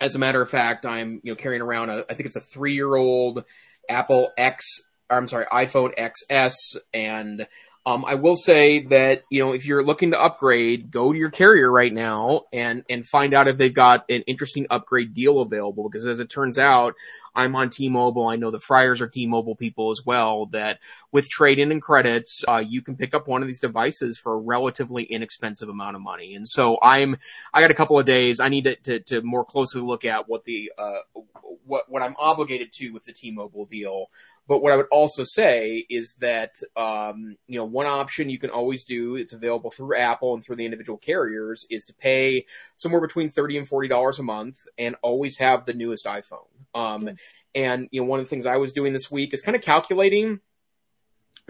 as 0.00 0.14
a 0.14 0.18
matter 0.18 0.40
of 0.40 0.50
fact, 0.50 0.86
I'm, 0.86 1.20
you 1.22 1.32
know, 1.32 1.36
carrying 1.36 1.62
around 1.62 1.90
a, 1.90 2.04
I 2.08 2.14
think 2.14 2.26
it's 2.26 2.36
a 2.36 2.40
three 2.40 2.74
year 2.74 2.94
old 2.94 3.44
Apple 3.88 4.30
X, 4.36 4.64
I'm 5.10 5.28
sorry, 5.28 5.46
iPhone 5.46 5.92
XS, 5.96 6.54
and 6.92 7.46
um, 7.86 8.04
I 8.04 8.14
will 8.16 8.36
say 8.36 8.84
that 8.86 9.22
you 9.30 9.44
know 9.44 9.52
if 9.52 9.64
you're 9.64 9.82
looking 9.82 10.10
to 10.10 10.20
upgrade, 10.20 10.90
go 10.90 11.12
to 11.12 11.18
your 11.18 11.30
carrier 11.30 11.70
right 11.70 11.92
now 11.92 12.42
and 12.52 12.84
and 12.90 13.06
find 13.06 13.32
out 13.32 13.48
if 13.48 13.56
they've 13.56 13.72
got 13.72 14.04
an 14.10 14.22
interesting 14.22 14.66
upgrade 14.68 15.14
deal 15.14 15.40
available. 15.40 15.88
Because 15.88 16.04
as 16.04 16.20
it 16.20 16.28
turns 16.28 16.58
out, 16.58 16.94
I'm 17.34 17.56
on 17.56 17.70
T-Mobile. 17.70 18.26
I 18.26 18.36
know 18.36 18.50
the 18.50 18.58
Friars 18.58 19.00
are 19.00 19.08
T-Mobile 19.08 19.56
people 19.56 19.90
as 19.90 20.02
well. 20.04 20.46
That 20.46 20.80
with 21.12 21.28
trade-in 21.28 21.72
and 21.72 21.80
credits, 21.80 22.44
uh, 22.48 22.62
you 22.66 22.82
can 22.82 22.96
pick 22.96 23.14
up 23.14 23.26
one 23.26 23.42
of 23.42 23.48
these 23.48 23.60
devices 23.60 24.18
for 24.18 24.34
a 24.34 24.38
relatively 24.38 25.04
inexpensive 25.04 25.68
amount 25.68 25.96
of 25.96 26.02
money. 26.02 26.34
And 26.34 26.46
so 26.46 26.78
I'm 26.82 27.16
I 27.54 27.62
got 27.62 27.70
a 27.70 27.74
couple 27.74 27.98
of 27.98 28.06
days. 28.06 28.40
I 28.40 28.48
need 28.48 28.64
to 28.64 28.76
to, 28.76 29.00
to 29.00 29.22
more 29.22 29.44
closely 29.44 29.80
look 29.80 30.04
at 30.04 30.28
what 30.28 30.44
the 30.44 30.72
uh, 30.76 31.20
what 31.64 31.84
what 31.88 32.02
I'm 32.02 32.16
obligated 32.18 32.72
to 32.74 32.90
with 32.90 33.04
the 33.04 33.12
T-Mobile 33.12 33.66
deal 33.66 34.08
but 34.48 34.62
what 34.62 34.72
I 34.72 34.76
would 34.76 34.86
also 34.90 35.24
say 35.24 35.84
is 35.90 36.14
that, 36.20 36.54
um, 36.74 37.36
you 37.46 37.58
know, 37.58 37.66
one 37.66 37.84
option 37.84 38.30
you 38.30 38.38
can 38.38 38.48
always 38.48 38.84
do, 38.84 39.14
it's 39.16 39.34
available 39.34 39.70
through 39.70 39.98
Apple 39.98 40.32
and 40.32 40.42
through 40.42 40.56
the 40.56 40.64
individual 40.64 40.96
carriers, 40.96 41.66
is 41.68 41.84
to 41.84 41.94
pay 41.94 42.46
somewhere 42.74 43.02
between 43.02 43.28
30 43.28 43.58
and 43.58 43.68
$40 43.68 44.18
a 44.18 44.22
month 44.22 44.58
and 44.78 44.96
always 45.02 45.36
have 45.36 45.66
the 45.66 45.74
newest 45.74 46.06
iPhone. 46.06 46.48
Um, 46.74 47.02
mm-hmm. 47.02 47.14
and, 47.54 47.88
you 47.90 48.00
know, 48.00 48.06
one 48.06 48.20
of 48.20 48.26
the 48.26 48.30
things 48.30 48.46
I 48.46 48.56
was 48.56 48.72
doing 48.72 48.94
this 48.94 49.10
week 49.10 49.34
is 49.34 49.42
kind 49.42 49.54
of 49.54 49.60
calculating 49.60 50.40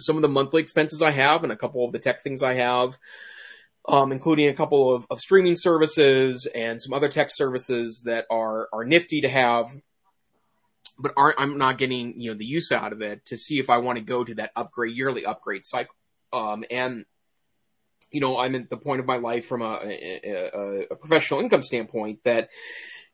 some 0.01 0.17
of 0.17 0.23
the 0.23 0.29
monthly 0.29 0.61
expenses 0.61 1.01
I 1.01 1.13
have 1.13 1.45
and 1.45 1.53
a 1.53 1.57
couple 1.57 1.85
of 1.85 1.93
the 1.93 2.01
tech 2.01 2.21
things 2.21 2.43
I 2.43 2.55
have. 2.55 2.99
Um, 3.89 4.13
including 4.13 4.49
a 4.49 4.55
couple 4.55 4.95
of, 4.95 5.07
of 5.09 5.19
streaming 5.19 5.57
services 5.57 6.47
and 6.55 6.83
some 6.83 6.93
other 6.93 7.09
tech 7.09 7.31
services 7.31 8.03
that 8.05 8.27
are, 8.31 8.69
are 8.71 8.85
nifty 8.85 9.23
to 9.23 9.31
have 9.31 9.75
but 10.99 11.13
I'm 11.17 11.59
not 11.59 11.79
getting 11.79 12.21
you 12.21 12.33
know 12.33 12.39
the 12.39 12.45
use 12.45 12.73
out 12.73 12.93
of 12.93 13.03
it 13.03 13.25
to 13.27 13.37
see 13.37 13.59
if 13.59 13.71
I 13.71 13.79
want 13.79 13.99
to 13.99 14.05
go 14.05 14.25
to 14.25 14.35
that 14.37 14.51
upgrade 14.57 14.97
yearly 14.97 15.25
upgrade 15.25 15.65
cycle. 15.65 15.95
Um, 16.33 16.65
and 16.71 17.05
you 18.11 18.21
know 18.21 18.39
I'm 18.39 18.55
at 18.55 18.71
the 18.71 18.77
point 18.77 19.01
of 19.01 19.07
my 19.07 19.17
life 19.17 19.47
from 19.47 19.63
a, 19.63 19.79
a, 19.83 20.87
a 20.91 20.97
professional 20.97 21.41
income 21.41 21.63
standpoint 21.63 22.21
that 22.25 22.49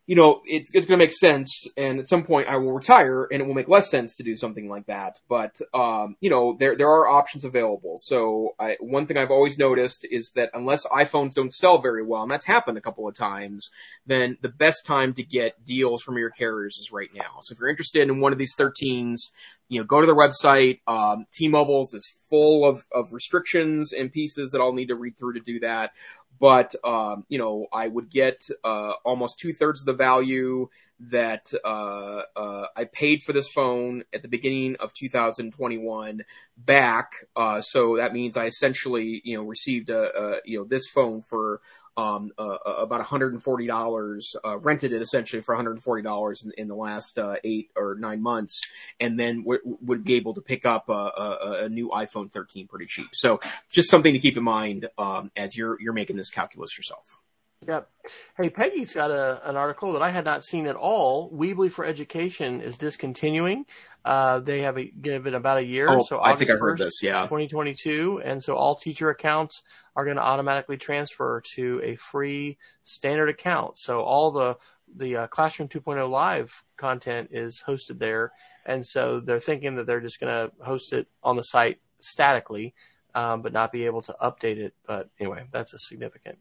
you 0.06 0.16
know, 0.16 0.42
it's 0.44 0.70
it's 0.74 0.84
going 0.84 0.98
to 0.98 1.02
make 1.02 1.12
sense, 1.12 1.66
and 1.78 1.98
at 1.98 2.08
some 2.08 2.24
point 2.24 2.48
I 2.48 2.56
will 2.56 2.72
retire, 2.72 3.26
and 3.30 3.40
it 3.40 3.46
will 3.46 3.54
make 3.54 3.68
less 3.68 3.90
sense 3.90 4.14
to 4.16 4.22
do 4.22 4.36
something 4.36 4.68
like 4.68 4.86
that. 4.86 5.18
But 5.28 5.58
um, 5.72 6.16
you 6.20 6.28
know, 6.28 6.56
there 6.58 6.76
there 6.76 6.90
are 6.90 7.08
options 7.08 7.44
available. 7.44 7.96
So 7.96 8.54
I, 8.60 8.76
one 8.80 9.06
thing 9.06 9.16
I've 9.16 9.30
always 9.30 9.56
noticed 9.56 10.06
is 10.10 10.30
that 10.34 10.50
unless 10.52 10.86
iPhones 10.88 11.32
don't 11.32 11.52
sell 11.52 11.78
very 11.78 12.02
well, 12.02 12.22
and 12.22 12.30
that's 12.30 12.44
happened 12.44 12.76
a 12.76 12.82
couple 12.82 13.08
of 13.08 13.14
times, 13.14 13.70
then 14.04 14.36
the 14.42 14.50
best 14.50 14.84
time 14.84 15.14
to 15.14 15.22
get 15.22 15.64
deals 15.64 16.02
from 16.02 16.18
your 16.18 16.30
carriers 16.30 16.76
is 16.78 16.92
right 16.92 17.10
now. 17.14 17.40
So 17.42 17.52
if 17.52 17.58
you're 17.58 17.70
interested 17.70 18.02
in 18.02 18.20
one 18.20 18.32
of 18.32 18.38
these 18.38 18.54
13s, 18.56 19.30
you 19.68 19.80
know, 19.80 19.84
go 19.84 20.00
to 20.00 20.06
their 20.06 20.14
website. 20.14 20.80
Um, 20.86 21.26
T-Mobile's 21.32 21.94
is 21.94 22.06
full 22.28 22.64
of, 22.64 22.84
of 22.92 23.12
restrictions 23.12 23.92
and 23.92 24.12
pieces 24.12 24.50
that 24.50 24.60
I'll 24.60 24.72
need 24.72 24.88
to 24.88 24.94
read 24.94 25.16
through 25.16 25.34
to 25.34 25.40
do 25.40 25.60
that 25.60 25.92
but 26.40 26.74
um, 26.84 27.24
you 27.28 27.38
know 27.38 27.66
I 27.72 27.88
would 27.88 28.10
get 28.10 28.42
uh, 28.62 28.92
almost 29.04 29.38
two 29.38 29.52
thirds 29.52 29.80
of 29.80 29.86
the 29.86 29.92
value 29.94 30.68
that 31.00 31.52
uh, 31.64 32.22
uh, 32.36 32.66
I 32.76 32.84
paid 32.84 33.22
for 33.22 33.32
this 33.32 33.48
phone 33.48 34.04
at 34.12 34.22
the 34.22 34.28
beginning 34.28 34.76
of 34.80 34.92
2021 34.94 36.22
back. 36.56 37.10
Uh, 37.34 37.60
so 37.60 37.96
that 37.96 38.12
means 38.12 38.36
I 38.36 38.46
essentially 38.46 39.20
you 39.24 39.36
know 39.36 39.44
received 39.44 39.90
a, 39.90 40.02
a 40.16 40.36
you 40.44 40.58
know 40.58 40.64
this 40.64 40.86
phone 40.92 41.22
for 41.22 41.60
um, 41.96 42.32
uh, 42.38 42.42
uh 42.42 42.74
about 42.78 43.00
$140, 43.00 44.36
uh, 44.44 44.58
rented 44.58 44.92
it 44.92 45.02
essentially 45.02 45.42
for 45.42 45.56
$140 45.56 46.44
in, 46.44 46.52
in 46.58 46.68
the 46.68 46.74
last 46.74 47.18
uh, 47.18 47.36
eight 47.44 47.70
or 47.76 47.96
nine 47.96 48.22
months, 48.22 48.62
and 49.00 49.18
then 49.18 49.42
w- 49.42 49.78
would 49.82 50.04
be 50.04 50.14
able 50.14 50.34
to 50.34 50.40
pick 50.40 50.66
up 50.66 50.88
a, 50.88 50.92
a, 50.92 51.64
a, 51.64 51.68
new 51.68 51.88
iPhone 51.90 52.30
13 52.30 52.66
pretty 52.66 52.86
cheap. 52.86 53.08
So 53.12 53.40
just 53.70 53.90
something 53.90 54.12
to 54.12 54.18
keep 54.18 54.36
in 54.36 54.44
mind 54.44 54.88
um, 54.98 55.30
as 55.36 55.56
you're 55.56 55.80
you're 55.80 55.92
making 55.92 56.16
this 56.16 56.30
calculus 56.30 56.76
yourself. 56.76 57.18
Yep. 57.66 57.88
Hey, 58.36 58.50
Peggy's 58.50 58.92
got 58.92 59.10
a, 59.10 59.40
an 59.48 59.56
article 59.56 59.92
that 59.94 60.02
I 60.02 60.10
had 60.10 60.24
not 60.24 60.42
seen 60.42 60.66
at 60.66 60.76
all. 60.76 61.30
Weebly 61.30 61.72
for 61.72 61.84
Education 61.84 62.60
is 62.60 62.76
discontinuing. 62.76 63.64
Uh, 64.04 64.38
they 64.40 64.60
have 64.60 64.76
a, 64.76 64.84
given 64.84 65.34
about 65.34 65.58
a 65.58 65.64
year. 65.64 65.88
Oh, 65.88 66.02
so 66.02 66.20
I 66.22 66.36
think 66.36 66.50
I 66.50 66.56
heard 66.56 66.78
1st, 66.78 66.84
this. 66.84 67.02
Yeah. 67.02 67.22
2022. 67.22 68.20
And 68.24 68.42
so 68.42 68.54
all 68.54 68.76
teacher 68.76 69.08
accounts 69.08 69.62
are 69.96 70.04
going 70.04 70.16
to 70.16 70.22
automatically 70.22 70.76
transfer 70.76 71.42
to 71.54 71.80
a 71.82 71.96
free 71.96 72.58
standard 72.82 73.30
account. 73.30 73.78
So 73.78 74.00
all 74.00 74.30
the, 74.30 74.58
the 74.96 75.16
uh, 75.16 75.26
Classroom 75.28 75.68
2.0 75.68 76.08
live 76.10 76.64
content 76.76 77.30
is 77.32 77.62
hosted 77.66 77.98
there. 77.98 78.32
And 78.66 78.84
so 78.84 79.20
they're 79.20 79.40
thinking 79.40 79.76
that 79.76 79.86
they're 79.86 80.00
just 80.00 80.20
going 80.20 80.32
to 80.32 80.52
host 80.64 80.92
it 80.92 81.06
on 81.22 81.36
the 81.36 81.42
site 81.42 81.78
statically, 81.98 82.74
um, 83.14 83.40
but 83.40 83.52
not 83.52 83.72
be 83.72 83.86
able 83.86 84.02
to 84.02 84.14
update 84.22 84.58
it. 84.58 84.74
But 84.86 85.08
anyway, 85.18 85.44
that's 85.50 85.72
a 85.72 85.78
significant 85.78 86.38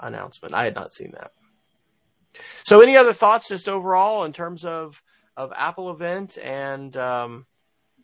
announcement. 0.00 0.54
I 0.54 0.64
had 0.64 0.74
not 0.74 0.92
seen 0.92 1.12
that. 1.12 1.32
So, 2.64 2.80
any 2.80 2.96
other 2.96 3.14
thoughts 3.14 3.48
just 3.48 3.68
overall 3.68 4.24
in 4.24 4.32
terms 4.32 4.64
of 4.64 5.02
of 5.36 5.52
Apple 5.54 5.90
event 5.90 6.38
and 6.38 6.96
um, 6.96 7.46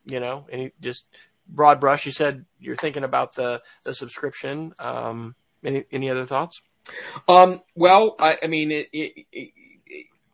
you 0.05 0.20
know, 0.20 0.47
any 0.51 0.72
just 0.80 1.05
broad 1.49 1.80
brush? 1.80 2.07
You 2.07 2.12
said 2.12 2.45
you're 2.59 2.76
thinking 2.76 3.05
about 3.05 3.35
the 3.35 3.62
the 3.85 3.95
subscription. 3.95 4.74
Um, 4.78 5.35
any 5.64 5.85
any 5.91 6.11
other 6.11 6.26
thoughts? 6.26 6.61
Um, 7.28 7.61
well, 7.76 8.16
I, 8.18 8.39
I 8.43 8.47
mean, 8.49 8.72
it, 8.72 8.89
it, 8.93 9.26
it, 9.33 9.51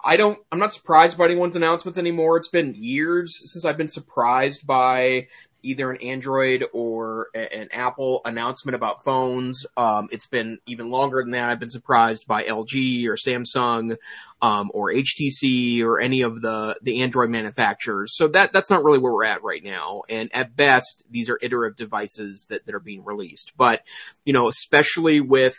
I 0.02 0.16
don't. 0.16 0.38
I'm 0.50 0.58
not 0.58 0.72
surprised 0.72 1.18
by 1.18 1.26
anyone's 1.26 1.56
announcements 1.56 1.98
anymore. 1.98 2.36
It's 2.36 2.48
been 2.48 2.74
years 2.74 3.52
since 3.52 3.64
I've 3.64 3.76
been 3.76 3.88
surprised 3.88 4.66
by 4.66 5.26
either 5.62 5.90
an 5.90 6.00
Android 6.00 6.64
or 6.72 7.28
an 7.34 7.68
Apple 7.72 8.20
announcement 8.24 8.74
about 8.74 9.04
phones. 9.04 9.66
Um, 9.76 10.08
it's 10.12 10.26
been 10.26 10.58
even 10.66 10.90
longer 10.90 11.22
than 11.22 11.32
that. 11.32 11.48
I've 11.50 11.58
been 11.58 11.70
surprised 11.70 12.26
by 12.26 12.44
LG 12.44 13.06
or 13.06 13.16
Samsung, 13.16 13.96
um, 14.40 14.70
or 14.72 14.92
HTC 14.92 15.82
or 15.82 16.00
any 16.00 16.22
of 16.22 16.40
the, 16.40 16.76
the 16.82 17.02
Android 17.02 17.30
manufacturers. 17.30 18.16
So 18.16 18.28
that, 18.28 18.52
that's 18.52 18.70
not 18.70 18.84
really 18.84 18.98
where 18.98 19.12
we're 19.12 19.24
at 19.24 19.42
right 19.42 19.62
now. 19.62 20.02
And 20.08 20.30
at 20.32 20.54
best, 20.54 21.02
these 21.10 21.28
are 21.28 21.38
iterative 21.42 21.76
devices 21.76 22.46
that, 22.50 22.64
that 22.66 22.74
are 22.74 22.80
being 22.80 23.04
released. 23.04 23.52
But, 23.56 23.82
you 24.24 24.32
know, 24.32 24.48
especially 24.48 25.20
with, 25.20 25.56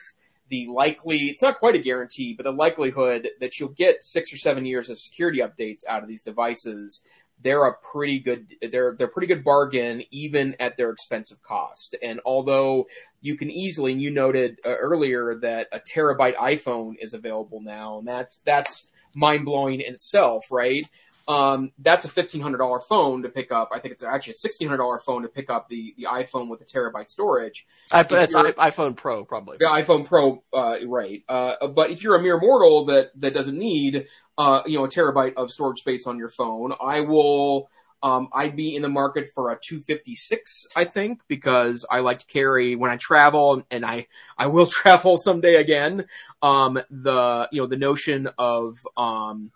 the 0.49 0.65
likely, 0.65 1.27
it's 1.27 1.43
not 1.43 1.59
quite 1.59 1.75
a 1.75 1.79
guarantee, 1.79 2.33
but 2.33 2.43
the 2.43 2.51
likelihood 2.51 3.29
that 3.39 3.59
you'll 3.59 3.69
get 3.69 4.03
six 4.03 4.33
or 4.33 4.37
seven 4.37 4.65
years 4.65 4.89
of 4.89 4.99
security 4.99 5.41
updates 5.41 5.81
out 5.87 6.01
of 6.01 6.09
these 6.09 6.23
devices 6.23 7.01
they're 7.41 7.65
a 7.65 7.73
pretty 7.73 8.19
good 8.19 8.47
they're 8.71 8.95
they're 8.97 9.07
pretty 9.07 9.27
good 9.27 9.43
bargain 9.43 10.03
even 10.11 10.55
at 10.59 10.77
their 10.77 10.89
expensive 10.89 11.41
cost. 11.41 11.95
And 12.03 12.19
although 12.25 12.85
you 13.21 13.35
can 13.35 13.49
easily, 13.49 13.91
and 13.91 14.01
you 14.01 14.11
noted 14.11 14.59
uh, 14.65 14.69
earlier 14.69 15.35
that 15.41 15.67
a 15.71 15.79
terabyte 15.79 16.35
iPhone 16.35 16.95
is 16.99 17.13
available 17.13 17.61
now, 17.61 17.99
and 17.99 18.07
that's 18.07 18.39
that's 18.39 18.87
mind 19.15 19.45
blowing 19.45 19.81
in 19.81 19.93
itself, 19.93 20.51
right? 20.51 20.87
Um, 21.29 21.71
that's 21.77 22.05
a 22.05 22.09
fifteen 22.09 22.41
hundred 22.41 22.57
dollar 22.57 22.79
phone 22.79 23.21
to 23.21 23.29
pick 23.29 23.51
up. 23.51 23.69
I 23.71 23.79
think 23.79 23.93
it's 23.93 24.03
actually 24.03 24.33
a 24.33 24.37
sixteen 24.37 24.67
hundred 24.67 24.79
dollar 24.79 24.99
phone 24.99 25.21
to 25.21 25.29
pick 25.29 25.49
up 25.49 25.69
the 25.69 25.93
the 25.95 26.07
iPhone 26.09 26.49
with 26.49 26.61
a 26.61 26.65
terabyte 26.65 27.09
storage. 27.09 27.67
I, 27.91 28.01
it's 28.01 28.33
iPhone 28.33 28.95
Pro 28.95 29.23
probably. 29.23 29.57
Yeah, 29.61 29.69
iPhone 29.69 30.05
Pro, 30.05 30.43
uh, 30.51 30.77
right? 30.87 31.23
Uh, 31.29 31.67
but 31.67 31.91
if 31.91 32.03
you're 32.03 32.15
a 32.15 32.21
mere 32.21 32.39
mortal 32.39 32.85
that 32.85 33.11
that 33.21 33.33
doesn't 33.33 33.57
need 33.57 34.07
uh, 34.39 34.63
you 34.65 34.77
know, 34.77 34.85
a 34.85 34.87
terabyte 34.87 35.33
of 35.35 35.51
storage 35.51 35.79
space 35.79 36.07
on 36.07 36.17
your 36.17 36.29
phone. 36.29 36.73
I 36.79 37.01
will, 37.01 37.69
um, 38.01 38.29
I'd 38.31 38.55
be 38.55 38.73
in 38.73 38.81
the 38.81 38.87
market 38.87 39.31
for 39.35 39.51
a 39.51 39.59
256, 39.59 40.67
I 40.77 40.85
think, 40.85 41.19
because 41.27 41.85
I 41.91 41.99
like 41.99 42.19
to 42.19 42.25
carry 42.25 42.77
when 42.77 42.89
I 42.89 42.95
travel 42.95 43.61
and 43.69 43.85
I, 43.85 44.07
I 44.37 44.47
will 44.47 44.67
travel 44.71 45.17
someday 45.17 45.55
again. 45.55 46.05
Um, 46.41 46.81
the, 46.89 47.49
you 47.51 47.61
know, 47.61 47.67
the 47.67 47.75
notion 47.75 48.29
of, 48.37 48.79
um, 48.95 49.51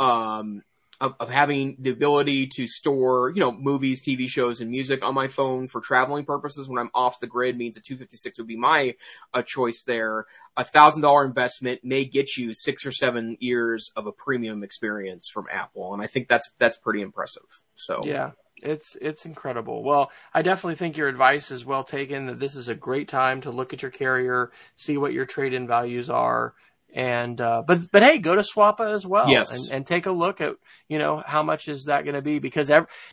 um, 0.00 0.64
of, 1.00 1.14
of, 1.20 1.30
having 1.30 1.76
the 1.78 1.90
ability 1.90 2.48
to 2.48 2.66
store, 2.66 3.30
you 3.30 3.40
know, 3.40 3.52
movies, 3.52 4.02
TV 4.02 4.28
shows, 4.28 4.60
and 4.60 4.70
music 4.70 5.04
on 5.04 5.14
my 5.14 5.28
phone 5.28 5.68
for 5.68 5.80
traveling 5.80 6.24
purposes 6.24 6.68
when 6.68 6.78
I'm 6.78 6.90
off 6.94 7.20
the 7.20 7.26
grid 7.26 7.56
means 7.56 7.76
a 7.76 7.80
256 7.80 8.38
would 8.38 8.46
be 8.46 8.56
my 8.56 8.94
uh, 9.32 9.42
choice 9.42 9.82
there. 9.82 10.26
A 10.56 10.64
thousand 10.64 11.02
dollar 11.02 11.24
investment 11.24 11.84
may 11.84 12.04
get 12.04 12.36
you 12.36 12.52
six 12.54 12.84
or 12.84 12.92
seven 12.92 13.36
years 13.40 13.92
of 13.94 14.06
a 14.06 14.12
premium 14.12 14.64
experience 14.64 15.28
from 15.28 15.46
Apple, 15.52 15.94
and 15.94 16.02
I 16.02 16.06
think 16.06 16.28
that's 16.28 16.50
that's 16.58 16.76
pretty 16.76 17.02
impressive. 17.02 17.62
So 17.74 18.00
yeah. 18.04 18.32
It's 18.60 18.96
it's 19.00 19.24
incredible. 19.24 19.84
Well, 19.84 20.10
I 20.34 20.42
definitely 20.42 20.74
think 20.74 20.96
your 20.96 21.06
advice 21.06 21.52
is 21.52 21.64
well 21.64 21.84
taken. 21.84 22.26
That 22.26 22.40
this 22.40 22.56
is 22.56 22.68
a 22.68 22.74
great 22.74 23.06
time 23.06 23.40
to 23.42 23.52
look 23.52 23.72
at 23.72 23.82
your 23.82 23.92
carrier, 23.92 24.50
see 24.74 24.96
what 24.96 25.12
your 25.12 25.26
trade-in 25.26 25.68
values 25.68 26.10
are, 26.10 26.54
and 26.94 27.40
uh, 27.40 27.62
but 27.66 27.90
but 27.90 28.02
hey, 28.02 28.18
go 28.18 28.34
to 28.34 28.42
Swappa 28.42 28.92
as 28.92 29.06
well, 29.06 29.28
yes. 29.28 29.50
and, 29.50 29.70
and 29.70 29.86
take 29.86 30.06
a 30.06 30.10
look 30.10 30.40
at 30.40 30.54
you 30.88 30.98
know 30.98 31.22
how 31.24 31.42
much 31.42 31.68
is 31.68 31.84
that 31.84 32.04
going 32.04 32.14
to 32.14 32.22
be 32.22 32.38
because 32.38 32.70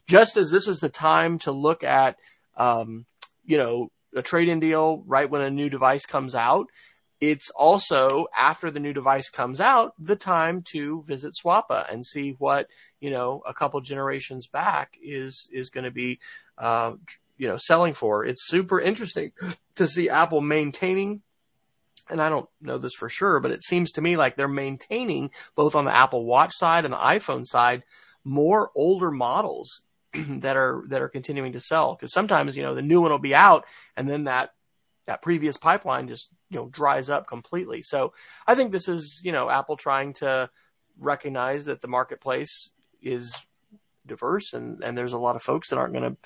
just 0.07 0.38
as 0.38 0.49
this 0.49 0.67
is 0.67 0.80
the 0.80 0.89
time 0.89 1.39
to 1.39 1.51
look 1.51 1.84
at 1.84 2.17
um, 2.57 3.05
you 3.43 3.57
know 3.57 3.89
a 4.15 4.21
trade-in 4.21 4.59
deal 4.59 5.03
right 5.05 5.30
when 5.30 5.41
a 5.41 5.49
new 5.49 5.69
device 5.69 6.05
comes 6.05 6.36
out, 6.36 6.67
it's 7.19 7.49
also 7.49 8.28
after 8.38 8.71
the 8.71 8.80
new 8.80 8.93
device 8.93 9.30
comes 9.30 9.59
out 9.59 9.93
the 9.99 10.15
time 10.15 10.63
to 10.71 11.03
visit 11.03 11.34
Swappa 11.34 11.91
and 11.91 12.05
see 12.05 12.36
what 12.38 12.67
you 12.99 13.09
know 13.09 13.41
a 13.45 13.53
couple 13.53 13.82
generations 13.82 14.47
back 14.47 14.93
is 15.03 15.47
is 15.51 15.69
going 15.69 15.86
to 15.86 15.91
be 15.91 16.19
uh, 16.57 16.93
you 17.38 17.47
know 17.47 17.57
selling 17.57 17.93
for. 17.93 18.26
It's 18.26 18.47
super 18.47 18.80
interesting 18.80 19.32
to 19.76 19.88
see 19.88 20.09
Apple 20.09 20.41
maintaining 20.41 21.21
and 22.10 22.22
I 22.22 22.30
don't 22.30 22.47
know 22.62 22.78
this 22.78 22.93
for 22.93 23.10
sure, 23.10 23.39
but 23.39 23.51
it 23.51 23.64
seems 23.64 23.91
to 23.93 24.01
me 24.01 24.18
like 24.18 24.36
they're 24.36 24.47
maintaining 24.47 25.32
both 25.56 25.76
on 25.76 25.86
the 25.86 25.95
Apple 25.95 26.26
Watch 26.26 26.56
side 26.56 26.86
and 26.86 26.93
the 26.93 26.97
iPhone 26.97 27.45
side 27.45 27.84
more 28.24 28.72
older 28.76 29.12
models 29.12 29.82
that 30.14 30.58
are 30.58 30.84
that 30.89 31.01
are 31.01 31.10
continuing 31.10 31.53
to 31.53 31.60
sell 31.60 31.95
because 31.95 32.12
sometimes 32.12 32.58
you 32.58 32.64
know 32.64 32.76
the 32.76 32.82
new 32.82 33.01
one 33.01 33.12
will 33.12 33.20
be 33.20 33.36
out 33.36 33.66
and 33.95 34.10
then 34.10 34.26
that 34.26 34.51
that 35.06 35.22
previous 35.22 35.58
pipeline 35.58 36.08
just 36.08 36.30
you 36.49 36.58
know 36.58 36.68
dries 36.68 37.10
up 37.10 37.28
completely. 37.28 37.82
So 37.82 38.14
I 38.47 38.56
think 38.56 38.72
this 38.72 38.88
is 38.88 39.22
you 39.24 39.32
know 39.32 39.49
Apple 39.49 39.78
trying 39.78 40.14
to 40.16 40.49
recognize 40.99 41.66
that 41.66 41.82
the 41.82 41.88
marketplace 41.88 42.72
is 43.01 43.36
diverse 44.06 44.53
and 44.53 44.84
and 44.84 44.97
there's 44.97 45.14
a 45.14 45.18
lot 45.18 45.36
of 45.36 45.43
folks 45.43 45.70
that 45.70 45.78
aren't 45.78 45.93
going 45.93 46.12
to 46.12 46.18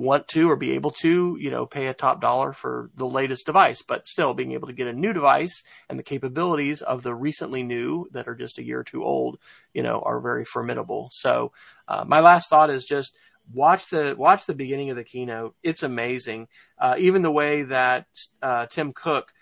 want 0.00 0.26
to 0.28 0.50
or 0.50 0.56
be 0.56 0.72
able 0.72 0.90
to, 0.90 1.36
you 1.38 1.50
know, 1.50 1.66
pay 1.66 1.86
a 1.86 1.94
top 1.94 2.20
dollar 2.20 2.52
for 2.52 2.90
the 2.96 3.06
latest 3.06 3.44
device, 3.44 3.82
but 3.86 4.06
still 4.06 4.32
being 4.32 4.52
able 4.52 4.66
to 4.66 4.72
get 4.72 4.88
a 4.88 4.92
new 4.92 5.12
device 5.12 5.62
and 5.88 5.98
the 5.98 6.02
capabilities 6.02 6.80
of 6.80 7.02
the 7.02 7.14
recently 7.14 7.62
new 7.62 8.08
that 8.12 8.26
are 8.26 8.34
just 8.34 8.58
a 8.58 8.64
year 8.64 8.80
or 8.80 8.84
two 8.84 9.04
old, 9.04 9.38
you 9.74 9.82
know, 9.82 10.00
are 10.04 10.20
very 10.20 10.44
formidable. 10.44 11.10
So, 11.12 11.52
uh, 11.86 12.04
my 12.06 12.20
last 12.20 12.48
thought 12.48 12.70
is 12.70 12.84
just 12.84 13.14
watch 13.52 13.90
the 13.90 14.14
watch 14.16 14.46
the 14.46 14.54
beginning 14.54 14.90
of 14.90 14.96
the 14.96 15.04
keynote. 15.04 15.54
It's 15.62 15.82
amazing. 15.82 16.48
Uh, 16.78 16.94
even 16.98 17.22
the 17.22 17.30
way 17.30 17.64
that 17.64 18.06
uh, 18.42 18.66
Tim 18.66 18.92
Cook 18.92 19.32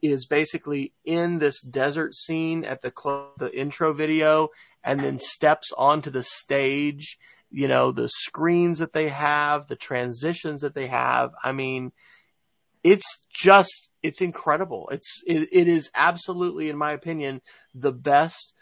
is 0.00 0.26
basically 0.26 0.92
in 1.04 1.38
this 1.38 1.60
desert 1.62 2.14
scene 2.14 2.64
at 2.64 2.82
the 2.82 2.92
cl- 2.96 3.32
the 3.38 3.58
intro 3.58 3.92
video 3.92 4.50
and 4.84 5.00
then 5.00 5.18
steps 5.18 5.72
onto 5.76 6.10
the 6.10 6.22
stage 6.22 7.18
you 7.54 7.68
know, 7.68 7.92
the 7.92 8.08
screens 8.08 8.80
that 8.80 8.92
they 8.92 9.08
have, 9.08 9.68
the 9.68 9.76
transitions 9.76 10.62
that 10.62 10.74
they 10.74 10.88
have. 10.88 11.30
I 11.42 11.52
mean, 11.52 11.92
it's 12.82 13.20
just, 13.32 13.90
it's 14.02 14.20
incredible. 14.20 14.88
It's, 14.90 15.22
it, 15.24 15.48
it 15.52 15.68
is 15.68 15.88
absolutely, 15.94 16.68
in 16.68 16.76
my 16.76 16.92
opinion, 16.92 17.42
the 17.72 17.92
best 17.92 18.54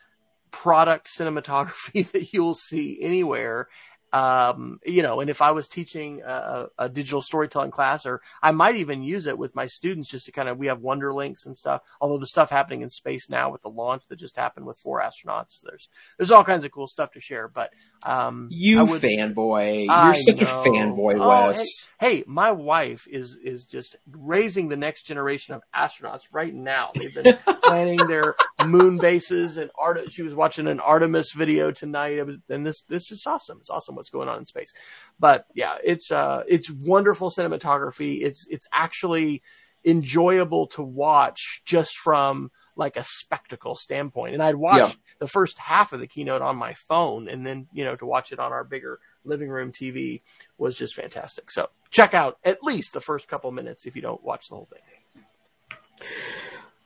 product 0.50 1.08
cinematography 1.18 2.08
that 2.12 2.34
you'll 2.34 2.54
see 2.54 2.98
anywhere 3.00 3.68
um, 4.12 4.78
you 4.84 5.02
know, 5.02 5.20
and 5.20 5.30
if 5.30 5.40
I 5.40 5.52
was 5.52 5.68
teaching 5.68 6.20
a, 6.22 6.66
a, 6.78 6.88
digital 6.88 7.22
storytelling 7.22 7.70
class, 7.70 8.04
or 8.04 8.20
I 8.42 8.50
might 8.50 8.76
even 8.76 9.02
use 9.02 9.26
it 9.26 9.38
with 9.38 9.54
my 9.54 9.66
students 9.66 10.08
just 10.08 10.26
to 10.26 10.32
kind 10.32 10.50
of, 10.50 10.58
we 10.58 10.66
have 10.66 10.80
wonder 10.80 11.14
links 11.14 11.46
and 11.46 11.56
stuff. 11.56 11.80
Although 11.98 12.18
the 12.18 12.26
stuff 12.26 12.50
happening 12.50 12.82
in 12.82 12.90
space 12.90 13.30
now 13.30 13.50
with 13.50 13.62
the 13.62 13.70
launch 13.70 14.02
that 14.08 14.16
just 14.16 14.36
happened 14.36 14.66
with 14.66 14.76
four 14.76 15.00
astronauts, 15.00 15.62
there's, 15.62 15.88
there's 16.18 16.30
all 16.30 16.44
kinds 16.44 16.64
of 16.64 16.72
cool 16.72 16.88
stuff 16.88 17.12
to 17.12 17.20
share. 17.20 17.48
But, 17.48 17.70
um, 18.02 18.48
you 18.50 18.84
would, 18.84 19.00
fanboy, 19.00 19.86
you're 19.86 20.14
such 20.14 20.40
know. 20.42 20.60
a 20.60 20.64
fanboy, 20.64 21.18
oh, 21.18 21.46
Wes. 21.48 21.86
Hey, 21.98 22.16
hey, 22.16 22.24
my 22.26 22.50
wife 22.52 23.06
is, 23.10 23.38
is 23.42 23.64
just 23.64 23.96
raising 24.10 24.68
the 24.68 24.76
next 24.76 25.04
generation 25.04 25.54
of 25.54 25.62
astronauts 25.74 26.24
right 26.32 26.54
now. 26.54 26.90
They've 26.94 27.14
been 27.14 27.38
planning 27.62 28.06
their 28.06 28.34
moon 28.66 28.98
bases 28.98 29.56
and 29.56 29.70
art. 29.78 30.10
She 30.10 30.22
was 30.22 30.34
watching 30.34 30.66
an 30.66 30.80
Artemis 30.80 31.32
video 31.32 31.70
tonight. 31.70 32.18
It 32.18 32.26
was, 32.26 32.36
and 32.48 32.66
this, 32.66 32.82
this 32.82 33.10
is 33.10 33.26
awesome. 33.26 33.58
It's 33.60 33.70
awesome 33.70 33.94
what's 33.94 34.10
going 34.10 34.28
on 34.28 34.38
in 34.38 34.46
space. 34.46 34.72
But 35.18 35.46
yeah, 35.54 35.76
it's 35.82 36.10
uh, 36.10 36.42
it's 36.48 36.70
wonderful 36.70 37.30
cinematography. 37.30 38.22
It's 38.22 38.46
it's 38.48 38.66
actually 38.72 39.42
enjoyable 39.84 40.68
to 40.68 40.82
watch 40.82 41.62
just 41.64 41.96
from 41.96 42.50
like 42.76 42.96
a 42.96 43.04
spectacle 43.04 43.74
standpoint. 43.74 44.34
And 44.34 44.42
I'd 44.42 44.54
watch 44.54 44.78
yeah. 44.78 44.92
the 45.18 45.28
first 45.28 45.58
half 45.58 45.92
of 45.92 46.00
the 46.00 46.06
keynote 46.06 46.42
on 46.42 46.56
my 46.56 46.74
phone, 46.74 47.28
and 47.28 47.46
then 47.46 47.66
you 47.72 47.84
know 47.84 47.96
to 47.96 48.06
watch 48.06 48.32
it 48.32 48.38
on 48.38 48.52
our 48.52 48.64
bigger 48.64 49.00
living 49.24 49.48
room 49.48 49.72
TV 49.72 50.22
was 50.58 50.76
just 50.76 50.94
fantastic. 50.94 51.50
So 51.50 51.68
check 51.90 52.14
out 52.14 52.38
at 52.44 52.62
least 52.62 52.92
the 52.92 53.00
first 53.00 53.28
couple 53.28 53.50
minutes 53.52 53.86
if 53.86 53.96
you 53.96 54.02
don't 54.02 54.22
watch 54.22 54.48
the 54.48 54.56
whole 54.56 54.68
thing. 54.70 54.80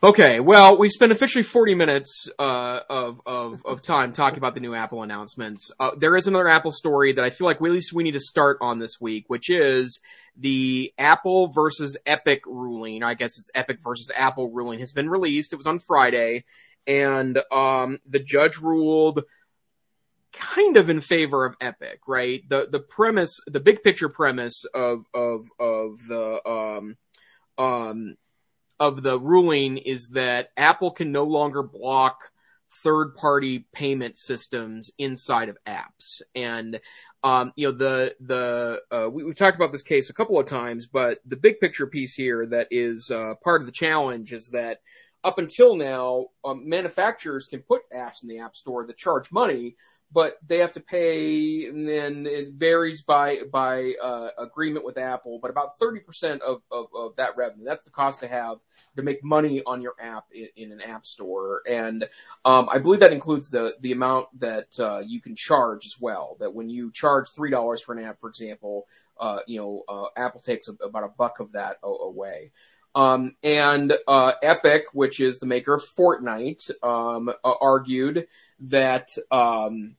Okay, 0.02 0.40
well, 0.40 0.76
we 0.76 0.90
spent 0.90 1.10
officially 1.10 1.42
40 1.42 1.74
minutes 1.74 2.28
uh, 2.38 2.80
of, 2.90 3.22
of, 3.24 3.64
of 3.64 3.80
time 3.80 4.12
talking 4.12 4.36
about 4.36 4.52
the 4.52 4.60
new 4.60 4.74
Apple 4.74 5.02
announcements. 5.02 5.72
Uh, 5.80 5.92
there 5.96 6.18
is 6.18 6.26
another 6.26 6.48
Apple 6.48 6.70
story 6.70 7.14
that 7.14 7.24
I 7.24 7.30
feel 7.30 7.46
like 7.46 7.62
we, 7.62 7.70
at 7.70 7.72
least 7.72 7.94
we 7.94 8.02
need 8.02 8.12
to 8.12 8.20
start 8.20 8.58
on 8.60 8.78
this 8.78 9.00
week, 9.00 9.24
which 9.28 9.48
is 9.48 9.98
the 10.36 10.92
Apple 10.98 11.48
versus 11.48 11.96
Epic 12.04 12.42
ruling. 12.44 13.02
I 13.02 13.14
guess 13.14 13.38
it's 13.38 13.50
Epic 13.54 13.78
versus 13.82 14.10
Apple 14.14 14.50
ruling 14.50 14.80
has 14.80 14.92
been 14.92 15.08
released. 15.08 15.54
It 15.54 15.56
was 15.56 15.66
on 15.66 15.78
Friday, 15.78 16.44
and 16.86 17.40
um, 17.50 17.98
the 18.06 18.20
judge 18.20 18.58
ruled 18.58 19.22
kind 20.34 20.76
of 20.76 20.90
in 20.90 21.00
favor 21.00 21.46
of 21.46 21.56
Epic, 21.58 22.00
right? 22.06 22.42
The 22.46 22.68
the 22.70 22.80
premise, 22.80 23.40
the 23.46 23.60
big 23.60 23.82
picture 23.82 24.10
premise 24.10 24.66
of 24.74 25.06
of 25.14 25.46
of 25.58 26.06
the 26.06 26.40
um 26.46 26.96
um 27.56 28.16
of 28.78 29.02
the 29.02 29.18
ruling 29.18 29.78
is 29.78 30.08
that 30.08 30.50
Apple 30.56 30.90
can 30.90 31.12
no 31.12 31.24
longer 31.24 31.62
block 31.62 32.30
third 32.82 33.14
party 33.14 33.66
payment 33.72 34.16
systems 34.16 34.90
inside 34.98 35.48
of 35.48 35.56
apps. 35.66 36.20
And, 36.34 36.80
um, 37.24 37.52
you 37.56 37.70
know, 37.70 37.76
the, 37.76 38.16
the, 38.20 38.80
uh, 38.90 39.08
we, 39.10 39.24
have 39.24 39.36
talked 39.36 39.56
about 39.56 39.72
this 39.72 39.82
case 39.82 40.10
a 40.10 40.14
couple 40.14 40.38
of 40.38 40.46
times, 40.46 40.86
but 40.86 41.18
the 41.24 41.36
big 41.36 41.58
picture 41.58 41.86
piece 41.86 42.14
here 42.14 42.44
that 42.46 42.68
is, 42.70 43.10
uh, 43.10 43.34
part 43.42 43.62
of 43.62 43.66
the 43.66 43.72
challenge 43.72 44.32
is 44.32 44.50
that 44.50 44.80
up 45.24 45.38
until 45.38 45.74
now, 45.74 46.26
um, 46.44 46.68
manufacturers 46.68 47.46
can 47.46 47.60
put 47.60 47.82
apps 47.90 48.22
in 48.22 48.28
the 48.28 48.38
app 48.38 48.54
store 48.54 48.86
that 48.86 48.96
charge 48.96 49.32
money, 49.32 49.76
but 50.16 50.38
they 50.46 50.56
have 50.60 50.72
to 50.72 50.80
pay, 50.80 51.66
and 51.66 51.86
then 51.86 52.24
it 52.26 52.52
varies 52.54 53.02
by 53.02 53.40
by 53.52 53.92
uh, 54.02 54.30
agreement 54.38 54.82
with 54.82 54.96
Apple. 54.96 55.38
But 55.42 55.50
about 55.50 55.78
thirty 55.78 56.00
percent 56.00 56.40
of, 56.40 56.62
of, 56.72 56.86
of 56.96 57.16
that 57.16 57.36
revenue, 57.36 57.66
that's 57.66 57.82
the 57.82 57.90
cost 57.90 58.20
to 58.20 58.26
have 58.26 58.56
to 58.96 59.02
make 59.02 59.22
money 59.22 59.62
on 59.66 59.82
your 59.82 59.92
app 60.00 60.24
in, 60.32 60.48
in 60.56 60.72
an 60.72 60.80
app 60.80 61.04
store, 61.04 61.60
and 61.68 62.08
um, 62.46 62.66
I 62.72 62.78
believe 62.78 63.00
that 63.00 63.12
includes 63.12 63.50
the 63.50 63.74
the 63.82 63.92
amount 63.92 64.28
that 64.40 64.80
uh, 64.80 65.00
you 65.00 65.20
can 65.20 65.36
charge 65.36 65.84
as 65.84 66.00
well. 66.00 66.38
That 66.40 66.54
when 66.54 66.70
you 66.70 66.90
charge 66.92 67.28
three 67.28 67.50
dollars 67.50 67.82
for 67.82 67.94
an 67.94 68.02
app, 68.02 68.18
for 68.18 68.30
example, 68.30 68.86
uh, 69.20 69.40
you 69.46 69.60
know 69.60 69.82
uh, 69.86 70.06
Apple 70.16 70.40
takes 70.40 70.66
a, 70.68 70.72
about 70.82 71.04
a 71.04 71.08
buck 71.08 71.40
of 71.40 71.52
that 71.52 71.76
away. 71.82 72.52
Um, 72.94 73.36
and 73.42 73.92
uh, 74.08 74.32
Epic, 74.42 74.84
which 74.94 75.20
is 75.20 75.40
the 75.40 75.44
maker 75.44 75.74
of 75.74 75.84
Fortnite, 75.84 76.70
um, 76.82 77.30
argued 77.44 78.26
that 78.60 79.10
um, 79.30 79.96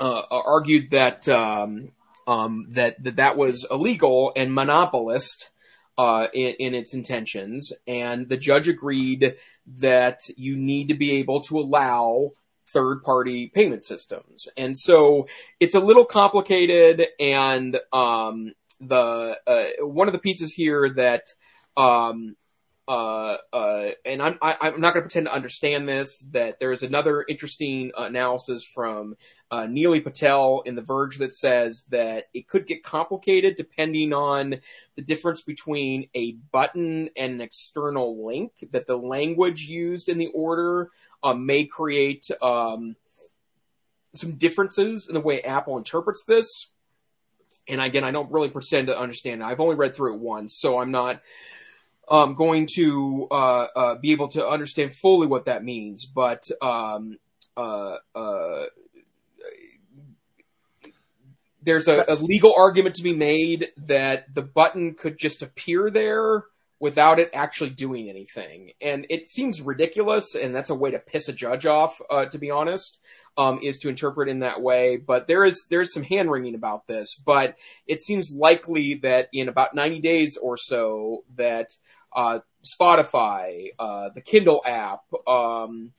uh, 0.00 0.22
argued 0.30 0.90
that 0.90 1.28
um, 1.28 1.92
um, 2.26 2.66
that 2.70 3.02
that 3.02 3.16
that 3.16 3.36
was 3.36 3.66
illegal 3.70 4.32
and 4.34 4.52
monopolist 4.52 5.50
uh, 5.98 6.28
in, 6.32 6.54
in, 6.58 6.74
its 6.74 6.94
intentions, 6.94 7.72
and 7.86 8.28
the 8.28 8.36
judge 8.36 8.68
agreed 8.68 9.34
that 9.66 10.20
you 10.36 10.56
need 10.56 10.88
to 10.88 10.94
be 10.94 11.12
able 11.18 11.42
to 11.42 11.58
allow 11.58 12.30
third 12.72 13.02
party 13.02 13.50
payment 13.54 13.84
systems, 13.84 14.48
and 14.56 14.78
so 14.78 15.26
it's 15.58 15.74
a 15.74 15.80
little 15.80 16.06
complicated. 16.06 17.06
And 17.18 17.78
um, 17.92 18.54
the 18.80 19.36
uh, 19.46 19.86
one 19.86 20.08
of 20.08 20.12
the 20.12 20.20
pieces 20.20 20.54
here 20.54 20.88
that 20.94 21.24
um, 21.76 22.36
uh, 22.88 23.36
uh, 23.52 23.88
and 24.04 24.22
I'm, 24.22 24.38
I, 24.42 24.56
am 24.62 24.80
not 24.80 24.94
going 24.94 25.02
to 25.02 25.08
pretend 25.08 25.26
to 25.26 25.34
understand 25.34 25.88
this, 25.88 26.20
that 26.30 26.58
there 26.58 26.72
is 26.72 26.82
another 26.82 27.24
interesting 27.28 27.92
analysis 27.96 28.64
from 28.64 29.16
uh, 29.50 29.62
Nilay 29.62 30.02
Patel 30.02 30.62
in 30.66 30.74
The 30.74 30.82
Verge 30.82 31.18
that 31.18 31.34
says 31.34 31.84
that 31.90 32.24
it 32.34 32.48
could 32.48 32.66
get 32.66 32.82
complicated 32.82 33.56
depending 33.56 34.12
on 34.12 34.56
the 34.96 35.02
difference 35.02 35.42
between 35.42 36.08
a 36.14 36.32
button 36.50 37.10
and 37.16 37.34
an 37.34 37.40
external 37.40 38.26
link, 38.26 38.52
that 38.72 38.86
the 38.86 38.96
language 38.96 39.62
used 39.62 40.08
in 40.08 40.18
the 40.18 40.28
order 40.28 40.90
uh, 41.22 41.34
may 41.34 41.66
create 41.66 42.28
um, 42.42 42.96
some 44.14 44.36
differences 44.36 45.06
in 45.08 45.14
the 45.14 45.20
way 45.20 45.42
Apple 45.42 45.76
interprets 45.76 46.24
this. 46.26 46.72
And 47.68 47.80
again, 47.80 48.02
I 48.02 48.10
don't 48.10 48.32
really 48.32 48.48
pretend 48.48 48.88
to 48.88 48.98
understand. 48.98 49.44
I've 49.44 49.60
only 49.60 49.76
read 49.76 49.94
through 49.94 50.14
it 50.14 50.20
once, 50.20 50.58
so 50.58 50.80
I'm 50.80 50.90
not 50.90 51.20
um, 52.10 52.34
going 52.34 52.66
to 52.74 53.28
uh, 53.30 53.66
uh, 53.74 53.94
be 53.96 54.12
able 54.12 54.28
to 54.28 54.46
understand 54.46 54.94
fully 54.94 55.26
what 55.26 55.46
that 55.46 55.64
means. 55.64 56.04
But 56.04 56.44
um, 56.60 57.18
uh, 57.56 57.96
uh 58.14 58.66
there's 61.62 61.88
a, 61.88 62.04
a, 62.08 62.14
legal 62.14 62.54
argument 62.56 62.96
to 62.96 63.02
be 63.02 63.14
made 63.14 63.68
that 63.86 64.34
the 64.34 64.42
button 64.42 64.94
could 64.94 65.18
just 65.18 65.42
appear 65.42 65.90
there 65.90 66.44
without 66.80 67.18
it 67.18 67.30
actually 67.34 67.70
doing 67.70 68.08
anything. 68.08 68.72
And 68.80 69.06
it 69.10 69.28
seems 69.28 69.60
ridiculous, 69.60 70.34
and 70.34 70.54
that's 70.54 70.70
a 70.70 70.74
way 70.74 70.90
to 70.92 70.98
piss 70.98 71.28
a 71.28 71.32
judge 71.34 71.66
off, 71.66 72.00
uh, 72.10 72.24
to 72.24 72.38
be 72.38 72.50
honest, 72.50 72.98
um, 73.36 73.60
is 73.62 73.78
to 73.78 73.90
interpret 73.90 74.30
in 74.30 74.40
that 74.40 74.62
way. 74.62 74.96
But 74.96 75.28
there 75.28 75.44
is 75.44 75.66
there's 75.68 75.92
some 75.92 76.02
hand 76.02 76.30
wringing 76.30 76.54
about 76.54 76.86
this. 76.86 77.14
But 77.24 77.56
it 77.86 78.00
seems 78.00 78.32
likely 78.32 79.00
that 79.02 79.28
in 79.32 79.48
about 79.48 79.74
90 79.74 80.00
days 80.00 80.38
or 80.40 80.56
so, 80.56 81.24
that 81.36 81.68
uh, 82.12 82.40
Spotify, 82.64 83.70
uh, 83.78 84.10
the 84.14 84.20
Kindle 84.20 84.62
app, 84.66 85.02
um, 85.26 85.92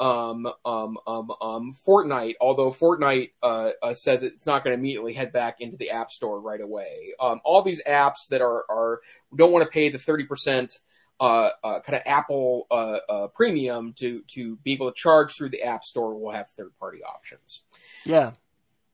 um, 0.00 0.46
um, 0.64 0.98
um, 1.06 1.32
um, 1.40 1.76
Fortnite, 1.86 2.34
although 2.40 2.70
Fortnite 2.70 3.32
uh, 3.42 3.70
uh, 3.82 3.94
says 3.94 4.22
it's 4.22 4.46
not 4.46 4.62
going 4.62 4.74
to 4.74 4.78
immediately 4.78 5.12
head 5.12 5.32
back 5.32 5.60
into 5.60 5.76
the 5.76 5.90
App 5.90 6.12
Store 6.12 6.40
right 6.40 6.60
away. 6.60 7.14
Um, 7.18 7.40
all 7.44 7.62
these 7.62 7.82
apps 7.82 8.28
that 8.30 8.40
are, 8.40 8.64
are 8.70 9.00
don't 9.34 9.52
want 9.52 9.64
to 9.64 9.70
pay 9.70 9.88
the 9.88 9.98
30% 9.98 10.78
uh, 11.20 11.48
uh, 11.64 11.80
kind 11.80 11.96
of 11.96 12.02
Apple 12.06 12.66
uh, 12.70 12.98
uh, 13.08 13.26
premium 13.28 13.92
to, 13.94 14.22
to 14.28 14.56
be 14.56 14.72
able 14.72 14.90
to 14.90 14.96
charge 14.96 15.34
through 15.34 15.48
the 15.48 15.62
App 15.62 15.84
Store 15.84 16.16
will 16.16 16.30
have 16.30 16.48
third 16.50 16.70
party 16.78 17.02
options. 17.02 17.62
Yeah. 18.04 18.32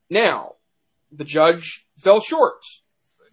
Now, 0.09 0.55
the 1.13 1.25
judge 1.25 1.87
fell 1.99 2.21
short 2.21 2.65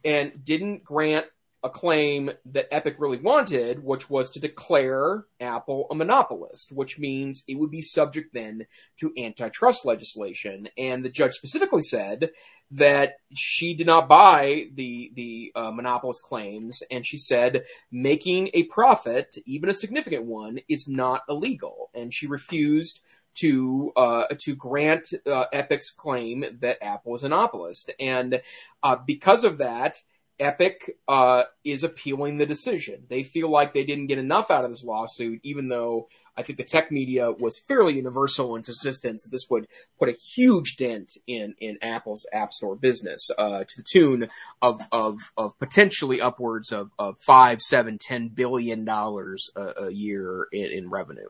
and 0.04 0.44
didn't 0.44 0.84
grant 0.84 1.28
a 1.64 1.70
claim 1.70 2.32
that 2.46 2.74
Epic 2.74 2.96
really 2.98 3.20
wanted, 3.20 3.84
which 3.84 4.10
was 4.10 4.32
to 4.32 4.40
declare 4.40 5.26
Apple 5.40 5.86
a 5.92 5.96
monopolist, 5.96 6.72
which 6.72 6.98
means 6.98 7.44
it 7.48 7.56
would 7.56 7.70
be 7.70 7.82
subject 7.82 8.34
then 8.34 8.66
to 9.00 9.14
antitrust 9.18 9.86
legislation. 9.86 10.70
And 10.78 11.06
the 11.06 11.10
judge 11.10 11.34
specifically 11.34 11.84
said 11.84 12.32
that 12.72 13.14
she 13.36 13.76
did 13.76 13.86
not 13.86 14.08
buy 14.08 14.66
the 14.74 15.12
the 15.14 15.52
uh, 15.56 15.72
monopolist 15.72 16.24
claims, 16.24 16.82
and 16.90 17.06
she 17.06 17.18
said 17.18 17.64
making 17.92 18.50
a 18.54 18.64
profit, 18.64 19.38
even 19.46 19.70
a 19.70 19.74
significant 19.74 20.26
one, 20.26 20.60
is 20.68 20.88
not 20.88 21.22
illegal, 21.30 21.90
and 21.94 22.14
she 22.14 22.28
refused 22.28 23.02
to 23.34 23.92
uh, 23.96 24.24
to 24.40 24.56
grant 24.56 25.14
uh, 25.28 25.46
Epic's 25.54 25.92
claim 25.92 26.44
that 26.62 26.84
Apple 26.84 27.16
is 27.16 27.24
a 27.24 27.30
monopolist, 27.30 27.92
and 28.00 28.42
uh, 28.82 28.96
because 29.06 29.44
of 29.44 29.60
that 29.60 30.02
Epic 30.42 30.98
uh, 31.08 31.44
is 31.64 31.84
appealing 31.84 32.38
the 32.38 32.46
decision. 32.46 33.04
They 33.08 33.24
feel 33.24 33.50
like 33.50 33.74
they 33.74 33.84
didn't 33.84 34.08
get 34.08 34.18
enough 34.18 34.50
out 34.50 34.66
of 34.66 34.72
this 34.72 34.84
lawsuit, 34.84 35.40
even 35.44 35.70
though 35.70 36.08
I 36.36 36.42
think 36.42 36.58
the 36.58 36.64
tech 36.64 36.92
media 36.92 37.32
was 37.32 37.60
fairly 37.68 37.94
universal 37.94 38.56
in 38.56 38.62
its 38.62 38.70
insistence 38.70 39.24
that 39.24 39.32
this 39.32 39.48
would 39.50 39.68
put 40.00 40.10
a 40.10 40.14
huge 40.14 40.78
dent 40.78 41.14
in, 41.28 41.54
in 41.60 41.78
Apple's 41.82 42.26
App 42.34 42.52
Store 42.52 42.76
business, 42.76 43.30
uh, 43.38 43.60
to 43.60 43.78
the 43.78 43.84
tune 43.84 44.28
of, 44.62 44.82
of, 44.92 45.20
of 45.38 45.58
potentially 45.60 46.20
upwards 46.20 46.72
of, 46.72 46.90
of 46.98 47.20
five, 47.20 47.62
seven, 47.62 47.98
ten 48.00 48.30
billion 48.30 48.84
dollars 48.84 49.52
a, 49.56 49.86
a 49.86 49.92
year 49.92 50.48
in, 50.52 50.72
in 50.72 50.90
revenue. 50.90 51.30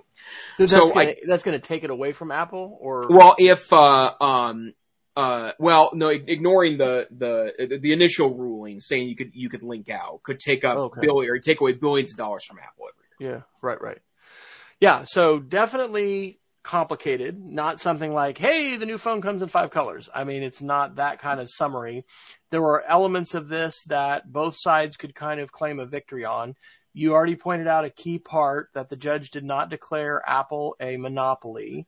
So 0.57 0.65
that's 0.65 0.91
gonna, 0.93 1.09
I, 1.09 1.15
that's 1.27 1.43
going 1.43 1.59
to 1.59 1.67
take 1.67 1.83
it 1.83 1.89
away 1.89 2.13
from 2.13 2.31
Apple 2.31 2.77
or? 2.79 3.07
Well, 3.09 3.35
if, 3.37 3.73
uh, 3.73 4.13
um, 4.21 4.73
uh, 5.15 5.51
well, 5.59 5.91
no, 5.93 6.07
ignoring 6.09 6.77
the, 6.77 7.07
the, 7.11 7.79
the 7.81 7.91
initial 7.91 8.33
ruling 8.33 8.79
saying 8.79 9.07
you 9.07 9.15
could, 9.15 9.31
you 9.33 9.49
could 9.49 9.63
link 9.63 9.89
out 9.89 10.21
could 10.23 10.39
take 10.39 10.63
up 10.63 10.77
okay. 10.77 11.01
billion 11.01 11.31
or 11.31 11.39
take 11.39 11.59
away 11.61 11.73
billions 11.73 12.11
of 12.11 12.17
dollars 12.17 12.45
from 12.45 12.59
Apple 12.59 12.85
every 12.89 13.25
year. 13.27 13.35
Yeah, 13.37 13.41
right, 13.61 13.81
right. 13.81 13.99
Yeah, 14.79 15.03
so 15.05 15.39
definitely 15.39 16.39
complicated, 16.63 17.39
not 17.43 17.79
something 17.79 18.13
like, 18.13 18.37
hey, 18.37 18.77
the 18.77 18.85
new 18.85 18.97
phone 18.97 19.21
comes 19.21 19.41
in 19.41 19.47
five 19.47 19.71
colors. 19.71 20.09
I 20.13 20.23
mean, 20.23 20.43
it's 20.43 20.61
not 20.61 20.95
that 20.95 21.19
kind 21.19 21.39
of 21.39 21.49
summary. 21.49 22.05
There 22.49 22.61
were 22.61 22.83
elements 22.87 23.33
of 23.33 23.47
this 23.47 23.83
that 23.87 24.31
both 24.31 24.55
sides 24.57 24.97
could 24.97 25.15
kind 25.15 25.39
of 25.39 25.51
claim 25.51 25.79
a 25.79 25.85
victory 25.85 26.25
on. 26.25 26.55
You 26.93 27.13
already 27.13 27.35
pointed 27.35 27.67
out 27.67 27.85
a 27.85 27.89
key 27.89 28.19
part 28.19 28.69
that 28.73 28.89
the 28.89 28.95
judge 28.95 29.31
did 29.31 29.43
not 29.43 29.69
declare 29.69 30.21
Apple 30.25 30.75
a 30.79 30.97
monopoly. 30.97 31.87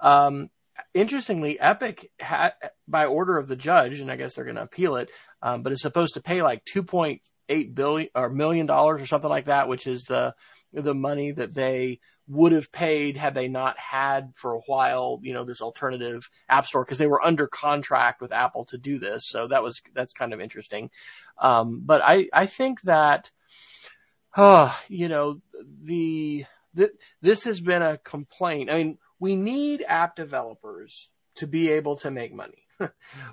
Um, 0.00 0.50
interestingly, 0.94 1.58
Epic, 1.60 2.10
had, 2.18 2.52
by 2.88 3.06
order 3.06 3.36
of 3.36 3.48
the 3.48 3.56
judge, 3.56 4.00
and 4.00 4.10
I 4.10 4.16
guess 4.16 4.34
they're 4.34 4.44
going 4.44 4.56
to 4.56 4.62
appeal 4.62 4.96
it, 4.96 5.10
um, 5.42 5.62
but 5.62 5.72
is 5.72 5.82
supposed 5.82 6.14
to 6.14 6.22
pay 6.22 6.42
like 6.42 6.64
2.8 6.64 7.74
billion 7.74 8.08
or 8.14 8.30
million 8.30 8.66
dollars 8.66 9.02
or 9.02 9.06
something 9.06 9.30
like 9.30 9.46
that, 9.46 9.68
which 9.68 9.86
is 9.86 10.04
the 10.04 10.34
the 10.72 10.94
money 10.94 11.30
that 11.30 11.54
they 11.54 12.00
would 12.26 12.52
have 12.52 12.72
paid 12.72 13.16
had 13.16 13.34
they 13.34 13.48
not 13.48 13.78
had 13.78 14.32
for 14.34 14.54
a 14.54 14.60
while, 14.66 15.20
you 15.22 15.34
know, 15.34 15.44
this 15.44 15.60
alternative 15.60 16.28
app 16.48 16.66
store 16.66 16.84
because 16.84 16.98
they 16.98 17.06
were 17.06 17.24
under 17.24 17.46
contract 17.46 18.20
with 18.20 18.32
Apple 18.32 18.64
to 18.66 18.78
do 18.78 18.98
this. 18.98 19.28
So 19.28 19.48
that 19.48 19.62
was 19.62 19.82
that's 19.94 20.12
kind 20.12 20.32
of 20.32 20.40
interesting. 20.40 20.90
Um, 21.38 21.82
but 21.84 22.02
I 22.02 22.28
I 22.32 22.46
think 22.46 22.80
that, 22.82 23.30
uh, 24.36 24.74
you 24.88 25.08
know, 25.08 25.40
the, 25.82 26.46
the 26.72 26.90
this 27.20 27.44
has 27.44 27.60
been 27.60 27.82
a 27.82 27.98
complaint. 27.98 28.70
I 28.70 28.76
mean, 28.78 28.98
we 29.24 29.36
need 29.36 29.82
app 29.88 30.16
developers 30.16 31.08
to 31.36 31.46
be 31.46 31.70
able 31.70 31.96
to 31.96 32.10
make 32.10 32.34
money. 32.34 32.66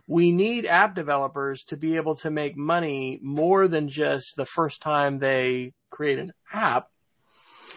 we 0.07 0.31
need 0.31 0.65
app 0.65 0.95
developers 0.95 1.65
to 1.65 1.75
be 1.75 1.97
able 1.97 2.15
to 2.15 2.31
make 2.31 2.55
money 2.55 3.19
more 3.21 3.67
than 3.67 3.89
just 3.89 4.37
the 4.37 4.45
first 4.45 4.81
time 4.81 5.19
they 5.19 5.73
create 5.89 6.17
an 6.17 6.31
app 6.53 6.87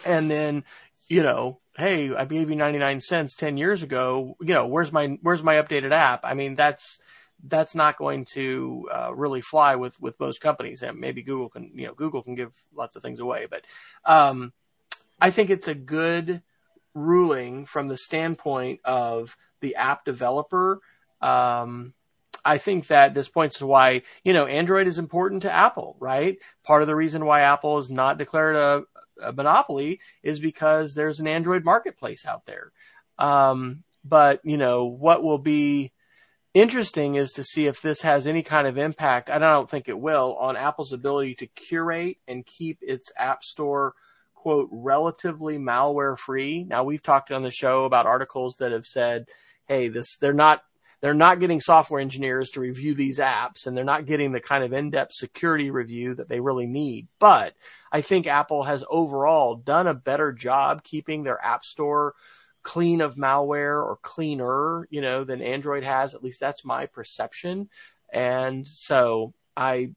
and 0.05 0.31
then 0.31 0.63
you 1.09 1.23
know 1.23 1.59
hey 1.75 2.15
i 2.15 2.23
gave 2.23 2.49
you 2.49 2.55
99 2.55 3.01
cents 3.01 3.35
10 3.35 3.57
years 3.57 3.83
ago 3.83 4.37
you 4.39 4.53
know 4.53 4.67
where's 4.67 4.93
my 4.93 5.17
where's 5.21 5.43
my 5.43 5.55
updated 5.55 5.91
app 5.91 6.21
i 6.23 6.35
mean 6.35 6.55
that's 6.55 6.99
that's 7.43 7.75
not 7.75 7.97
going 7.97 8.23
to 8.23 8.87
uh, 8.93 9.13
really 9.13 9.41
fly 9.41 9.75
with 9.75 9.99
with 9.99 10.17
most 10.21 10.39
companies 10.39 10.83
and 10.83 10.99
maybe 10.99 11.21
google 11.21 11.49
can 11.49 11.71
you 11.75 11.87
know 11.87 11.93
google 11.93 12.23
can 12.23 12.35
give 12.35 12.53
lots 12.73 12.95
of 12.95 13.01
things 13.01 13.19
away 13.19 13.45
but 13.49 13.65
um, 14.05 14.53
i 15.19 15.31
think 15.31 15.49
it's 15.49 15.67
a 15.67 15.75
good 15.75 16.41
ruling 16.95 17.65
from 17.65 17.87
the 17.87 17.97
standpoint 17.97 18.79
of 18.83 19.37
the 19.61 19.75
app 19.75 20.03
developer 20.05 20.81
um, 21.21 21.93
I 22.45 22.59
think 22.59 22.87
that 22.87 23.15
this 23.15 23.27
points 23.27 23.57
to 23.57 23.65
why, 23.65 24.03
you 24.23 24.31
know, 24.31 24.45
Android 24.45 24.85
is 24.85 24.99
important 24.99 25.41
to 25.43 25.51
Apple, 25.51 25.97
right? 25.99 26.37
Part 26.63 26.83
of 26.83 26.87
the 26.87 26.95
reason 26.95 27.25
why 27.25 27.41
Apple 27.41 27.79
is 27.79 27.89
not 27.89 28.19
declared 28.19 28.55
a, 28.55 28.83
a 29.21 29.33
monopoly 29.33 29.99
is 30.21 30.39
because 30.39 30.93
there's 30.93 31.19
an 31.19 31.27
Android 31.27 31.65
marketplace 31.65 32.23
out 32.25 32.45
there. 32.45 32.71
Um, 33.17 33.83
but 34.03 34.41
you 34.43 34.57
know 34.57 34.85
what 34.85 35.23
will 35.23 35.39
be 35.39 35.91
interesting 36.53 37.15
is 37.15 37.31
to 37.33 37.43
see 37.43 37.65
if 37.65 37.81
this 37.81 38.01
has 38.03 38.27
any 38.27 38.43
kind 38.43 38.67
of 38.67 38.77
impact. 38.77 39.31
I 39.31 39.39
don't 39.39 39.69
think 39.69 39.89
it 39.89 39.99
will 39.99 40.35
on 40.35 40.55
Apple's 40.55 40.93
ability 40.93 41.35
to 41.35 41.47
curate 41.47 42.17
and 42.27 42.45
keep 42.45 42.77
its 42.81 43.11
app 43.17 43.43
store 43.43 43.95
quote 44.45 44.69
relatively 44.71 45.57
malware 45.57 46.15
free. 46.15 46.63
Now 46.65 46.83
we've 46.83 47.01
talked 47.01 47.31
on 47.31 47.41
the 47.41 47.49
show 47.49 47.85
about 47.85 48.05
articles 48.05 48.57
that 48.59 48.71
have 48.71 48.85
said, 48.85 49.25
"Hey, 49.67 49.87
this 49.87 50.17
they're 50.17 50.33
not 50.33 50.61
they're 51.01 51.15
not 51.15 51.39
getting 51.39 51.59
software 51.59 51.99
engineers 51.99 52.51
to 52.51 52.59
review 52.59 52.93
these 52.93 53.17
apps 53.17 53.65
and 53.65 53.75
they're 53.75 53.83
not 53.83 54.05
getting 54.05 54.31
the 54.31 54.39
kind 54.39 54.63
of 54.63 54.71
in-depth 54.71 55.13
security 55.13 55.71
review 55.71 56.13
that 56.13 56.29
they 56.29 56.39
really 56.39 56.67
need. 56.67 57.07
But 57.17 57.55
I 57.91 58.01
think 58.01 58.27
Apple 58.27 58.63
has 58.63 58.83
overall 58.87 59.55
done 59.55 59.87
a 59.87 59.95
better 59.95 60.31
job 60.31 60.83
keeping 60.83 61.23
their 61.23 61.43
app 61.43 61.65
store 61.65 62.13
clean 62.61 63.01
of 63.01 63.15
malware 63.15 63.83
or 63.83 63.97
cleaner, 64.03 64.87
you 64.91 65.01
know, 65.01 65.23
than 65.23 65.41
Android 65.41 65.83
has. 65.83 66.13
At 66.13 66.23
least 66.23 66.39
that's 66.39 66.63
my 66.63 66.85
perception. 66.85 67.67
And 68.13 68.67
so 68.67 69.33
I, 69.57 69.89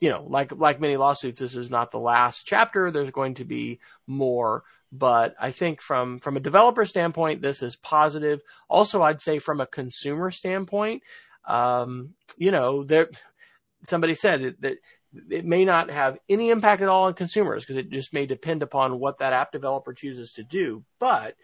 you 0.00 0.10
know, 0.10 0.24
like, 0.28 0.52
like 0.52 0.80
many 0.80 0.96
lawsuits, 0.96 1.40
this 1.40 1.54
is 1.54 1.70
not 1.70 1.90
the 1.90 1.98
last 1.98 2.42
chapter. 2.46 2.90
There's 2.90 3.10
going 3.10 3.34
to 3.34 3.44
be 3.44 3.80
more 4.06 4.64
but 4.92 5.34
I 5.40 5.50
think 5.50 5.80
from 5.80 6.20
from 6.20 6.36
a 6.36 6.40
developer 6.40 6.84
standpoint, 6.84 7.42
this 7.42 7.62
is 7.62 7.76
positive. 7.76 8.40
Also, 8.68 9.02
I'd 9.02 9.20
say 9.20 9.38
from 9.38 9.60
a 9.60 9.66
consumer 9.66 10.30
standpoint, 10.30 11.02
um, 11.46 12.14
you 12.36 12.50
know, 12.50 12.84
there 12.84 13.08
somebody 13.84 14.14
said 14.14 14.56
that 14.60 14.78
it 15.30 15.44
may 15.44 15.64
not 15.64 15.90
have 15.90 16.18
any 16.28 16.50
impact 16.50 16.82
at 16.82 16.88
all 16.88 17.04
on 17.04 17.14
consumers 17.14 17.64
because 17.64 17.76
it 17.76 17.90
just 17.90 18.12
may 18.12 18.26
depend 18.26 18.62
upon 18.62 18.98
what 18.98 19.18
that 19.18 19.32
app 19.32 19.52
developer 19.52 19.92
chooses 19.92 20.32
to 20.32 20.42
do. 20.42 20.84
But 20.98 21.36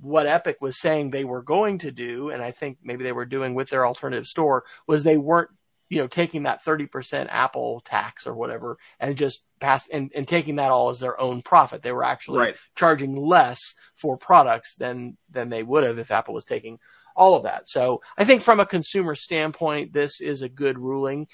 what 0.00 0.26
Epic 0.26 0.56
was 0.60 0.80
saying 0.80 1.10
they 1.10 1.24
were 1.24 1.42
going 1.42 1.78
to 1.78 1.92
do, 1.92 2.30
and 2.30 2.42
I 2.42 2.52
think 2.52 2.78
maybe 2.82 3.04
they 3.04 3.12
were 3.12 3.26
doing 3.26 3.54
with 3.54 3.68
their 3.68 3.86
alternative 3.86 4.26
store, 4.26 4.64
was 4.86 5.02
they 5.02 5.18
weren't 5.18 5.50
you 5.90 5.98
know, 5.98 6.06
taking 6.06 6.44
that 6.44 6.64
30% 6.64 7.26
Apple 7.28 7.82
tax 7.84 8.26
or 8.26 8.34
whatever 8.34 8.78
and 9.00 9.16
just 9.16 9.42
pass 9.58 9.88
and, 9.88 10.10
and 10.14 10.26
taking 10.26 10.56
that 10.56 10.70
all 10.70 10.88
as 10.88 11.00
their 11.00 11.20
own 11.20 11.42
profit. 11.42 11.82
They 11.82 11.92
were 11.92 12.04
actually 12.04 12.38
right. 12.38 12.54
charging 12.76 13.16
less 13.16 13.58
for 13.96 14.16
products 14.16 14.76
than, 14.76 15.18
than 15.30 15.50
they 15.50 15.64
would 15.64 15.84
have 15.84 15.98
if 15.98 16.12
Apple 16.12 16.32
was 16.32 16.44
taking 16.44 16.78
all 17.16 17.34
of 17.34 17.42
that. 17.42 17.68
So 17.68 18.00
I 18.16 18.24
think 18.24 18.40
from 18.40 18.60
a 18.60 18.66
consumer 18.66 19.16
standpoint, 19.16 19.92
this 19.92 20.20
is 20.20 20.42
a 20.42 20.48
good 20.48 20.78
ruling. 20.78 21.26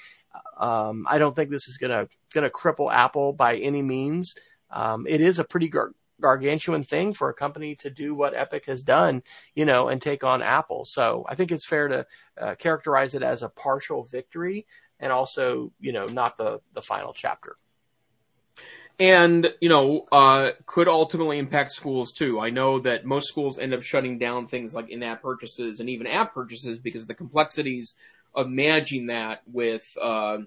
Um, 0.59 1.05
I 1.07 1.19
don't 1.19 1.35
think 1.35 1.51
this 1.51 1.67
is 1.67 1.77
going 1.77 1.91
to, 1.91 2.09
going 2.33 2.43
to 2.43 2.49
cripple 2.49 2.91
Apple 2.91 3.33
by 3.33 3.57
any 3.57 3.83
means. 3.83 4.33
Um, 4.71 5.05
it 5.07 5.21
is 5.21 5.37
a 5.37 5.43
pretty 5.43 5.69
gar- 5.69 5.93
gargantuan 6.19 6.83
thing 6.83 7.13
for 7.13 7.29
a 7.29 7.33
company 7.33 7.75
to 7.75 7.89
do 7.89 8.15
what 8.15 8.33
Epic 8.33 8.65
has 8.65 8.83
done, 8.83 9.23
you 9.55 9.65
know, 9.65 9.87
and 9.87 10.01
take 10.01 10.23
on 10.23 10.41
Apple. 10.41 10.85
So 10.85 11.25
I 11.29 11.35
think 11.35 11.51
it's 11.51 11.67
fair 11.67 11.87
to 11.87 12.05
uh, 12.41 12.55
characterize 12.55 13.13
it 13.15 13.23
as 13.23 13.43
a 13.43 13.49
partial 13.49 14.03
victory 14.03 14.65
and 14.99 15.11
also, 15.11 15.71
you 15.79 15.93
know, 15.93 16.05
not 16.05 16.37
the, 16.37 16.59
the 16.73 16.81
final 16.81 17.13
chapter. 17.13 17.55
And, 18.99 19.47
you 19.61 19.69
know, 19.69 20.07
uh, 20.11 20.51
could 20.65 20.87
ultimately 20.87 21.37
impact 21.37 21.71
schools 21.71 22.13
too. 22.13 22.39
I 22.39 22.49
know 22.49 22.79
that 22.79 23.05
most 23.05 23.27
schools 23.27 23.59
end 23.59 23.75
up 23.75 23.83
shutting 23.83 24.17
down 24.17 24.47
things 24.47 24.73
like 24.73 24.89
in-app 24.89 25.21
purchases 25.21 25.79
and 25.79 25.89
even 25.89 26.07
app 26.07 26.33
purchases 26.33 26.79
because 26.79 27.03
of 27.03 27.07
the 27.07 27.13
complexities 27.13 27.93
of 28.33 28.49
managing 28.49 29.07
that 29.07 29.43
with, 29.45 29.85
uh, 30.01 30.39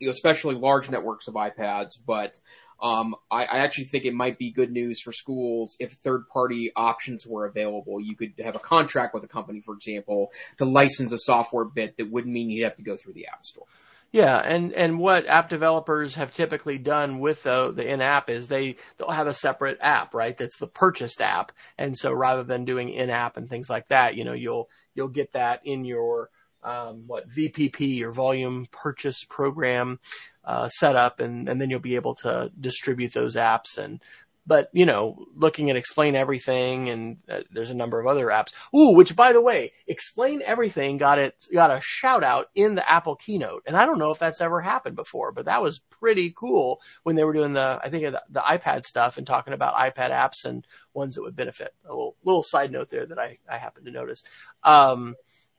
you 0.00 0.08
know, 0.08 0.10
especially 0.10 0.56
large 0.56 0.90
networks 0.90 1.28
of 1.28 1.34
iPads, 1.34 1.92
but, 2.04 2.36
um, 2.80 3.16
I, 3.30 3.44
I, 3.44 3.58
actually 3.58 3.84
think 3.84 4.04
it 4.04 4.14
might 4.14 4.38
be 4.38 4.50
good 4.50 4.70
news 4.70 5.00
for 5.00 5.12
schools 5.12 5.76
if 5.80 5.92
third 5.92 6.28
party 6.28 6.72
options 6.76 7.26
were 7.26 7.46
available. 7.46 8.00
You 8.00 8.14
could 8.14 8.34
have 8.42 8.54
a 8.54 8.60
contract 8.60 9.14
with 9.14 9.24
a 9.24 9.28
company, 9.28 9.60
for 9.60 9.74
example, 9.74 10.30
to 10.58 10.66
license 10.66 11.12
a 11.12 11.18
software 11.18 11.64
bit 11.64 11.96
that 11.96 12.10
wouldn't 12.10 12.32
mean 12.32 12.50
you'd 12.50 12.64
have 12.64 12.76
to 12.76 12.82
go 12.82 12.96
through 12.96 13.14
the 13.14 13.28
App 13.28 13.46
Store. 13.46 13.66
Yeah, 14.12 14.38
and, 14.38 14.72
and 14.72 14.98
what 14.98 15.26
app 15.26 15.48
developers 15.48 16.14
have 16.14 16.32
typically 16.32 16.78
done 16.78 17.18
with 17.18 17.42
the, 17.42 17.72
the 17.72 17.86
in-app 17.86 18.30
is 18.30 18.46
they, 18.46 18.76
they'll 18.96 19.10
have 19.10 19.26
a 19.26 19.34
separate 19.34 19.78
app, 19.80 20.14
right? 20.14 20.36
That's 20.36 20.58
the 20.58 20.68
purchased 20.68 21.20
app. 21.20 21.52
And 21.76 21.96
so 21.96 22.12
rather 22.12 22.44
than 22.44 22.64
doing 22.64 22.90
in-app 22.90 23.36
and 23.36 23.48
things 23.48 23.68
like 23.68 23.88
that, 23.88 24.16
you 24.16 24.24
know, 24.24 24.32
you'll, 24.32 24.70
you'll 24.94 25.08
get 25.08 25.32
that 25.32 25.60
in 25.64 25.84
your, 25.84 26.30
um, 26.66 27.04
what 27.06 27.28
VPP 27.30 28.02
or 28.02 28.10
volume 28.10 28.66
purchase 28.72 29.24
program 29.24 30.00
uh, 30.44 30.68
setup, 30.68 31.20
and 31.20 31.48
and 31.48 31.60
then 31.60 31.70
you'll 31.70 31.80
be 31.80 31.94
able 31.94 32.16
to 32.16 32.50
distribute 32.60 33.12
those 33.12 33.36
apps 33.36 33.78
and. 33.78 34.02
But 34.48 34.68
you 34.72 34.86
know, 34.86 35.26
looking 35.34 35.70
at 35.70 35.76
Explain 35.76 36.14
Everything, 36.14 36.88
and 36.88 37.16
uh, 37.28 37.40
there's 37.50 37.70
a 37.70 37.74
number 37.74 37.98
of 37.98 38.06
other 38.06 38.26
apps. 38.26 38.52
Ooh, 38.72 38.94
which 38.94 39.16
by 39.16 39.32
the 39.32 39.40
way, 39.40 39.72
Explain 39.88 40.40
Everything 40.40 40.98
got 40.98 41.18
it 41.18 41.34
got 41.52 41.72
a 41.72 41.80
shout 41.82 42.22
out 42.22 42.46
in 42.54 42.76
the 42.76 42.88
Apple 42.88 43.16
keynote, 43.16 43.64
and 43.66 43.76
I 43.76 43.86
don't 43.86 43.98
know 43.98 44.12
if 44.12 44.20
that's 44.20 44.40
ever 44.40 44.60
happened 44.60 44.94
before, 44.94 45.32
but 45.32 45.46
that 45.46 45.62
was 45.64 45.80
pretty 45.90 46.32
cool 46.36 46.80
when 47.02 47.16
they 47.16 47.24
were 47.24 47.32
doing 47.32 47.54
the 47.54 47.80
I 47.82 47.90
think 47.90 48.04
the, 48.04 48.22
the 48.30 48.38
iPad 48.38 48.84
stuff 48.84 49.18
and 49.18 49.26
talking 49.26 49.52
about 49.52 49.74
iPad 49.74 50.12
apps 50.12 50.44
and 50.44 50.64
ones 50.94 51.16
that 51.16 51.22
would 51.22 51.34
benefit. 51.34 51.74
A 51.84 51.88
little 51.88 52.14
little 52.22 52.44
side 52.44 52.70
note 52.70 52.88
there 52.88 53.04
that 53.04 53.18
I 53.18 53.38
I 53.50 53.58
happened 53.58 53.86
to 53.86 53.90
notice. 53.90 54.22
Um, 54.62 55.16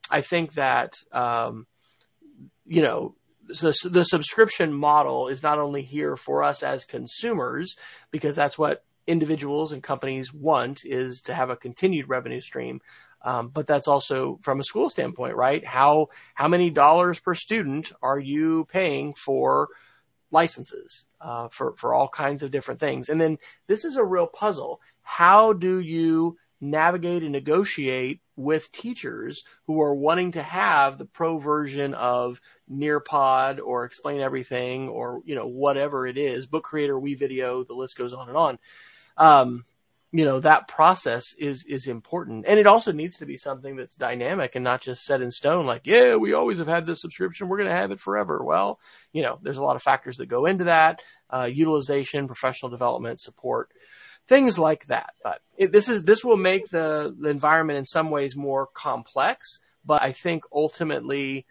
I 0.10 0.22
think 0.22 0.54
that 0.54 0.94
um, 1.12 1.68
you 2.66 2.82
know 2.82 3.16
the, 3.48 4.04
subscription 4.04 4.74
model 4.74 5.28
is 5.28 5.44
not 5.44 5.60
only 5.60 5.82
here 5.82 6.16
for 6.16 6.44
us 6.44 6.64
as 6.64 6.86
consumers, 6.86 7.76
because 8.12 8.36
that's 8.36 8.58
what 8.58 8.84
individuals 9.06 9.72
and 9.72 9.82
companies 9.82 10.34
want 10.34 10.82
is 10.84 11.22
to 11.22 11.34
have 11.34 11.50
a 11.50 11.56
continued 11.56 12.10
revenue 12.10 12.42
stream. 12.42 12.82
Um, 13.24 13.50
but 13.50 13.66
that's 13.66 13.88
also 13.88 14.38
from 14.42 14.60
a 14.60 14.64
school 14.64 14.90
standpoint, 14.90 15.36
right? 15.36 15.66
How 15.66 16.08
how 16.36 16.48
many 16.48 16.70
dollars 16.70 17.20
per 17.20 17.34
student 17.34 17.92
are 18.02 18.20
you 18.20 18.66
paying 18.66 19.16
for 19.16 19.70
licenses 20.30 21.06
uh, 21.20 21.48
for 21.50 21.74
for 21.78 21.94
all 21.94 22.10
kinds 22.10 22.44
of 22.44 22.52
different 22.52 22.80
things? 22.80 23.10
And 23.10 23.20
then 23.20 23.38
this 23.66 23.86
is 23.86 23.96
a 23.96 24.04
real 24.04 24.28
puzzle. 24.28 24.82
How 25.02 25.54
do 25.54 25.80
you 25.80 26.38
navigate 26.62 27.24
and 27.24 27.32
negotiate 27.32 28.22
with 28.38 28.72
teachers 28.72 29.44
who 29.66 29.82
are 29.82 29.96
wanting 29.96 30.34
to 30.34 30.44
have 30.44 30.98
the 30.98 31.06
pro 31.06 31.38
version 31.40 31.94
of 31.96 32.40
Nearpod 32.72 33.60
or 33.60 33.84
Explain 33.84 34.22
Everything 34.22 34.88
or 34.88 35.22
you 35.26 35.36
know 35.36 35.48
whatever 35.48 36.08
it 36.08 36.18
is, 36.18 36.46
Book 36.46 36.64
Creator, 36.64 36.96
WeVideo, 36.96 37.68
the 37.68 37.74
list 37.74 37.98
goes 37.98 38.14
on 38.14 38.30
and 38.30 38.38
on. 38.38 38.60
Um, 39.18 39.66
you 40.12 40.24
know 40.24 40.40
that 40.40 40.70
process 40.70 41.34
is 41.38 41.66
is 41.66 41.88
important, 41.88 42.46
and 42.48 42.60
it 42.60 42.68
also 42.68 42.92
needs 42.92 43.18
to 43.18 43.26
be 43.26 43.36
something 43.36 43.76
that's 43.76 43.96
dynamic 43.96 44.56
and 44.56 44.64
not 44.64 44.82
just 44.82 45.04
set 45.04 45.22
in 45.22 45.32
stone. 45.32 45.66
Like, 45.66 45.82
yeah, 45.84 46.16
we 46.16 46.34
always 46.34 46.60
have 46.60 46.68
had 46.68 46.86
this 46.86 47.02
subscription, 47.02 47.48
we're 47.48 47.58
going 47.58 47.70
to 47.70 47.76
have 47.76 47.92
it 47.92 48.00
forever. 48.00 48.42
Well, 48.44 48.80
you 49.12 49.22
know, 49.22 49.38
there's 49.42 49.58
a 49.58 49.64
lot 49.64 49.76
of 49.76 49.84
factors 49.84 50.18
that 50.18 50.28
go 50.28 50.46
into 50.46 50.66
that: 50.66 51.02
uh, 51.34 51.50
utilization, 51.52 52.28
professional 52.28 52.70
development, 52.70 53.20
support 53.20 53.70
things 54.28 54.60
like 54.60 54.88
that. 54.88 55.14
But 55.24 55.42
it, 55.58 55.72
this 55.72 55.90
is 55.90 56.04
this 56.04 56.24
will 56.24 56.38
make 56.38 56.70
the 56.70 57.16
the 57.18 57.30
environment 57.30 57.80
in 57.80 57.86
some 57.86 58.10
ways 58.10 58.36
more 58.36 58.68
complex. 58.68 59.60
But 59.86 60.02
I 60.02 60.12
think 60.12 60.44
ultimately, 60.52 61.46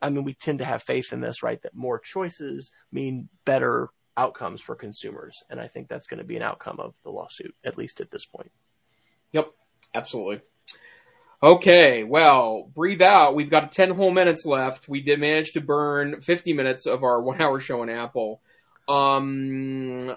I 0.00 0.10
mean, 0.10 0.24
we 0.24 0.34
tend 0.34 0.60
to 0.60 0.64
have 0.64 0.82
faith 0.82 1.12
in 1.12 1.20
this, 1.20 1.42
right? 1.42 1.60
That 1.62 1.74
more 1.74 1.98
choices 1.98 2.70
mean 2.92 3.28
better 3.44 3.90
outcomes 4.16 4.60
for 4.60 4.74
consumers, 4.74 5.42
and 5.50 5.60
I 5.60 5.68
think 5.68 5.88
that's 5.88 6.06
going 6.06 6.18
to 6.18 6.24
be 6.24 6.36
an 6.36 6.42
outcome 6.42 6.80
of 6.80 6.94
the 7.04 7.10
lawsuit, 7.10 7.54
at 7.64 7.78
least 7.78 8.00
at 8.00 8.10
this 8.10 8.26
point. 8.26 8.50
Yep, 9.32 9.52
absolutely. 9.94 10.40
Okay, 11.40 12.02
well, 12.02 12.68
breathe 12.74 13.02
out. 13.02 13.36
We've 13.36 13.50
got 13.50 13.70
10 13.70 13.90
whole 13.90 14.10
minutes 14.10 14.44
left. 14.44 14.88
We 14.88 15.02
did 15.02 15.20
manage 15.20 15.52
to 15.52 15.60
burn 15.60 16.20
50 16.20 16.52
minutes 16.52 16.84
of 16.84 17.04
our 17.04 17.22
one 17.22 17.40
hour 17.40 17.60
show 17.60 17.82
on 17.82 17.90
Apple. 17.90 18.40
Um, 18.88 20.16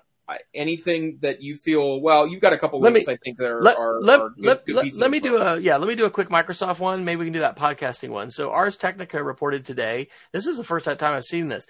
anything 0.54 1.18
that 1.22 1.42
you 1.42 1.56
feel 1.56 2.02
well 2.02 2.28
you've 2.28 2.42
got 2.42 2.54
a 2.54 2.58
couple 2.58 2.80
let 2.80 2.94
links 2.94 3.08
me, 3.08 3.14
i 3.14 3.18
think 3.18 3.38
that 3.38 3.50
are, 3.50 3.62
let, 3.62 3.78
are, 3.78 4.02
let, 4.02 4.20
are 4.20 4.30
good, 4.30 4.46
let, 4.46 4.66
good 4.66 4.76
let, 4.76 4.94
let 4.94 5.12
me 5.12 5.20
do 5.20 5.38
a 5.38 5.60
yeah 5.60 5.78
let 5.78 5.88
me 5.88 5.96
do 5.96 6.06
a 6.06 6.10
quick 6.10 6.30
microsoft 6.30 6.80
one. 6.80 7.06
Maybe 7.06 7.20
we 7.20 7.26
can 7.26 7.34
do 7.34 7.40
that 7.40 7.58
podcasting 7.58 8.10
one. 8.10 8.32
So 8.32 8.52
ars 8.52 8.78
technica 8.78 9.24
reported 9.24 9.66
today 9.66 10.10
this 10.32 10.48
is 10.48 10.58
the 10.58 10.64
first 10.64 10.86
time 10.86 11.14
i've 11.14 11.24
seen 11.24 11.48
this. 11.48 11.66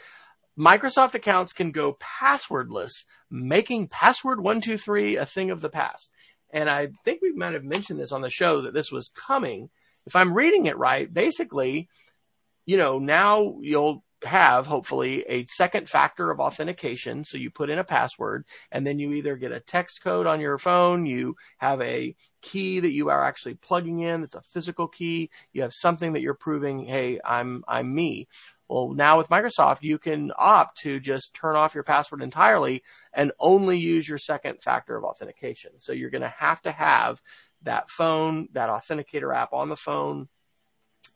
Microsoft 0.58 1.14
accounts 1.14 1.54
can 1.54 1.72
go 1.72 1.98
passwordless 2.22 3.06
making 3.30 3.88
password 3.88 4.40
123 4.40 5.16
a 5.16 5.26
thing 5.26 5.52
of 5.52 5.62
the 5.62 5.70
past. 5.70 6.10
And 6.52 6.70
i 6.70 6.90
think 7.06 7.22
we 7.22 7.32
might 7.32 7.54
have 7.54 7.64
mentioned 7.64 8.00
this 8.00 8.12
on 8.12 8.22
the 8.22 8.30
show 8.30 8.62
that 8.62 8.74
this 8.74 8.92
was 8.92 9.10
coming. 9.16 9.70
If 10.06 10.16
i'm 10.16 10.34
reading 10.34 10.66
it 10.66 10.78
right 10.78 11.12
basically 11.12 11.90
you 12.66 12.78
know 12.78 13.00
now 13.00 13.58
you'll 13.62 14.04
have 14.24 14.68
hopefully 14.68 15.24
a 15.28 15.46
second 15.46 15.90
factor 15.90 16.30
of 16.30 16.40
authentication. 16.40 17.24
So 17.24 17.38
you 17.38 17.50
put 17.50 17.70
in 17.70 17.80
a 17.80 17.84
password 17.84 18.46
and 18.72 18.86
then 18.86 19.00
you 19.00 19.14
either 19.14 19.36
get 19.36 19.52
a 19.52 19.60
text 19.60 20.02
code 20.04 20.28
on 20.28 20.40
your 20.40 20.58
phone, 20.58 21.06
you 21.06 21.36
have 21.58 21.82
a 21.82 22.16
key 22.42 22.80
that 22.80 22.92
you 22.92 23.10
are 23.10 23.24
actually 23.24 23.56
plugging 23.56 24.00
in. 24.00 24.24
It's 24.24 24.36
a 24.36 24.42
physical 24.42 24.88
key. 24.88 25.30
You 25.54 25.64
have 25.64 25.74
something 25.74 26.14
that 26.14 26.22
you're 26.22 26.34
proving, 26.34 26.86
Hey, 26.86 27.20
I'm, 27.24 27.64
I'm 27.68 27.94
me. 27.94 28.28
Well, 28.68 28.94
now 28.94 29.18
with 29.18 29.30
Microsoft, 29.30 29.82
you 29.82 29.98
can 29.98 30.32
opt 30.38 30.78
to 30.80 31.00
just 31.00 31.34
turn 31.34 31.56
off 31.56 31.76
your 31.76 31.84
password 31.84 32.22
entirely 32.22 32.84
and 33.14 33.34
only 33.40 33.78
use 33.78 34.08
your 34.08 34.18
second 34.18 34.62
factor 34.62 34.96
of 34.96 35.04
authentication. 35.04 35.72
So 35.80 35.92
you're 35.92 36.10
going 36.10 36.22
to 36.22 36.30
have 36.30 36.62
to 36.62 36.72
have 36.72 37.22
that 37.64 37.90
phone, 37.90 38.48
that 38.54 38.70
authenticator 38.70 39.36
app 39.36 39.52
on 39.54 39.70
the 39.70 39.76
phone 39.76 40.30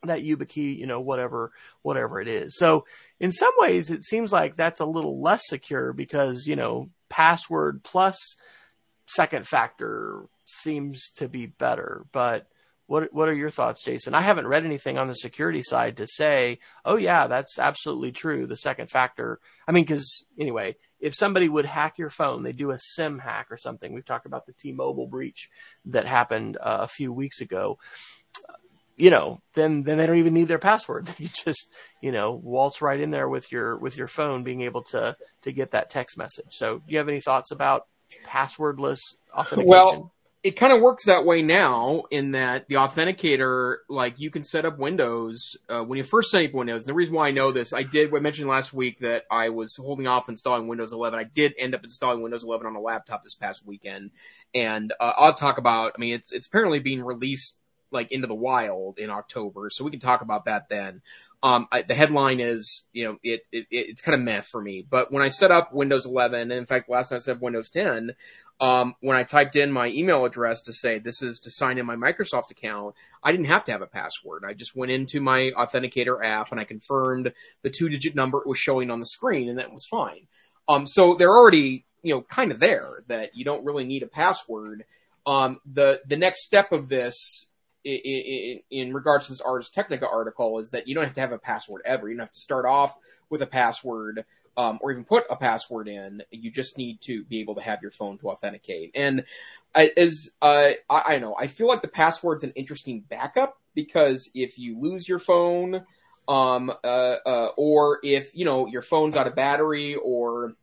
that 0.04 0.24
YubiKey, 0.24 0.78
you 0.78 0.86
know, 0.86 1.02
whatever, 1.02 1.52
whatever 1.82 2.22
it 2.22 2.28
is. 2.28 2.58
So 2.58 2.86
in 3.20 3.32
some 3.32 3.54
ways, 3.58 3.92
it 3.92 4.04
seems 4.04 4.32
like 4.32 4.56
that's 4.56 4.80
a 4.80 4.86
little 4.86 5.22
less 5.22 5.42
secure 5.48 5.94
because, 5.94 6.46
you 6.48 6.56
know, 6.56 6.90
password 7.10 7.84
plus 7.84 8.18
second 9.08 9.48
factor 9.48 10.28
seems 10.46 11.12
to 11.18 11.28
be 11.28 11.46
better. 11.46 12.06
But 12.12 12.48
what, 12.88 13.12
what 13.14 13.30
are 13.30 13.34
your 13.34 13.50
thoughts, 13.50 13.84
Jason? 13.84 14.14
I 14.14 14.22
haven't 14.22 14.48
read 14.48 14.66
anything 14.66 14.98
on 14.98 15.08
the 15.08 15.16
security 15.16 15.64
side 15.64 15.98
to 15.98 16.08
say, 16.08 16.60
oh 16.84 16.98
yeah, 16.98 17.28
that's 17.28 17.58
absolutely 17.58 18.12
true. 18.12 18.46
The 18.46 18.58
second 18.58 18.92
factor. 18.92 19.40
I 19.68 19.72
mean, 19.72 19.86
cause 19.86 20.26
anyway, 20.40 20.76
if 21.00 21.16
somebody 21.16 21.50
would 21.50 21.66
hack 21.66 21.98
your 21.98 22.10
phone, 22.10 22.44
they 22.44 22.52
do 22.52 22.72
a 22.72 22.78
SIM 22.78 23.18
hack 23.18 23.48
or 23.50 23.58
something. 23.58 23.92
We've 23.92 24.06
talked 24.06 24.28
about 24.28 24.46
the 24.46 24.54
T-Mobile 24.54 25.08
breach 25.08 25.50
that 25.86 26.06
happened 26.06 26.58
uh, 26.58 26.80
a 26.82 26.88
few 26.88 27.12
weeks 27.12 27.42
ago 27.42 27.80
you 28.96 29.10
know, 29.10 29.42
then 29.54 29.84
then 29.84 29.98
they 29.98 30.06
don't 30.06 30.18
even 30.18 30.34
need 30.34 30.48
their 30.48 30.60
password. 30.60 31.14
You 31.20 31.30
just, 31.30 31.70
you 32.02 32.12
know, 32.12 32.32
waltz 32.32 32.82
right 32.82 33.00
in 33.00 33.12
there 33.12 33.28
with 33.28 33.52
your 33.52 33.78
with 33.78 33.98
your 33.98 34.08
phone, 34.08 34.44
being 34.44 34.62
able 34.62 34.84
to 34.84 35.16
to 35.44 35.52
get 35.52 35.72
that 35.72 35.90
text 35.90 36.18
message. 36.18 36.48
So, 36.52 36.78
do 36.78 36.84
you 36.88 36.98
have 36.98 37.10
any 37.10 37.22
thoughts 37.22 37.52
about 37.52 37.88
passwordless 38.26 39.00
authentication? 39.34 39.68
Well, 39.68 40.12
it 40.46 40.56
kind 40.56 40.72
of 40.72 40.80
works 40.80 41.06
that 41.06 41.26
way 41.26 41.42
now 41.42 42.04
in 42.12 42.34
that 42.34 42.68
the 42.68 42.76
authenticator, 42.76 43.78
like 43.90 44.20
you 44.20 44.30
can 44.30 44.44
set 44.44 44.64
up 44.64 44.78
Windows 44.78 45.58
uh, 45.68 45.82
when 45.82 45.98
you 45.98 46.04
first 46.04 46.30
set 46.30 46.46
up 46.46 46.54
Windows. 46.54 46.84
And 46.84 46.90
the 46.90 46.94
reason 46.94 47.16
why 47.16 47.30
I 47.30 47.32
know 47.32 47.52
this, 47.52 47.74
I 47.74 47.82
did. 47.82 48.14
I 48.14 48.20
mentioned 48.20 48.48
last 48.48 48.72
week 48.72 49.00
that 49.00 49.24
I 49.32 49.50
was 49.50 49.76
holding 49.76 50.06
off 50.06 50.30
installing 50.30 50.68
Windows 50.68 50.94
11. 50.94 51.18
I 51.18 51.24
did 51.24 51.56
end 51.58 51.74
up 51.74 51.84
installing 51.84 52.22
Windows 52.22 52.44
11 52.44 52.68
on 52.68 52.76
a 52.76 52.80
laptop 52.80 53.24
this 53.24 53.34
past 53.34 53.66
weekend, 53.66 54.12
and 54.54 54.94
uh, 55.00 55.14
I'll 55.18 55.34
talk 55.34 55.58
about. 55.58 55.94
I 55.98 56.00
mean, 56.00 56.14
it's 56.14 56.32
it's 56.32 56.46
apparently 56.46 56.78
being 56.78 57.02
released 57.02 57.58
like 57.96 58.12
into 58.12 58.28
the 58.28 58.36
wild 58.36 59.00
in 59.00 59.10
October, 59.10 59.70
so 59.72 59.84
we 59.84 59.92
can 59.92 60.00
talk 60.00 60.22
about 60.22 60.46
that 60.46 60.70
then. 60.70 61.02
Um, 61.44 61.68
I, 61.72 61.84
the 61.84 61.94
headline 61.94 62.40
is, 62.40 62.84
you 62.92 63.06
know, 63.06 63.18
it, 63.22 63.42
it 63.52 63.68
it's 63.70 64.02
kind 64.02 64.16
of 64.16 64.22
meh 64.22 64.42
for 64.42 64.62
me. 64.62 64.86
But 64.88 65.12
when 65.12 65.22
I 65.22 65.30
set 65.30 65.52
up 65.52 65.74
Windows 65.74 66.06
11, 66.06 66.40
and 66.40 66.52
in 66.52 66.66
fact, 66.66 66.90
last 66.90 67.12
night 67.12 67.18
I 67.18 67.20
set 67.20 67.36
up 67.36 67.42
Windows 67.42 67.70
10, 67.70 68.16
um, 68.60 68.96
when 69.02 69.18
I 69.18 69.24
typed 69.24 69.56
in 69.56 69.72
my 69.72 69.88
email 69.88 70.24
address 70.26 70.62
to 70.62 70.74
say 70.74 70.98
this 70.98 71.22
is 71.22 71.40
to 71.42 71.52
sign 71.52 71.78
in 71.78 71.86
my 71.86 71.96
Microsoft 71.96 72.52
account, 72.52 72.96
I 73.22 73.32
didn't 73.32 73.48
have 73.48 73.66
to 73.66 73.72
have 73.74 73.82
a 73.82 73.88
password. 73.88 74.44
I 74.48 74.54
just 74.54 74.76
went 74.76 74.92
into 74.92 75.20
my 75.20 75.52
Authenticator 75.58 76.24
app 76.24 76.52
and 76.52 76.60
I 76.60 76.64
confirmed 76.64 77.34
the 77.64 77.70
two-digit 77.70 78.16
number 78.16 78.40
it 78.40 78.48
was 78.48 78.58
showing 78.58 78.90
on 78.90 79.00
the 79.00 79.06
screen, 79.06 79.50
and 79.50 79.60
that 79.60 79.74
was 79.74 79.86
fine. 79.86 80.28
Um, 80.68 80.88
so 80.88 81.16
they're 81.16 81.30
already, 81.30 81.86
you 82.02 82.16
know, 82.16 82.22
kind 82.22 82.52
of 82.52 82.60
there 82.60 83.04
that 83.08 83.36
you 83.36 83.44
don't 83.44 83.66
really 83.66 83.84
need 83.84 84.04
a 84.04 84.08
password. 84.08 84.86
Um, 85.26 85.60
the 85.66 86.02
the 86.08 86.18
next 86.18 86.46
step 86.46 86.72
of 86.72 86.88
this 86.88 87.48
in, 87.86 88.60
in, 88.72 88.94
regards 88.94 89.26
to 89.26 89.32
this 89.32 89.42
Ars 89.42 89.70
Technica 89.70 90.08
article 90.08 90.60
is 90.60 90.72
that 90.72 90.88
you 90.88 90.96
don't 90.96 91.04
have 91.04 91.14
to 91.14 91.22
have 91.22 91.32
a 91.32 91.38
password 91.38 91.82
ever. 91.86 92.10
You 92.10 92.16
don't 92.16 92.26
have 92.26 92.32
to 92.32 92.40
start 92.40 92.66
off 92.66 92.96
with 93.30 93.42
a 93.42 93.48
password 93.48 94.26
um, 94.58 94.80
or 94.82 94.92
even 94.92 95.06
put 95.06 95.26
a 95.30 95.36
password 95.36 95.88
in. 95.88 96.24
You 96.32 96.52
just 96.52 96.78
need 96.78 97.02
to 97.02 97.24
be 97.26 97.42
able 97.42 97.56
to 97.56 97.62
have 97.62 97.82
your 97.82 97.92
phone 97.92 98.18
to 98.20 98.30
authenticate. 98.30 98.92
And 98.96 99.24
as 99.76 100.32
uh, 100.42 100.72
I, 100.90 101.04
I 101.16 101.18
know, 101.20 101.36
I 101.38 101.48
feel 101.48 101.68
like 101.68 101.82
the 101.82 101.88
password's 101.88 102.44
an 102.44 102.52
interesting 102.56 103.02
backup 103.02 103.60
because 103.74 104.30
if 104.34 104.58
you 104.58 104.80
lose 104.80 105.08
your 105.08 105.20
phone, 105.20 105.84
um, 106.28 106.72
uh, 106.84 107.18
uh, 107.26 107.50
or 107.58 108.00
if 108.04 108.36
you 108.36 108.46
know 108.46 108.68
your 108.68 108.82
phone's 108.82 109.16
out 109.16 109.28
of 109.28 109.36
battery, 109.36 109.96
or 109.96 110.56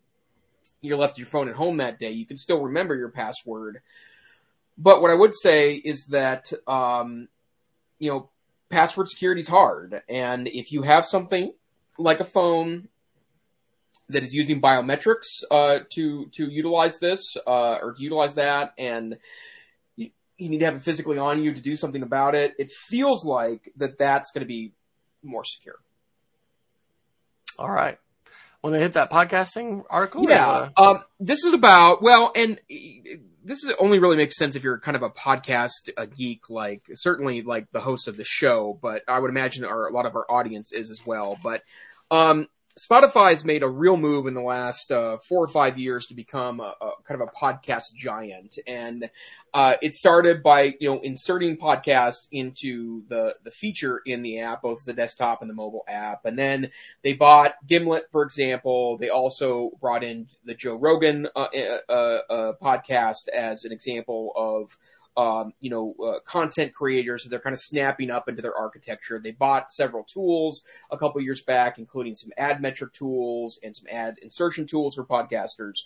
you 0.80 0.96
left 0.96 1.18
your 1.18 1.26
phone 1.26 1.48
at 1.48 1.54
home 1.54 1.76
that 1.76 2.00
day, 2.00 2.10
you 2.10 2.26
can 2.26 2.36
still 2.36 2.62
remember 2.62 2.94
your 2.94 3.10
password. 3.10 3.80
But 4.78 5.02
what 5.02 5.10
I 5.10 5.14
would 5.14 5.34
say 5.34 5.74
is 5.74 6.06
that, 6.06 6.52
um, 6.66 7.28
you 7.98 8.10
know, 8.10 8.30
password 8.70 9.08
security 9.08 9.42
is 9.42 9.48
hard. 9.48 10.02
And 10.08 10.48
if 10.48 10.72
you 10.72 10.82
have 10.82 11.04
something 11.04 11.52
like 11.98 12.20
a 12.20 12.24
phone 12.24 12.88
that 14.08 14.22
is 14.22 14.34
using 14.34 14.60
biometrics, 14.60 15.44
uh, 15.50 15.80
to, 15.90 16.26
to 16.32 16.46
utilize 16.46 16.98
this, 16.98 17.36
uh, 17.46 17.78
or 17.82 17.92
to 17.94 18.02
utilize 18.02 18.34
that 18.36 18.72
and 18.78 19.18
you, 19.96 20.10
you 20.38 20.48
need 20.48 20.58
to 20.58 20.64
have 20.64 20.76
it 20.76 20.82
physically 20.82 21.18
on 21.18 21.42
you 21.42 21.54
to 21.54 21.60
do 21.60 21.76
something 21.76 22.02
about 22.02 22.34
it, 22.34 22.54
it 22.58 22.70
feels 22.70 23.24
like 23.24 23.70
that 23.76 23.98
that's 23.98 24.32
going 24.32 24.40
to 24.42 24.48
be 24.48 24.72
more 25.22 25.44
secure. 25.44 25.76
All 27.58 27.70
right. 27.70 27.98
Want 28.62 28.74
to 28.74 28.80
hit 28.80 28.94
that 28.94 29.10
podcasting 29.10 29.84
article? 29.90 30.28
Yeah. 30.28 30.70
Um, 30.76 31.02
this 31.20 31.44
is 31.44 31.52
about, 31.52 32.00
well, 32.02 32.32
and 32.34 32.60
this 33.44 33.64
is, 33.64 33.72
only 33.78 33.98
really 33.98 34.16
makes 34.16 34.36
sense 34.36 34.56
if 34.56 34.64
you're 34.64 34.78
kind 34.78 34.96
of 34.96 35.02
a 35.02 35.10
podcast 35.10 35.90
a 35.96 36.06
geek, 36.06 36.48
like 36.50 36.82
certainly 36.94 37.42
like 37.42 37.70
the 37.72 37.80
host 37.80 38.08
of 38.08 38.16
the 38.16 38.24
show, 38.24 38.78
but 38.80 39.02
I 39.08 39.18
would 39.18 39.30
imagine 39.30 39.64
our, 39.64 39.88
a 39.88 39.92
lot 39.92 40.06
of 40.06 40.14
our 40.14 40.26
audience 40.30 40.72
is 40.72 40.90
as 40.90 41.04
well. 41.04 41.38
But 41.42 41.62
um, 42.10 42.46
Spotify's 42.78 43.44
made 43.44 43.62
a 43.62 43.68
real 43.68 43.96
move 43.96 44.26
in 44.26 44.34
the 44.34 44.42
last 44.42 44.90
uh, 44.90 45.18
four 45.28 45.44
or 45.44 45.48
five 45.48 45.78
years 45.78 46.06
to 46.06 46.14
become 46.14 46.60
a, 46.60 46.74
a 46.80 46.92
kind 47.06 47.20
of 47.20 47.28
a 47.28 47.38
podcast 47.38 47.92
giant, 47.94 48.58
and 48.66 49.10
uh, 49.54 49.74
it 49.82 49.94
started 49.94 50.42
by 50.42 50.74
you 50.80 50.88
know 50.88 51.00
inserting 51.00 51.56
podcasts 51.56 52.26
into 52.30 53.04
the 53.08 53.34
the 53.44 53.50
feature 53.50 54.00
in 54.06 54.22
the 54.22 54.40
app, 54.40 54.62
both 54.62 54.84
the 54.84 54.92
desktop 54.92 55.42
and 55.42 55.50
the 55.50 55.54
mobile 55.54 55.84
app, 55.86 56.24
and 56.24 56.38
then 56.38 56.70
they 57.02 57.12
bought 57.12 57.54
Gimlet, 57.66 58.04
for 58.10 58.22
example. 58.22 58.96
They 58.96 59.10
also 59.10 59.72
brought 59.80 60.04
in 60.04 60.28
the 60.44 60.54
Joe 60.54 60.76
Rogan 60.76 61.28
uh, 61.36 61.48
uh, 61.88 61.92
uh 61.92 62.52
podcast 62.62 63.28
as 63.28 63.64
an 63.64 63.72
example 63.72 64.32
of 64.36 64.76
um, 65.16 65.52
you 65.60 65.70
know, 65.70 65.94
uh, 66.02 66.20
content 66.20 66.74
creators. 66.74 67.24
So 67.24 67.28
they're 67.28 67.38
kind 67.38 67.54
of 67.54 67.60
snapping 67.60 68.10
up 68.10 68.28
into 68.28 68.42
their 68.42 68.56
architecture. 68.56 69.20
They 69.22 69.32
bought 69.32 69.70
several 69.70 70.04
tools 70.04 70.62
a 70.90 70.98
couple 70.98 71.20
years 71.20 71.42
back, 71.42 71.78
including 71.78 72.14
some 72.14 72.30
ad 72.36 72.62
metric 72.62 72.92
tools 72.92 73.58
and 73.62 73.74
some 73.76 73.86
ad 73.90 74.16
insertion 74.22 74.66
tools 74.66 74.94
for 74.94 75.04
podcasters. 75.04 75.80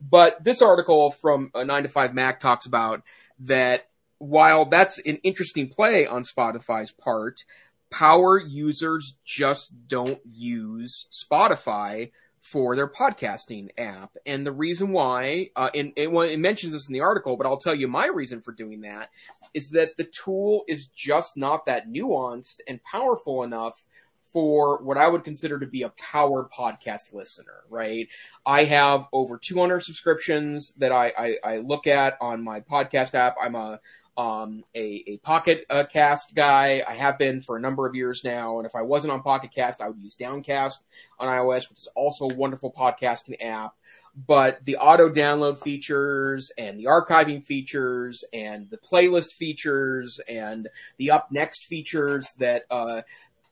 But 0.00 0.42
this 0.42 0.62
article 0.62 1.10
from 1.10 1.50
a 1.54 1.64
9 1.64 1.84
to 1.84 1.88
5 1.88 2.14
Mac 2.14 2.40
talks 2.40 2.66
about 2.66 3.02
that 3.40 3.88
while 4.18 4.64
that's 4.66 4.98
an 4.98 5.16
interesting 5.22 5.68
play 5.68 6.06
on 6.06 6.22
Spotify's 6.22 6.92
part, 6.92 7.44
power 7.90 8.40
users 8.40 9.14
just 9.24 9.72
don't 9.86 10.20
use 10.24 11.06
Spotify 11.12 12.10
for 12.42 12.74
their 12.74 12.88
podcasting 12.88 13.68
app. 13.78 14.16
And 14.26 14.44
the 14.44 14.52
reason 14.52 14.90
why, 14.90 15.50
uh, 15.54 15.70
and, 15.74 15.92
and 15.96 16.12
well, 16.12 16.28
it 16.28 16.38
mentions 16.38 16.72
this 16.72 16.88
in 16.88 16.92
the 16.92 17.00
article, 17.00 17.36
but 17.36 17.46
I'll 17.46 17.56
tell 17.56 17.74
you 17.74 17.86
my 17.86 18.08
reason 18.08 18.42
for 18.42 18.50
doing 18.50 18.80
that 18.80 19.10
is 19.54 19.70
that 19.70 19.96
the 19.96 20.04
tool 20.04 20.64
is 20.66 20.88
just 20.88 21.36
not 21.36 21.66
that 21.66 21.88
nuanced 21.88 22.56
and 22.68 22.82
powerful 22.82 23.44
enough 23.44 23.84
for 24.32 24.82
what 24.82 24.96
I 24.96 25.06
would 25.08 25.24
consider 25.24 25.60
to 25.60 25.66
be 25.66 25.82
a 25.82 25.90
power 25.90 26.48
podcast 26.52 27.12
listener, 27.12 27.62
right? 27.70 28.08
I 28.44 28.64
have 28.64 29.06
over 29.12 29.38
200 29.38 29.84
subscriptions 29.84 30.72
that 30.78 30.90
I, 30.90 31.12
I, 31.16 31.36
I 31.44 31.56
look 31.58 31.86
at 31.86 32.16
on 32.20 32.42
my 32.42 32.60
podcast 32.60 33.14
app. 33.14 33.36
I'm 33.40 33.54
a, 33.54 33.78
um, 34.16 34.64
a, 34.74 35.04
a 35.06 35.16
Pocket 35.18 35.64
uh, 35.70 35.84
Cast 35.84 36.34
guy. 36.34 36.82
I 36.86 36.94
have 36.94 37.18
been 37.18 37.40
for 37.40 37.56
a 37.56 37.60
number 37.60 37.86
of 37.86 37.94
years 37.94 38.22
now. 38.24 38.58
And 38.58 38.66
if 38.66 38.74
I 38.74 38.82
wasn't 38.82 39.12
on 39.12 39.22
Pocket 39.22 39.50
Cast, 39.54 39.80
I 39.80 39.88
would 39.88 39.98
use 39.98 40.14
Downcast 40.14 40.82
on 41.18 41.28
iOS, 41.28 41.68
which 41.70 41.78
is 41.78 41.88
also 41.94 42.28
a 42.28 42.34
wonderful 42.34 42.72
podcasting 42.72 43.36
app. 43.44 43.74
But 44.14 44.62
the 44.66 44.76
auto 44.76 45.08
download 45.08 45.58
features 45.58 46.52
and 46.58 46.78
the 46.78 46.84
archiving 46.84 47.42
features 47.42 48.24
and 48.32 48.68
the 48.68 48.76
playlist 48.76 49.32
features 49.32 50.20
and 50.28 50.68
the 50.98 51.12
up 51.12 51.32
next 51.32 51.64
features 51.64 52.30
that, 52.38 52.64
uh, 52.70 53.02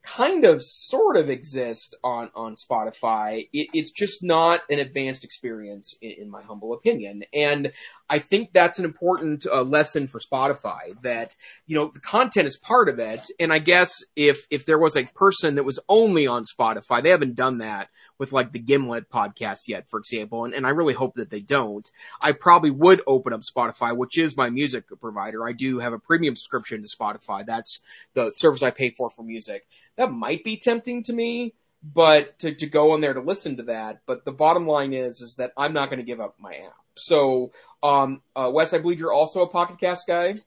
kind 0.03 0.45
of 0.45 0.63
sort 0.63 1.17
of 1.17 1.29
exist 1.29 1.95
on 2.03 2.31
on 2.35 2.55
Spotify. 2.55 3.49
It, 3.53 3.69
it's 3.73 3.91
just 3.91 4.23
not 4.23 4.61
an 4.71 4.79
advanced 4.79 5.25
experience, 5.25 5.95
in, 6.01 6.13
in, 6.23 6.31
my 6.31 6.43
humble 6.43 6.73
opinion. 6.73 7.25
And 7.35 7.73
I 8.09 8.19
think 8.19 8.53
that's 8.53 8.79
an 8.79 8.85
important 8.85 9.47
uh, 9.47 9.63
lesson 9.63 10.07
for 10.07 10.21
Spotify. 10.21 11.01
That 11.03 11.37
you 11.67 11.77
know 11.77 11.91
the 11.93 12.01
content 12.01 12.47
is 12.47 12.57
part 12.57 12.89
of 12.89 12.99
it. 12.99 13.21
And 13.39 13.53
I 13.53 13.59
guess 13.59 13.93
if 14.17 14.47
if 14.51 14.67
there 14.67 14.79
was 14.79 14.97
a 14.97 15.05
person 15.05 15.57
that 15.57 15.65
was 15.65 15.79
only 15.89 16.27
on 16.27 16.45
Spotify, 16.45 17.03
they 17.03 17.11
haven't 17.11 17.35
done 17.35 17.59
that 17.59 17.89
with 18.21 18.33
like 18.33 18.53
the 18.53 18.61
Gimlet 18.61 19.11
podcast 19.11 19.67
yet, 19.67 19.91
for 19.91 19.99
example. 19.99 20.45
And, 20.45 20.55
and 20.55 20.65
I 20.65 20.71
really 20.71 20.95
hope 20.95 21.15
that 21.17 21.31
they 21.31 21.41
don't. 21.41 21.91
I 22.21 22.31
probably 22.31 22.71
would 22.71 23.03
open 23.09 23.33
up 23.33 23.41
Spotify, 23.41 23.97
which 23.97 24.17
is 24.17 24.37
my 24.37 24.51
music 24.51 24.85
provider. 25.01 25.45
I 25.45 25.53
do 25.53 25.81
have 25.81 25.93
a 25.93 25.99
premium 25.99 26.37
subscription 26.37 26.83
to 26.83 26.89
Spotify. 26.89 27.45
That's 27.45 27.81
the 28.15 28.31
service 28.35 28.63
I 28.63 28.71
pay 28.71 28.91
for 28.91 29.11
for 29.11 29.25
music 29.25 29.67
that 29.97 30.11
might 30.11 30.45
be 30.45 30.57
tempting 30.57 31.03
to 31.05 31.13
me, 31.13 31.55
but 31.83 32.39
to, 32.41 32.55
to 32.55 32.67
go 32.67 32.93
on 32.93 33.01
there 33.01 33.15
to 33.15 33.21
listen 33.21 33.59
to 33.59 33.65
that. 33.65 34.01
But 34.07 34.25
the 34.25 34.33
bottom 34.33 34.67
line 34.67 34.95
is, 34.95 35.21
is 35.21 35.35
that 35.37 35.53
I'm 35.57 35.73
not 35.73 35.91
going 35.91 35.99
to 35.99 36.05
give 36.05 36.21
up 36.21 36.37
my 36.39 36.53
app. 36.53 36.77
So, 36.97 37.53
um, 37.83 38.23
uh, 38.37 38.51
Wes, 38.53 38.73
I 38.73 38.79
believe 38.79 39.01
you're 39.01 39.13
also 39.13 39.43
a 39.43 39.49
Pocket 39.49 39.79
Cast 39.79 40.07
guy. 40.07 40.41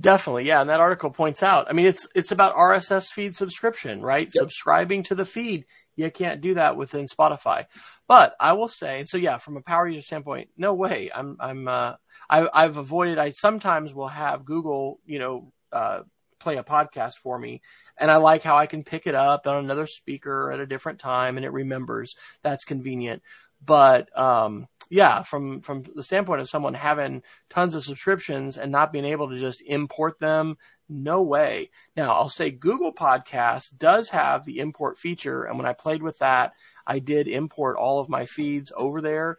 Definitely, 0.00 0.46
yeah. 0.46 0.60
And 0.60 0.70
that 0.70 0.80
article 0.80 1.10
points 1.10 1.42
out. 1.42 1.66
I 1.68 1.72
mean, 1.72 1.86
it's 1.86 2.06
it's 2.14 2.32
about 2.32 2.56
RSS 2.56 3.08
feed 3.08 3.34
subscription, 3.34 4.00
right? 4.00 4.30
Yep. 4.32 4.42
Subscribing 4.42 5.02
to 5.04 5.14
the 5.14 5.26
feed. 5.26 5.66
You 6.00 6.10
can't 6.10 6.40
do 6.40 6.54
that 6.54 6.76
within 6.76 7.06
Spotify. 7.06 7.66
But 8.08 8.34
I 8.40 8.54
will 8.54 8.68
say, 8.68 9.04
so 9.04 9.18
yeah, 9.18 9.38
from 9.38 9.56
a 9.56 9.62
power 9.62 9.86
user 9.86 10.04
standpoint, 10.04 10.48
no 10.56 10.74
way. 10.74 11.10
I'm 11.14 11.36
I'm 11.38 11.68
uh, 11.68 11.94
I, 12.28 12.48
I've 12.52 12.78
avoided. 12.78 13.18
I 13.18 13.30
sometimes 13.30 13.92
will 13.92 14.08
have 14.08 14.44
Google, 14.44 15.00
you 15.04 15.18
know, 15.18 15.52
uh, 15.72 16.00
play 16.40 16.56
a 16.56 16.64
podcast 16.64 17.18
for 17.18 17.38
me. 17.38 17.60
And 17.96 18.10
I 18.10 18.16
like 18.16 18.42
how 18.42 18.56
I 18.56 18.66
can 18.66 18.82
pick 18.82 19.06
it 19.06 19.14
up 19.14 19.46
on 19.46 19.62
another 19.62 19.86
speaker 19.86 20.50
at 20.50 20.60
a 20.60 20.66
different 20.66 20.98
time 20.98 21.36
and 21.36 21.44
it 21.44 21.52
remembers. 21.52 22.16
That's 22.42 22.64
convenient. 22.64 23.22
But, 23.64 24.16
um, 24.18 24.66
yeah, 24.88 25.22
from, 25.22 25.60
from 25.60 25.84
the 25.94 26.02
standpoint 26.02 26.40
of 26.40 26.48
someone 26.48 26.74
having 26.74 27.22
tons 27.50 27.74
of 27.74 27.84
subscriptions 27.84 28.56
and 28.56 28.72
not 28.72 28.90
being 28.90 29.04
able 29.04 29.28
to 29.28 29.38
just 29.38 29.60
import 29.60 30.18
them, 30.18 30.56
no 30.90 31.22
way. 31.22 31.70
Now, 31.96 32.12
I'll 32.12 32.28
say 32.28 32.50
Google 32.50 32.92
Podcast 32.92 33.76
does 33.78 34.08
have 34.10 34.44
the 34.44 34.58
import 34.58 34.98
feature. 34.98 35.44
And 35.44 35.56
when 35.56 35.66
I 35.66 35.72
played 35.72 36.02
with 36.02 36.18
that, 36.18 36.52
I 36.86 36.98
did 36.98 37.28
import 37.28 37.76
all 37.76 38.00
of 38.00 38.08
my 38.08 38.26
feeds 38.26 38.72
over 38.76 39.00
there 39.00 39.38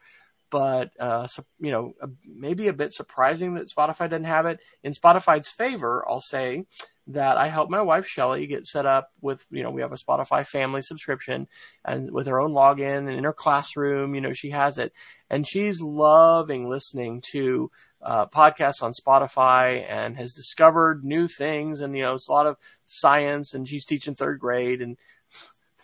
but 0.52 0.92
uh, 1.00 1.28
so, 1.28 1.46
you 1.60 1.72
know, 1.72 1.94
maybe 2.26 2.68
a 2.68 2.74
bit 2.74 2.92
surprising 2.94 3.56
that 3.56 3.70
Spotify 3.70 4.10
doesn't 4.10 4.26
have 4.26 4.46
it. 4.46 4.60
In 4.84 4.92
Spotify's 4.92 5.48
favor, 5.48 6.06
I'll 6.08 6.20
say 6.20 6.66
that 7.08 7.38
I 7.38 7.48
helped 7.48 7.72
my 7.72 7.82
wife 7.82 8.06
Shelly 8.06 8.46
get 8.48 8.68
set 8.68 8.86
up 8.86 9.10
with, 9.22 9.46
you 9.50 9.64
know, 9.64 9.72
we 9.72 9.82
have 9.82 9.94
a 9.94 9.96
Spotify 9.96 10.46
family 10.46 10.82
subscription 10.82 11.48
and 11.86 12.12
with 12.12 12.28
her 12.28 12.40
own 12.40 12.52
login 12.52 13.08
and 13.08 13.18
in 13.18 13.24
her 13.24 13.34
classroom, 13.34 14.14
you 14.14 14.22
know, 14.22 14.34
she 14.34 14.52
has 14.52 14.78
it 14.78 14.92
and 15.30 15.48
she's 15.48 15.82
loving 15.82 16.70
listening 16.70 17.24
to 17.32 17.72
uh, 18.04 18.26
podcasts 18.28 18.82
on 18.82 18.94
Spotify 18.94 19.86
and 19.88 20.18
has 20.18 20.34
discovered 20.34 21.04
new 21.04 21.28
things 21.28 21.82
and, 21.82 21.96
you 21.96 22.04
know, 22.04 22.16
it's 22.16 22.28
a 22.28 22.32
lot 22.32 22.48
of 22.48 22.58
science 22.84 23.54
and 23.54 23.68
she's 23.68 23.86
teaching 23.86 24.16
third 24.16 24.40
grade 24.40 24.82
and 24.82 24.98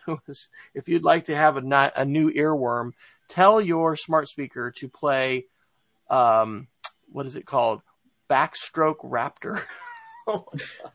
if 0.73 0.87
you'd 0.87 1.03
like 1.03 1.25
to 1.25 1.35
have 1.35 1.57
a, 1.57 1.91
a 1.95 2.05
new 2.05 2.31
earworm, 2.31 2.91
tell 3.27 3.61
your 3.61 3.95
smart 3.95 4.27
speaker 4.27 4.71
to 4.77 4.87
play, 4.87 5.45
um, 6.09 6.67
what 7.11 7.25
is 7.25 7.35
it 7.35 7.45
called? 7.45 7.81
Backstroke 8.29 9.03
Raptor. 9.03 9.61
oh 10.27 10.45
my 10.53 10.59
gosh. 10.59 10.93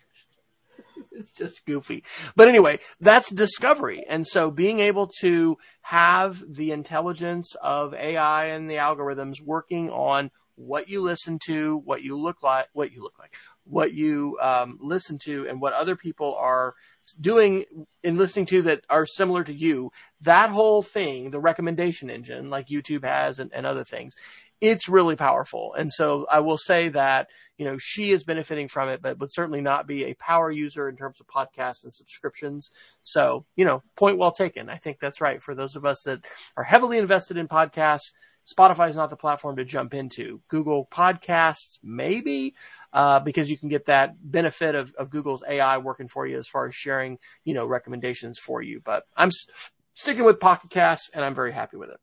It's 1.12 1.32
just 1.32 1.64
goofy. 1.66 2.04
But 2.36 2.48
anyway, 2.48 2.80
that's 3.00 3.30
discovery. 3.30 4.04
And 4.08 4.26
so 4.26 4.50
being 4.50 4.80
able 4.80 5.08
to 5.20 5.58
have 5.82 6.42
the 6.46 6.72
intelligence 6.72 7.54
of 7.62 7.94
AI 7.94 8.46
and 8.46 8.68
the 8.68 8.76
algorithms 8.76 9.40
working 9.40 9.90
on 9.90 10.30
what 10.56 10.88
you 10.88 11.02
listen 11.02 11.38
to, 11.46 11.78
what 11.84 12.02
you 12.02 12.18
look 12.18 12.42
like, 12.42 12.66
what 12.72 12.92
you 12.92 13.02
look 13.02 13.18
like, 13.18 13.34
what 13.64 13.92
you 13.92 14.38
um, 14.40 14.78
listen 14.80 15.18
to, 15.24 15.46
and 15.48 15.60
what 15.60 15.72
other 15.72 15.96
people 15.96 16.34
are 16.38 16.74
doing 17.20 17.64
in 18.02 18.16
listening 18.16 18.46
to 18.46 18.62
that 18.62 18.84
are 18.90 19.06
similar 19.06 19.44
to 19.44 19.54
you. 19.54 19.90
That 20.20 20.50
whole 20.50 20.82
thing, 20.82 21.30
the 21.30 21.40
recommendation 21.40 22.10
engine, 22.10 22.50
like 22.50 22.68
YouTube 22.68 23.04
has 23.04 23.38
and, 23.38 23.50
and 23.52 23.66
other 23.66 23.84
things, 23.84 24.14
it's 24.60 24.88
really 24.88 25.16
powerful. 25.16 25.74
And 25.74 25.92
so 25.92 26.26
I 26.30 26.38
will 26.38 26.56
say 26.56 26.88
that, 26.90 27.26
you 27.58 27.64
know, 27.64 27.76
she 27.78 28.12
is 28.12 28.22
benefiting 28.22 28.68
from 28.68 28.88
it, 28.88 29.02
but 29.02 29.18
would 29.18 29.32
certainly 29.32 29.60
not 29.60 29.88
be 29.88 30.04
a 30.04 30.14
power 30.14 30.52
user 30.52 30.88
in 30.88 30.96
terms 30.96 31.18
of 31.20 31.26
podcasts 31.26 31.82
and 31.82 31.92
subscriptions. 31.92 32.70
So, 33.02 33.44
you 33.56 33.64
know, 33.64 33.82
point 33.96 34.18
well 34.18 34.30
taken. 34.30 34.68
I 34.68 34.76
think 34.76 34.98
that's 35.00 35.20
right. 35.20 35.42
For 35.42 35.56
those 35.56 35.74
of 35.74 35.84
us 35.84 36.02
that 36.04 36.24
are 36.56 36.62
heavily 36.62 36.98
invested 36.98 37.36
in 37.36 37.48
podcasts, 37.48 38.12
Spotify 38.46 38.88
is 38.88 38.96
not 38.96 39.10
the 39.10 39.16
platform 39.16 39.56
to 39.56 39.64
jump 39.64 39.94
into. 39.94 40.40
Google 40.48 40.88
Podcasts, 40.90 41.78
maybe, 41.82 42.54
uh, 42.92 43.20
because 43.20 43.50
you 43.50 43.56
can 43.56 43.68
get 43.68 43.86
that 43.86 44.14
benefit 44.20 44.74
of, 44.74 44.92
of 44.94 45.10
Google's 45.10 45.42
AI 45.48 45.78
working 45.78 46.08
for 46.08 46.26
you 46.26 46.38
as 46.38 46.46
far 46.46 46.66
as 46.66 46.74
sharing, 46.74 47.18
you 47.44 47.54
know, 47.54 47.66
recommendations 47.66 48.38
for 48.38 48.62
you. 48.62 48.80
But 48.84 49.04
I'm 49.16 49.28
s- 49.28 49.46
sticking 49.94 50.24
with 50.24 50.40
Pocket 50.40 50.70
Casts, 50.70 51.10
and 51.14 51.24
I'm 51.24 51.34
very 51.34 51.52
happy 51.52 51.76
with 51.76 51.90
it. 51.90 52.00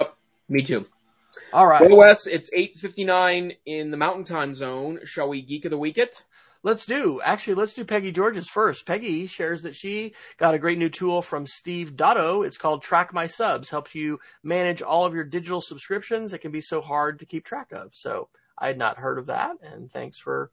Oh, 0.00 0.12
me 0.48 0.62
too. 0.62 0.86
All 1.52 1.66
right. 1.66 1.88
Well, 1.88 1.96
Wes, 1.98 2.26
it's 2.26 2.50
8.59 2.50 3.56
in 3.64 3.90
the 3.90 3.96
Mountain 3.96 4.24
Time 4.24 4.54
Zone. 4.54 5.00
Shall 5.04 5.28
we 5.28 5.42
Geek 5.42 5.64
of 5.64 5.70
the 5.70 5.78
Week 5.78 5.98
it? 5.98 6.22
Let's 6.62 6.86
do. 6.86 7.20
Actually, 7.24 7.54
let's 7.54 7.74
do 7.74 7.84
Peggy 7.84 8.10
George's 8.10 8.48
first. 8.48 8.84
Peggy 8.84 9.26
shares 9.26 9.62
that 9.62 9.76
she 9.76 10.14
got 10.38 10.54
a 10.54 10.58
great 10.58 10.78
new 10.78 10.88
tool 10.88 11.22
from 11.22 11.46
Steve 11.46 11.94
Dotto. 11.94 12.44
It's 12.44 12.58
called 12.58 12.82
Track 12.82 13.12
My 13.14 13.28
Subs. 13.28 13.70
Helps 13.70 13.94
you 13.94 14.18
manage 14.42 14.82
all 14.82 15.04
of 15.04 15.14
your 15.14 15.24
digital 15.24 15.60
subscriptions. 15.60 16.32
It 16.32 16.38
can 16.38 16.50
be 16.50 16.60
so 16.60 16.80
hard 16.80 17.20
to 17.20 17.26
keep 17.26 17.44
track 17.44 17.72
of. 17.72 17.94
So 17.94 18.28
I 18.58 18.66
had 18.66 18.78
not 18.78 18.98
heard 18.98 19.18
of 19.18 19.26
that, 19.26 19.56
and 19.62 19.90
thanks 19.92 20.18
for 20.18 20.50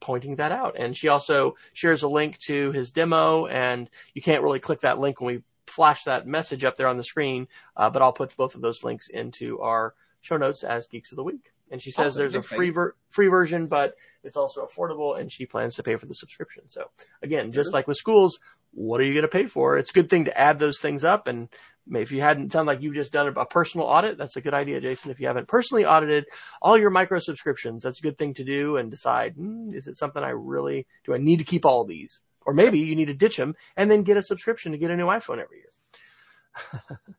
pointing 0.00 0.36
that 0.36 0.52
out. 0.52 0.76
And 0.76 0.96
she 0.96 1.08
also 1.08 1.54
shares 1.72 2.02
a 2.02 2.08
link 2.08 2.38
to 2.40 2.72
his 2.72 2.90
demo, 2.90 3.46
and 3.46 3.88
you 4.14 4.22
can't 4.22 4.42
really 4.42 4.60
click 4.60 4.80
that 4.80 4.98
link 4.98 5.20
when 5.20 5.36
we 5.36 5.42
flash 5.66 6.04
that 6.04 6.26
message 6.26 6.64
up 6.64 6.76
there 6.76 6.88
on 6.88 6.96
the 6.96 7.04
screen, 7.04 7.48
uh, 7.76 7.90
but 7.90 8.02
I'll 8.02 8.12
put 8.12 8.36
both 8.36 8.54
of 8.54 8.60
those 8.60 8.84
links 8.84 9.08
into 9.08 9.60
our 9.60 9.94
show 10.20 10.36
notes 10.36 10.64
as 10.64 10.86
Geeks 10.86 11.12
of 11.12 11.16
the 11.16 11.24
Week. 11.24 11.52
And 11.70 11.82
she 11.82 11.90
says 11.90 12.12
awesome. 12.12 12.18
there's 12.20 12.34
a 12.34 12.42
free 12.42 12.70
ver- 12.70 12.94
free 13.10 13.26
version, 13.26 13.66
but 13.66 13.96
it's 14.26 14.36
also 14.36 14.66
affordable, 14.66 15.18
and 15.18 15.32
she 15.32 15.46
plans 15.46 15.76
to 15.76 15.82
pay 15.82 15.96
for 15.96 16.06
the 16.06 16.14
subscription. 16.14 16.64
So 16.68 16.90
again, 17.22 17.52
just 17.52 17.72
like 17.72 17.86
with 17.86 17.96
schools, 17.96 18.38
what 18.72 19.00
are 19.00 19.04
you 19.04 19.14
going 19.14 19.22
to 19.22 19.28
pay 19.28 19.46
for? 19.46 19.78
It's 19.78 19.90
a 19.90 19.94
good 19.94 20.10
thing 20.10 20.26
to 20.26 20.38
add 20.38 20.58
those 20.58 20.80
things 20.80 21.04
up. 21.04 21.28
And 21.28 21.48
if 21.90 22.12
you 22.12 22.20
hadn't 22.20 22.52
sound 22.52 22.66
like 22.66 22.82
you've 22.82 22.94
just 22.94 23.12
done 23.12 23.28
a 23.28 23.46
personal 23.46 23.86
audit, 23.86 24.18
that's 24.18 24.36
a 24.36 24.40
good 24.40 24.54
idea, 24.54 24.80
Jason. 24.80 25.10
If 25.10 25.20
you 25.20 25.28
haven't 25.28 25.48
personally 25.48 25.86
audited 25.86 26.26
all 26.60 26.76
your 26.76 26.90
micro 26.90 27.20
subscriptions, 27.20 27.82
that's 27.82 28.00
a 28.00 28.02
good 28.02 28.18
thing 28.18 28.34
to 28.34 28.44
do 28.44 28.76
and 28.76 28.90
decide, 28.90 29.36
mm, 29.36 29.74
is 29.74 29.86
it 29.86 29.96
something 29.96 30.22
I 30.22 30.30
really, 30.30 30.86
do 31.04 31.14
I 31.14 31.18
need 31.18 31.38
to 31.38 31.44
keep 31.44 31.64
all 31.64 31.84
these? 31.84 32.20
Or 32.44 32.52
maybe 32.52 32.78
you 32.80 32.94
need 32.94 33.06
to 33.06 33.14
ditch 33.14 33.36
them 33.36 33.54
and 33.76 33.90
then 33.90 34.02
get 34.02 34.16
a 34.16 34.22
subscription 34.22 34.72
to 34.72 34.78
get 34.78 34.90
a 34.90 34.96
new 34.96 35.06
iPhone 35.06 35.40
every 35.40 35.58
year. 35.58 36.82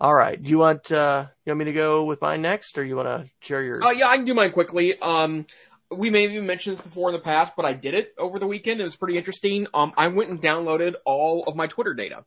All 0.00 0.14
right. 0.14 0.40
Do 0.40 0.48
you 0.48 0.58
want 0.58 0.92
uh 0.92 1.26
you 1.44 1.50
want 1.50 1.58
me 1.58 1.64
to 1.64 1.72
go 1.72 2.04
with 2.04 2.20
mine 2.20 2.40
next 2.40 2.78
or 2.78 2.84
you 2.84 2.94
want 2.94 3.08
to 3.08 3.28
share 3.40 3.64
yours? 3.64 3.80
Oh 3.82 3.90
yeah, 3.90 4.08
I 4.08 4.16
can 4.16 4.24
do 4.24 4.34
mine 4.34 4.52
quickly. 4.52 4.96
Um 5.00 5.46
we 5.90 6.10
may 6.10 6.22
have 6.22 6.32
even 6.32 6.46
mentioned 6.46 6.76
this 6.76 6.84
before 6.84 7.08
in 7.08 7.14
the 7.14 7.20
past, 7.20 7.54
but 7.56 7.64
I 7.64 7.72
did 7.72 7.94
it 7.94 8.14
over 8.18 8.38
the 8.38 8.46
weekend. 8.46 8.80
It 8.80 8.84
was 8.84 8.96
pretty 8.96 9.16
interesting. 9.16 9.66
Um 9.74 9.92
I 9.96 10.08
went 10.08 10.30
and 10.30 10.40
downloaded 10.40 10.94
all 11.04 11.44
of 11.44 11.56
my 11.56 11.66
Twitter 11.66 11.94
data. 11.94 12.24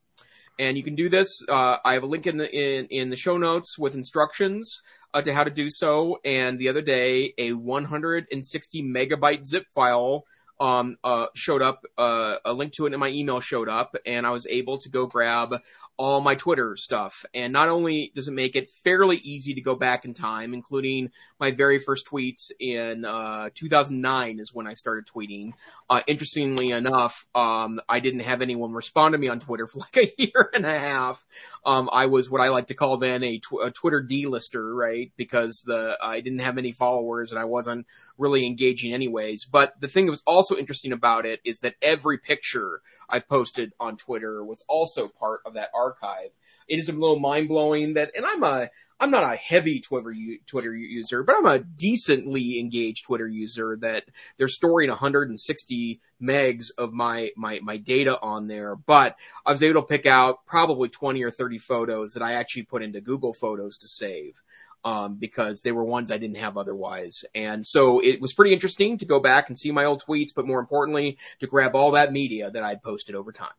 And 0.60 0.78
you 0.78 0.84
can 0.84 0.96
do 0.96 1.10
this. 1.10 1.42
Uh, 1.48 1.78
I 1.84 1.94
have 1.94 2.04
a 2.04 2.08
link 2.08 2.28
in 2.28 2.38
the 2.38 2.50
in, 2.50 2.86
in 2.88 3.10
the 3.10 3.16
show 3.16 3.38
notes 3.38 3.80
with 3.80 3.96
instructions 3.96 4.82
uh, 5.14 5.22
to 5.22 5.34
how 5.34 5.44
to 5.44 5.50
do 5.50 5.70
so. 5.70 6.20
And 6.24 6.60
the 6.60 6.70
other 6.70 6.82
day, 6.82 7.34
a 7.38 7.54
160 7.54 8.84
megabyte 8.84 9.46
zip 9.46 9.66
file 9.74 10.26
um, 10.62 10.98
uh, 11.04 11.26
showed 11.34 11.64
up, 11.64 11.86
uh, 11.98 12.36
a 12.46 12.54
link 12.54 12.74
to 12.74 12.86
it 12.86 12.94
in 12.94 13.00
my 13.00 13.10
email 13.10 13.40
showed 13.40 13.68
up, 13.68 13.96
and 14.06 14.28
I 14.28 14.30
was 14.30 14.46
able 14.46 14.78
to 14.78 14.90
go 14.90 15.08
grab 15.08 15.56
all 15.98 16.22
my 16.22 16.36
Twitter 16.36 16.76
stuff. 16.76 17.26
And 17.34 17.52
not 17.52 17.68
only 17.68 18.12
does 18.16 18.28
it 18.28 18.32
make 18.32 18.56
it 18.56 18.70
fairly 18.84 19.18
easy 19.18 19.56
to 19.56 19.62
go 19.62 19.76
back 19.76 20.06
in 20.06 20.14
time, 20.14 20.54
including 20.54 21.10
my 21.40 21.52
very 21.52 21.80
first 21.80 22.06
tweets 22.06 22.52
in 22.60 23.06
uh, 23.06 23.50
2009 23.56 24.40
is 24.40 24.54
when 24.54 24.68
I 24.68 24.74
started 24.74 25.08
tweeting. 25.08 25.54
Uh, 25.90 26.02
interestingly 26.06 26.70
enough, 26.72 27.26
um, 27.34 27.82
I 27.90 28.00
didn't 28.00 28.22
have 28.22 28.42
anyone 28.42 28.74
respond 28.74 29.14
to 29.14 29.18
me 29.18 29.30
on 29.30 29.40
Twitter 29.40 29.66
for 29.66 29.80
like 29.80 29.98
a 29.98 30.14
year 30.18 30.50
and 30.54 30.66
a 30.66 30.80
half. 30.80 31.26
Um, 31.64 31.90
I 31.94 32.08
was 32.08 32.30
what 32.30 32.42
I 32.42 32.50
like 32.50 32.68
to 32.68 32.74
call 32.74 32.98
then 32.98 33.24
a, 33.24 33.38
tw- 33.38 33.64
a 33.64 33.72
Twitter 33.72 34.02
delister, 34.02 34.74
right? 34.74 35.12
Because 35.16 35.62
the 35.62 35.98
I 36.02 36.22
didn't 36.22 36.40
have 36.40 36.58
any 36.58 36.72
followers 36.72 37.32
and 37.32 37.40
I 37.40 37.46
wasn't 37.46 37.86
really 38.18 38.46
engaging 38.46 38.94
anyways. 38.94 39.46
But 39.46 39.80
the 39.80 39.88
thing 39.88 40.06
that 40.06 40.12
was 40.12 40.24
also 40.26 40.56
interesting 40.56 40.92
about 40.92 41.26
it 41.26 41.40
is 41.44 41.60
that 41.60 41.76
every 41.82 42.18
picture 42.18 42.82
I've 43.08 43.28
posted 43.28 43.74
on 43.80 43.98
Twitter 43.98 44.44
was 44.44 44.66
also 44.68 45.08
part 45.08 45.42
of 45.46 45.54
that 45.54 45.70
archive. 45.76 46.32
It 46.72 46.80
is 46.80 46.88
a 46.88 46.94
little 46.94 47.20
mind 47.20 47.50
blowing 47.50 47.96
that, 47.96 48.12
and 48.16 48.26
I'm 48.26 48.42
a, 48.44 48.70
I'm 48.98 49.12
not 49.12 49.26
a 49.26 49.36
heavy 49.36 49.82
Twitter 49.82 50.14
Twitter 50.48 50.74
user, 50.74 51.22
but 51.22 51.36
I'm 51.36 51.46
a 51.46 51.60
decently 51.60 52.60
engaged 52.60 53.04
Twitter 53.04 53.28
user 53.28 53.78
that 53.82 54.06
they're 54.38 54.48
storing 54.48 54.88
160 54.88 56.00
megs 56.22 56.68
of 56.78 56.94
my, 56.94 57.32
my, 57.36 57.60
my 57.62 57.76
data 57.76 58.18
on 58.22 58.48
there. 58.48 58.78
But 58.78 59.18
I 59.46 59.52
was 59.52 59.62
able 59.62 59.82
to 59.82 59.88
pick 59.88 60.06
out 60.06 60.46
probably 60.46 60.88
20 60.88 61.22
or 61.24 61.32
30 61.32 61.58
photos 61.58 62.14
that 62.14 62.24
I 62.24 62.34
actually 62.34 62.64
put 62.64 62.84
into 62.84 63.02
Google 63.02 63.34
Photos 63.34 63.78
to 63.80 63.90
save 63.90 64.42
um, 64.86 65.16
because 65.16 65.62
they 65.62 65.74
were 65.74 65.84
ones 65.84 66.10
I 66.10 66.18
didn't 66.18 66.38
have 66.38 66.58
otherwise. 66.58 67.26
And 67.36 67.66
so 67.66 68.00
it 68.00 68.22
was 68.22 68.34
pretty 68.34 68.54
interesting 68.54 68.98
to 69.00 69.06
go 69.06 69.20
back 69.20 69.50
and 69.50 69.60
see 69.60 69.72
my 69.72 69.84
old 69.84 70.04
tweets, 70.08 70.34
but 70.34 70.48
more 70.48 70.62
importantly, 70.62 71.18
to 71.42 71.48
grab 71.48 71.76
all 71.76 71.92
that 71.92 72.14
media 72.14 72.50
that 72.50 72.64
I'd 72.64 72.82
posted 72.82 73.16
over 73.16 73.34
time. 73.34 73.50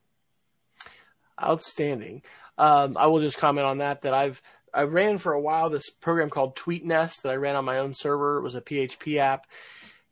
Outstanding. 1.42 2.22
Um, 2.59 2.96
I 2.96 3.07
will 3.07 3.20
just 3.20 3.38
comment 3.38 3.66
on 3.66 3.78
that, 3.78 4.03
that 4.03 4.14
I've, 4.14 4.42
I 4.72 4.82
ran 4.82 5.18
for 5.18 5.32
a 5.32 5.40
while 5.40 5.70
this 5.70 5.90
program 5.90 6.30
called 6.30 6.57
TweetNest 6.57 7.22
that 7.22 7.32
I 7.32 7.36
ran 7.36 7.57
on 7.57 7.64
my 7.64 7.78
own 7.78 7.94
server. 7.94 8.38
It 8.38 8.42
was 8.42 8.55
a 8.55 8.61
PHP 8.61 9.18
app 9.18 9.46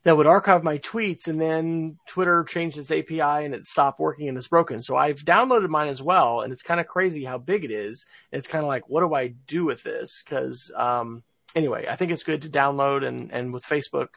that 0.03 0.17
would 0.17 0.27
archive 0.27 0.63
my 0.63 0.79
tweets 0.79 1.27
and 1.27 1.39
then 1.39 1.97
Twitter 2.07 2.43
changed 2.43 2.77
its 2.77 2.91
API 2.91 3.45
and 3.45 3.53
it 3.53 3.65
stopped 3.65 3.99
working 3.99 4.27
and 4.27 4.37
it's 4.37 4.47
broken. 4.47 4.81
So 4.81 4.95
I've 4.95 5.19
downloaded 5.19 5.69
mine 5.69 5.89
as 5.89 6.01
well 6.01 6.41
and 6.41 6.51
it's 6.51 6.63
kind 6.63 6.79
of 6.79 6.87
crazy 6.87 7.23
how 7.23 7.37
big 7.37 7.63
it 7.63 7.71
is. 7.71 8.05
It's 8.31 8.47
kind 8.47 8.63
of 8.63 8.67
like, 8.67 8.89
what 8.89 9.01
do 9.01 9.13
I 9.13 9.27
do 9.47 9.65
with 9.65 9.83
this? 9.83 10.23
Cause, 10.25 10.71
um, 10.75 11.23
anyway, 11.55 11.85
I 11.89 11.95
think 11.95 12.11
it's 12.11 12.23
good 12.23 12.41
to 12.43 12.49
download 12.49 13.05
and, 13.07 13.31
and 13.31 13.53
with 13.53 13.63
Facebook, 13.63 14.07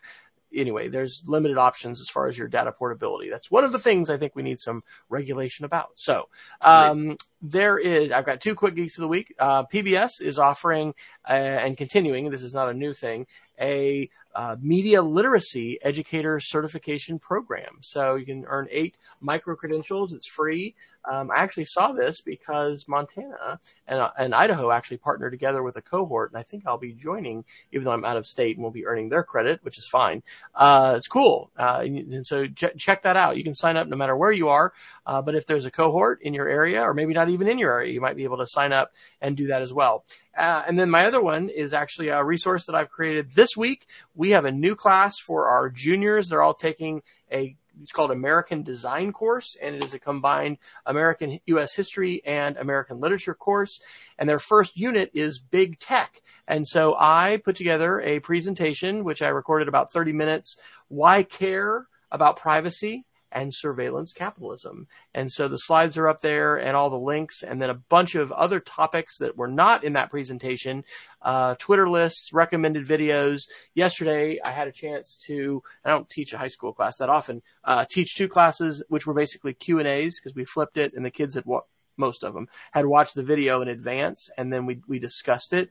anyway, 0.55 0.89
there's 0.89 1.23
limited 1.27 1.59
options 1.59 2.01
as 2.01 2.09
far 2.09 2.27
as 2.27 2.37
your 2.37 2.49
data 2.49 2.73
portability. 2.73 3.31
That's 3.31 3.51
one 3.51 3.65
of 3.65 3.73
the 3.73 3.79
things 3.79 4.11
I 4.11 4.17
think 4.17 4.35
we 4.35 4.43
need 4.43 4.61
some 4.61 4.83
regulation 5.09 5.65
about. 5.65 5.91
So, 5.97 6.29
um, 6.63 7.17
there 7.43 7.79
is, 7.79 8.11
I've 8.11 8.27
got 8.27 8.41
two 8.41 8.55
quick 8.55 8.75
geeks 8.75 8.97
of 8.97 9.03
the 9.03 9.09
week. 9.09 9.35
Uh, 9.39 9.65
PBS 9.65 10.21
is 10.21 10.39
offering, 10.39 10.95
uh, 11.29 11.33
and 11.33 11.77
continuing, 11.77 12.31
this 12.31 12.43
is 12.43 12.55
not 12.55 12.71
a 12.71 12.75
new 12.75 12.95
thing, 12.95 13.27
a 13.61 14.09
uh, 14.35 14.57
media 14.61 15.03
literacy 15.03 15.79
educator 15.83 16.41
certification 16.41 17.19
program. 17.19 17.79
So 17.83 18.17
you 18.17 18.27
can 18.27 18.45
earn 18.47 18.67
eight 18.71 18.97
micro 19.21 19.55
credentials. 19.55 20.13
It's 20.13 20.27
free. 20.27 20.75
Um, 21.11 21.31
I 21.31 21.43
actually 21.43 21.67
saw 21.67 21.93
this 21.93 22.21
because 22.21 22.87
Montana 22.89 23.59
and, 23.87 24.01
uh, 24.01 24.11
and 24.19 24.35
Idaho 24.35 24.71
actually 24.71 24.97
partnered 24.99 25.33
together 25.33 25.63
with 25.63 25.77
a 25.77 25.83
cohort, 25.83 26.33
and 26.33 26.39
I 26.39 26.43
think 26.43 26.65
I'll 26.67 26.79
be 26.79 26.93
joining, 26.93 27.45
even 27.73 27.85
though 27.85 27.93
I'm 27.93 28.05
out 28.05 28.17
of 28.17 28.27
state, 28.27 28.57
and 28.57 28.63
we'll 28.63 28.73
be 28.73 28.87
earning 28.87 29.09
their 29.09 29.23
credit, 29.23 29.61
which 29.63 29.79
is 29.79 29.87
fine. 29.87 30.23
Uh, 30.55 30.95
it's 30.97 31.09
cool, 31.09 31.51
uh, 31.59 31.83
and, 31.85 32.13
and, 32.13 32.27
so 32.27 32.47
ch- 32.47 32.77
check 32.77 33.03
that 33.03 33.17
out. 33.17 33.37
You 33.37 33.45
can 33.45 33.55
sign 33.55 33.77
up 33.77 33.87
no 33.89 33.97
matter 33.97 34.17
where 34.17 34.33
you 34.33 34.49
are, 34.49 34.73
uh, 35.07 35.21
but 35.21 35.35
if 35.35 35.47
there's 35.47 35.67
a 35.67 35.71
cohort 35.71 36.23
in 36.23 36.35
your 36.35 36.49
area, 36.49 36.83
or 36.83 36.95
maybe 36.95 37.13
not 37.13 37.29
even 37.29 37.49
in 37.49 37.59
your 37.59 37.73
area, 37.73 37.93
you 37.93 38.01
might 38.01 38.17
be 38.17 38.25
able 38.25 38.39
to 38.39 38.47
sign 38.47 38.73
up 38.73 38.93
and 39.21 39.37
do 39.37 39.49
that 39.49 39.63
as 39.63 39.73
well. 39.73 40.05
Uh, 40.37 40.63
and 40.67 40.79
then 40.79 40.91
my 40.91 41.07
other 41.07 41.23
one 41.23 41.49
is 41.49 41.73
actually 41.73 42.09
a 42.09 42.25
resource 42.25 42.67
that 42.67 42.75
I've 42.75 42.91
created 42.91 43.31
this 43.33 43.57
week. 43.57 43.87
We 44.15 44.31
have 44.31 44.45
a 44.45 44.53
new 44.53 44.75
class 44.75 45.19
for 45.19 45.47
our 45.47 45.69
juniors. 45.71 46.29
They're 46.29 46.43
all 46.43 46.55
taking 46.55 47.03
a 47.31 47.57
it's 47.83 47.93
called 47.93 48.11
American 48.11 48.63
Design 48.63 49.13
course, 49.13 49.57
and 49.61 49.75
it 49.75 49.85
is 49.85 49.95
a 49.95 49.99
combined 49.99 50.59
American 50.87 51.39
U.S. 51.47 51.75
history 51.75 52.23
and 52.25 52.57
American 52.57 53.01
literature 53.01 53.35
course. 53.35 53.81
And 54.19 54.29
their 54.29 54.39
first 54.39 54.77
unit 54.77 55.11
is 55.15 55.39
big 55.39 55.79
tech. 55.79 56.23
And 56.47 56.67
so 56.67 56.95
I 56.99 57.41
put 57.45 57.57
together 57.57 58.01
a 58.01 58.21
presentation, 58.21 59.05
which 59.05 59.23
I 59.23 59.29
recorded 59.29 59.69
about 59.69 59.93
30 59.93 60.13
minutes. 60.13 60.57
Why 60.89 61.23
care 61.23 61.87
about 62.11 62.37
privacy? 62.37 63.05
And 63.35 63.53
surveillance 63.53 64.13
capitalism. 64.13 64.87
And 65.13 65.31
so 65.31 65.49
the 65.49 65.59
slides 65.59 65.99
are 65.99 66.09
up 66.09 66.21
there 66.21 66.57
and 66.57 66.77
all 66.77 66.89
the 66.89 66.99
links, 66.99 67.43
and 67.43 67.61
then 67.61 67.71
a 67.71 67.75
bunch 67.75 68.15
of 68.15 68.33
other 68.33 68.61
topics 68.61 69.19
that 69.19 69.37
were 69.37 69.49
not 69.49 69.85
in 69.85 69.95
that 69.95 70.11
presentation, 70.11 70.85
uh, 71.21 71.57
Twitter 71.57 71.89
lists, 71.89 72.33
recommended 72.33 72.87
videos. 72.87 73.43
Yesterday, 73.75 74.39
I 74.43 74.51
had 74.51 74.69
a 74.69 74.73
chance 74.73 75.19
to, 75.27 75.63
I 75.85 75.91
don't 75.91 76.09
teach 76.09 76.33
a 76.33 76.39
high 76.39 76.49
school 76.49 76.73
class 76.73 76.99
that 76.99 77.11
often, 77.11 77.43
uh, 77.65 77.85
teach 77.91 78.15
two 78.15 78.29
classes, 78.29 78.83
which 78.89 79.07
were 79.07 79.15
basically 79.15 79.55
Q 79.55 79.81
and 79.81 79.89
A's 79.89 80.21
because 80.21 80.37
we 80.37 80.45
flipped 80.45 80.77
it 80.77 80.95
and 80.95 81.05
the 81.05 81.11
kids 81.11 81.35
had, 81.35 81.45
wa- 81.45 81.63
most 81.97 82.25
of 82.25 82.35
them 82.35 82.49
had 82.73 82.87
watched 82.87 83.15
the 83.15 83.23
video 83.23 83.61
in 83.63 83.69
advance 83.69 84.31
and 84.37 84.53
then 84.53 84.67
we, 84.67 84.81
we 84.87 84.99
discussed 84.99 85.53
it 85.53 85.71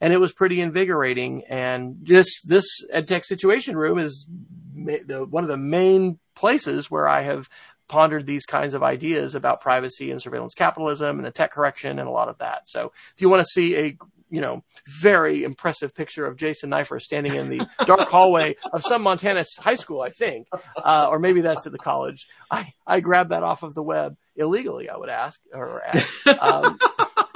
and 0.00 0.12
it 0.12 0.20
was 0.20 0.32
pretty 0.32 0.60
invigorating. 0.60 1.44
And 1.48 1.96
this 2.02 2.40
this 2.42 2.66
EdTech 2.94 3.24
Situation 3.24 3.76
Room 3.76 3.98
is 3.98 4.26
the, 4.74 5.26
one 5.28 5.44
of 5.44 5.48
the 5.48 5.56
main 5.56 6.18
places 6.34 6.90
where 6.90 7.06
I 7.06 7.22
have 7.22 7.48
pondered 7.88 8.24
these 8.24 8.46
kinds 8.46 8.74
of 8.74 8.82
ideas 8.82 9.34
about 9.34 9.60
privacy 9.60 10.10
and 10.10 10.22
surveillance 10.22 10.54
capitalism 10.54 11.18
and 11.18 11.26
the 11.26 11.32
tech 11.32 11.50
correction 11.50 11.98
and 11.98 12.08
a 12.08 12.12
lot 12.12 12.28
of 12.28 12.38
that. 12.38 12.68
So 12.68 12.92
if 13.14 13.20
you 13.20 13.28
want 13.28 13.40
to 13.40 13.50
see 13.50 13.76
a 13.76 13.98
you 14.30 14.40
know, 14.40 14.62
very 14.86 15.42
impressive 15.42 15.94
picture 15.94 16.24
of 16.24 16.36
Jason 16.36 16.70
Neiffer 16.70 17.00
standing 17.00 17.34
in 17.34 17.48
the 17.48 17.66
dark 17.84 18.08
hallway 18.08 18.56
of 18.72 18.82
some 18.82 19.02
Montana 19.02 19.44
high 19.58 19.74
school, 19.74 20.00
I 20.00 20.10
think, 20.10 20.46
uh, 20.76 21.08
or 21.10 21.18
maybe 21.18 21.40
that's 21.40 21.66
at 21.66 21.72
the 21.72 21.78
college. 21.78 22.28
I, 22.50 22.72
I 22.86 23.00
grabbed 23.00 23.30
that 23.30 23.42
off 23.42 23.62
of 23.62 23.74
the 23.74 23.82
web 23.82 24.16
illegally, 24.36 24.88
I 24.88 24.96
would 24.96 25.08
ask, 25.08 25.40
or 25.52 25.82
ask, 25.84 26.26
um, 26.40 26.78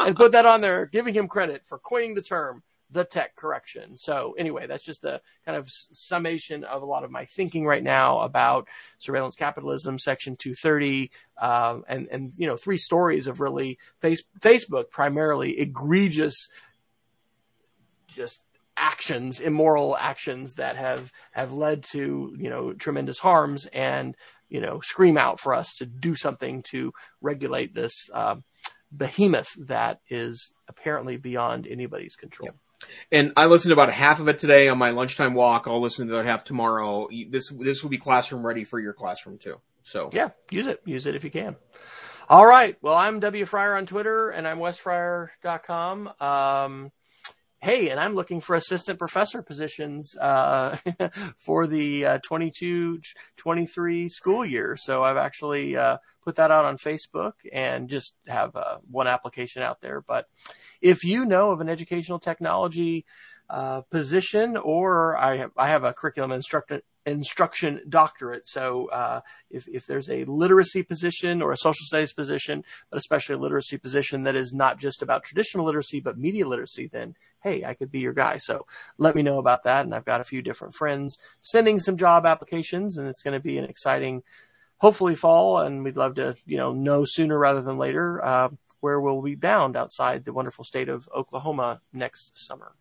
and 0.06 0.16
put 0.16 0.32
that 0.32 0.46
on 0.46 0.60
there, 0.60 0.86
giving 0.86 1.14
him 1.14 1.28
credit 1.28 1.62
for 1.66 1.78
coining 1.78 2.14
the 2.14 2.22
term 2.22 2.62
the 2.94 3.04
tech 3.04 3.34
correction. 3.36 3.98
So 3.98 4.34
anyway, 4.38 4.66
that's 4.66 4.84
just 4.84 5.04
a 5.04 5.20
kind 5.44 5.58
of 5.58 5.68
summation 5.68 6.64
of 6.64 6.82
a 6.82 6.86
lot 6.86 7.04
of 7.04 7.10
my 7.10 7.26
thinking 7.26 7.66
right 7.66 7.82
now 7.82 8.20
about 8.20 8.68
surveillance 8.98 9.34
capitalism, 9.34 9.98
Section 9.98 10.36
230, 10.36 11.10
um, 11.40 11.84
and 11.88 12.08
and 12.10 12.32
you 12.36 12.46
know 12.46 12.56
three 12.56 12.78
stories 12.78 13.26
of 13.26 13.40
really 13.40 13.78
face, 14.00 14.22
Facebook 14.40 14.90
primarily 14.90 15.58
egregious, 15.58 16.48
just 18.08 18.40
actions, 18.76 19.40
immoral 19.40 19.96
actions 19.96 20.54
that 20.54 20.76
have 20.76 21.12
have 21.32 21.52
led 21.52 21.84
to 21.84 22.34
you 22.38 22.48
know 22.48 22.72
tremendous 22.72 23.18
harms 23.18 23.66
and 23.66 24.14
you 24.48 24.60
know 24.60 24.80
scream 24.80 25.18
out 25.18 25.40
for 25.40 25.52
us 25.52 25.76
to 25.76 25.86
do 25.86 26.14
something 26.14 26.62
to 26.62 26.92
regulate 27.20 27.74
this. 27.74 28.08
Uh, 28.12 28.36
behemoth 28.96 29.50
that 29.66 30.00
is 30.08 30.52
apparently 30.68 31.16
beyond 31.16 31.66
anybody's 31.66 32.16
control. 32.16 32.50
And 33.10 33.32
I 33.36 33.46
listened 33.46 33.70
to 33.70 33.74
about 33.74 33.92
half 33.92 34.20
of 34.20 34.28
it 34.28 34.38
today 34.38 34.68
on 34.68 34.78
my 34.78 34.90
lunchtime 34.90 35.34
walk. 35.34 35.64
I'll 35.66 35.80
listen 35.80 36.06
to 36.06 36.12
the 36.12 36.18
other 36.18 36.28
half 36.28 36.44
tomorrow. 36.44 37.08
This 37.28 37.50
this 37.50 37.82
will 37.82 37.90
be 37.90 37.98
classroom 37.98 38.44
ready 38.46 38.64
for 38.64 38.78
your 38.78 38.92
classroom 38.92 39.38
too. 39.38 39.60
So 39.84 40.10
yeah, 40.12 40.30
use 40.50 40.66
it. 40.66 40.80
Use 40.84 41.06
it 41.06 41.14
if 41.14 41.24
you 41.24 41.30
can. 41.30 41.56
All 42.28 42.46
right. 42.46 42.76
Well, 42.80 42.94
I'm 42.94 43.20
W 43.20 43.44
Fryer 43.44 43.76
on 43.76 43.86
Twitter 43.86 44.30
and 44.30 44.48
I'm 44.48 44.58
wesfryer.com. 44.58 46.12
Um, 46.20 46.92
hey, 47.64 47.88
and 47.88 47.98
I'm 47.98 48.14
looking 48.14 48.42
for 48.42 48.54
assistant 48.54 48.98
professor 48.98 49.40
positions 49.40 50.14
uh, 50.18 50.76
for 51.38 51.66
the 51.66 52.04
uh, 52.04 52.18
22 52.26 53.00
23 53.38 54.08
school 54.10 54.44
year. 54.44 54.76
So 54.78 55.02
I've 55.02 55.16
actually 55.16 55.74
uh, 55.74 55.96
put 56.22 56.36
that 56.36 56.50
out 56.50 56.66
on 56.66 56.76
Facebook 56.76 57.32
and 57.50 57.88
just 57.88 58.12
have 58.26 58.54
uh, 58.54 58.76
one 58.90 59.06
application 59.06 59.62
out 59.62 59.80
there. 59.80 60.02
But 60.02 60.26
if 60.82 61.04
you 61.04 61.24
know 61.24 61.52
of 61.52 61.62
an 61.62 61.70
educational 61.70 62.18
technology 62.18 63.06
uh, 63.48 63.80
position, 63.90 64.58
or 64.58 65.16
I 65.16 65.38
have, 65.38 65.50
I 65.56 65.68
have 65.68 65.84
a 65.84 65.94
curriculum 65.94 66.32
instructor 66.32 66.82
instruction 67.06 67.80
doctorate. 67.88 68.46
So 68.46 68.86
uh, 68.86 69.20
if, 69.50 69.68
if 69.68 69.86
there's 69.86 70.08
a 70.08 70.24
literacy 70.24 70.82
position 70.82 71.42
or 71.42 71.52
a 71.52 71.56
social 71.56 71.84
studies 71.84 72.12
position, 72.12 72.64
but 72.90 72.98
especially 72.98 73.34
a 73.34 73.38
literacy 73.38 73.78
position 73.78 74.22
that 74.22 74.36
is 74.36 74.52
not 74.54 74.78
just 74.78 75.02
about 75.02 75.24
traditional 75.24 75.66
literacy, 75.66 76.00
but 76.00 76.18
media 76.18 76.48
literacy, 76.48 76.88
then 76.90 77.14
hey, 77.44 77.62
I 77.62 77.74
could 77.74 77.92
be 77.92 78.00
your 78.00 78.14
guy. 78.14 78.38
So 78.38 78.66
let 78.98 79.14
me 79.14 79.22
know 79.22 79.38
about 79.38 79.64
that. 79.64 79.84
And 79.84 79.94
I've 79.94 80.06
got 80.06 80.20
a 80.20 80.24
few 80.24 80.42
different 80.42 80.74
friends 80.74 81.18
sending 81.42 81.78
some 81.78 81.96
job 81.96 82.26
applications 82.26 82.96
and 82.96 83.06
it's 83.06 83.22
going 83.22 83.34
to 83.34 83.40
be 83.40 83.58
an 83.58 83.64
exciting, 83.64 84.22
hopefully 84.78 85.14
fall. 85.14 85.58
And 85.58 85.84
we'd 85.84 85.96
love 85.96 86.16
to, 86.16 86.34
you 86.46 86.56
know, 86.56 86.72
know 86.72 87.04
sooner 87.04 87.38
rather 87.38 87.62
than 87.62 87.78
later, 87.78 88.24
uh, 88.24 88.48
where 88.80 89.00
we'll 89.00 89.22
be 89.22 89.34
bound 89.34 89.76
outside 89.76 90.24
the 90.24 90.32
wonderful 90.32 90.64
state 90.64 90.88
of 90.88 91.08
Oklahoma 91.14 91.80
next 91.92 92.36
summer. 92.36 92.72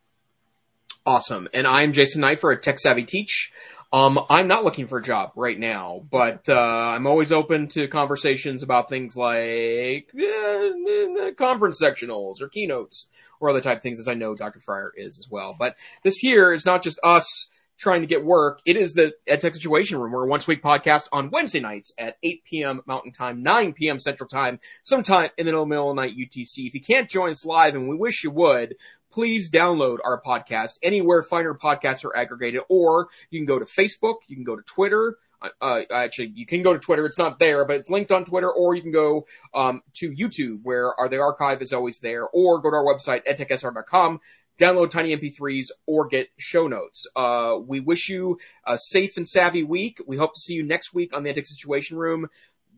Awesome. 1.06 1.50
And 1.54 1.68
I'm 1.68 1.92
Jason 1.92 2.22
Knight 2.22 2.40
for 2.40 2.56
Tech 2.56 2.80
Savvy 2.80 3.04
Teach. 3.04 3.52
Um, 3.92 4.20
I'm 4.30 4.48
not 4.48 4.64
looking 4.64 4.88
for 4.88 4.98
a 4.98 5.04
job 5.04 5.34
right 5.36 5.60
now, 5.60 6.02
but 6.10 6.50
uh, 6.50 6.56
I'm 6.56 7.06
always 7.06 7.32
open 7.32 7.68
to 7.70 7.88
conversations 7.88 8.64
about 8.64 8.90
things 8.90 9.16
like 9.16 10.10
uh, 10.16 11.32
conference 11.38 11.80
sectionals 11.80 12.42
or 12.42 12.48
keynotes 12.48 13.06
or 13.44 13.50
other 13.50 13.62
type 13.62 13.82
things, 13.82 14.00
as 14.00 14.08
I 14.08 14.14
know 14.14 14.36
Dr. 14.36 14.62
Fryer 14.62 14.94
is 14.96 15.20
as 15.20 15.28
well. 15.30 15.54
But 15.58 15.76
this 16.02 16.24
year 16.24 16.54
is 16.54 16.66
not 16.66 16.82
just 16.82 16.98
us 17.04 17.48
trying 17.78 18.00
to 18.00 18.08
get 18.08 18.24
work. 18.24 18.62
It 18.66 18.78
is 18.78 18.94
the 18.94 19.12
EdTech 19.28 19.54
Situation 19.54 19.98
Room. 19.98 20.14
A 20.14 20.26
once 20.26 20.48
a 20.48 20.52
week 20.52 20.64
podcast 20.64 21.08
on 21.12 21.30
Wednesday 21.30 21.60
nights 21.60 21.92
at 21.98 22.16
8 22.24 22.46
p.m. 22.46 22.82
Mountain 22.88 23.12
Time, 23.12 23.44
9 23.44 23.74
p.m. 23.74 24.00
Central 24.00 24.30
Time, 24.30 24.62
sometime 24.84 25.30
in 25.38 25.46
the 25.46 25.52
middle 25.66 25.90
of 25.90 25.96
the 25.96 26.02
night 26.02 26.14
UTC. 26.18 26.68
If 26.68 26.74
you 26.74 26.80
can't 26.80 27.10
join 27.10 27.32
us 27.32 27.46
live, 27.46 27.76
and 27.76 27.90
we 27.90 27.98
wish 27.98 28.24
you 28.24 28.32
would, 28.32 28.76
please 29.12 29.52
download 29.52 29.98
our 30.06 30.22
podcast 30.22 30.78
anywhere 30.82 31.22
finer 31.22 31.54
podcasts 31.54 32.06
are 32.06 32.16
aggregated, 32.16 32.62
or 32.70 33.10
you 33.30 33.40
can 33.42 33.46
go 33.46 33.60
to 33.60 33.66
Facebook, 33.66 34.20
you 34.28 34.38
can 34.38 34.46
go 34.46 34.56
to 34.56 34.64
Twitter. 34.64 35.18
Uh, 35.62 35.82
actually, 35.92 36.32
you 36.36 36.46
can 36.46 36.62
go 36.62 36.74
to 36.74 36.80
Twitter. 36.80 37.06
It's 37.06 37.18
not 37.18 37.40
there, 37.40 37.66
but 37.66 37.78
it's 37.78 37.90
linked 37.90 38.12
on 38.12 38.26
Twitter, 38.26 38.52
or 38.52 38.76
you 38.76 38.82
can 38.82 38.92
go 38.92 39.26
um, 39.54 39.82
to 39.94 40.12
YouTube, 40.12 40.60
where 40.64 40.98
our, 41.00 41.10
the 41.10 41.20
archive 41.20 41.62
is 41.62 41.74
always 41.74 42.00
there, 42.00 42.28
or 42.28 42.60
go 42.60 42.70
to 42.70 42.76
our 42.78 42.86
website, 42.86 43.26
edtechsr.com, 43.26 44.20
download 44.60 44.90
tiny 44.90 45.16
MP3s, 45.16 45.68
or 45.86 46.08
get 46.08 46.30
show 46.38 46.68
notes. 46.68 47.08
Uh, 47.16 47.58
we 47.66 47.80
wish 47.80 48.10
you 48.10 48.40
a 48.66 48.78
safe 48.78 49.18
and 49.18 49.28
savvy 49.28 49.64
week. 49.64 50.00
We 50.06 50.18
hope 50.18 50.34
to 50.36 50.40
see 50.40 50.54
you 50.54 50.64
next 50.64 50.94
week 50.94 51.16
on 51.16 51.24
the 51.24 51.34
EdTech 51.34 51.46
Situation 51.46 51.98
Room. 51.98 52.28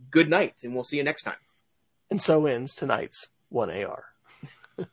Good 0.09 0.29
night, 0.29 0.61
and 0.63 0.73
we'll 0.73 0.83
see 0.83 0.97
you 0.97 1.03
next 1.03 1.23
time. 1.23 1.35
And 2.09 2.21
so 2.21 2.45
ends 2.45 2.75
tonight's 2.75 3.29
1AR. 3.53 4.01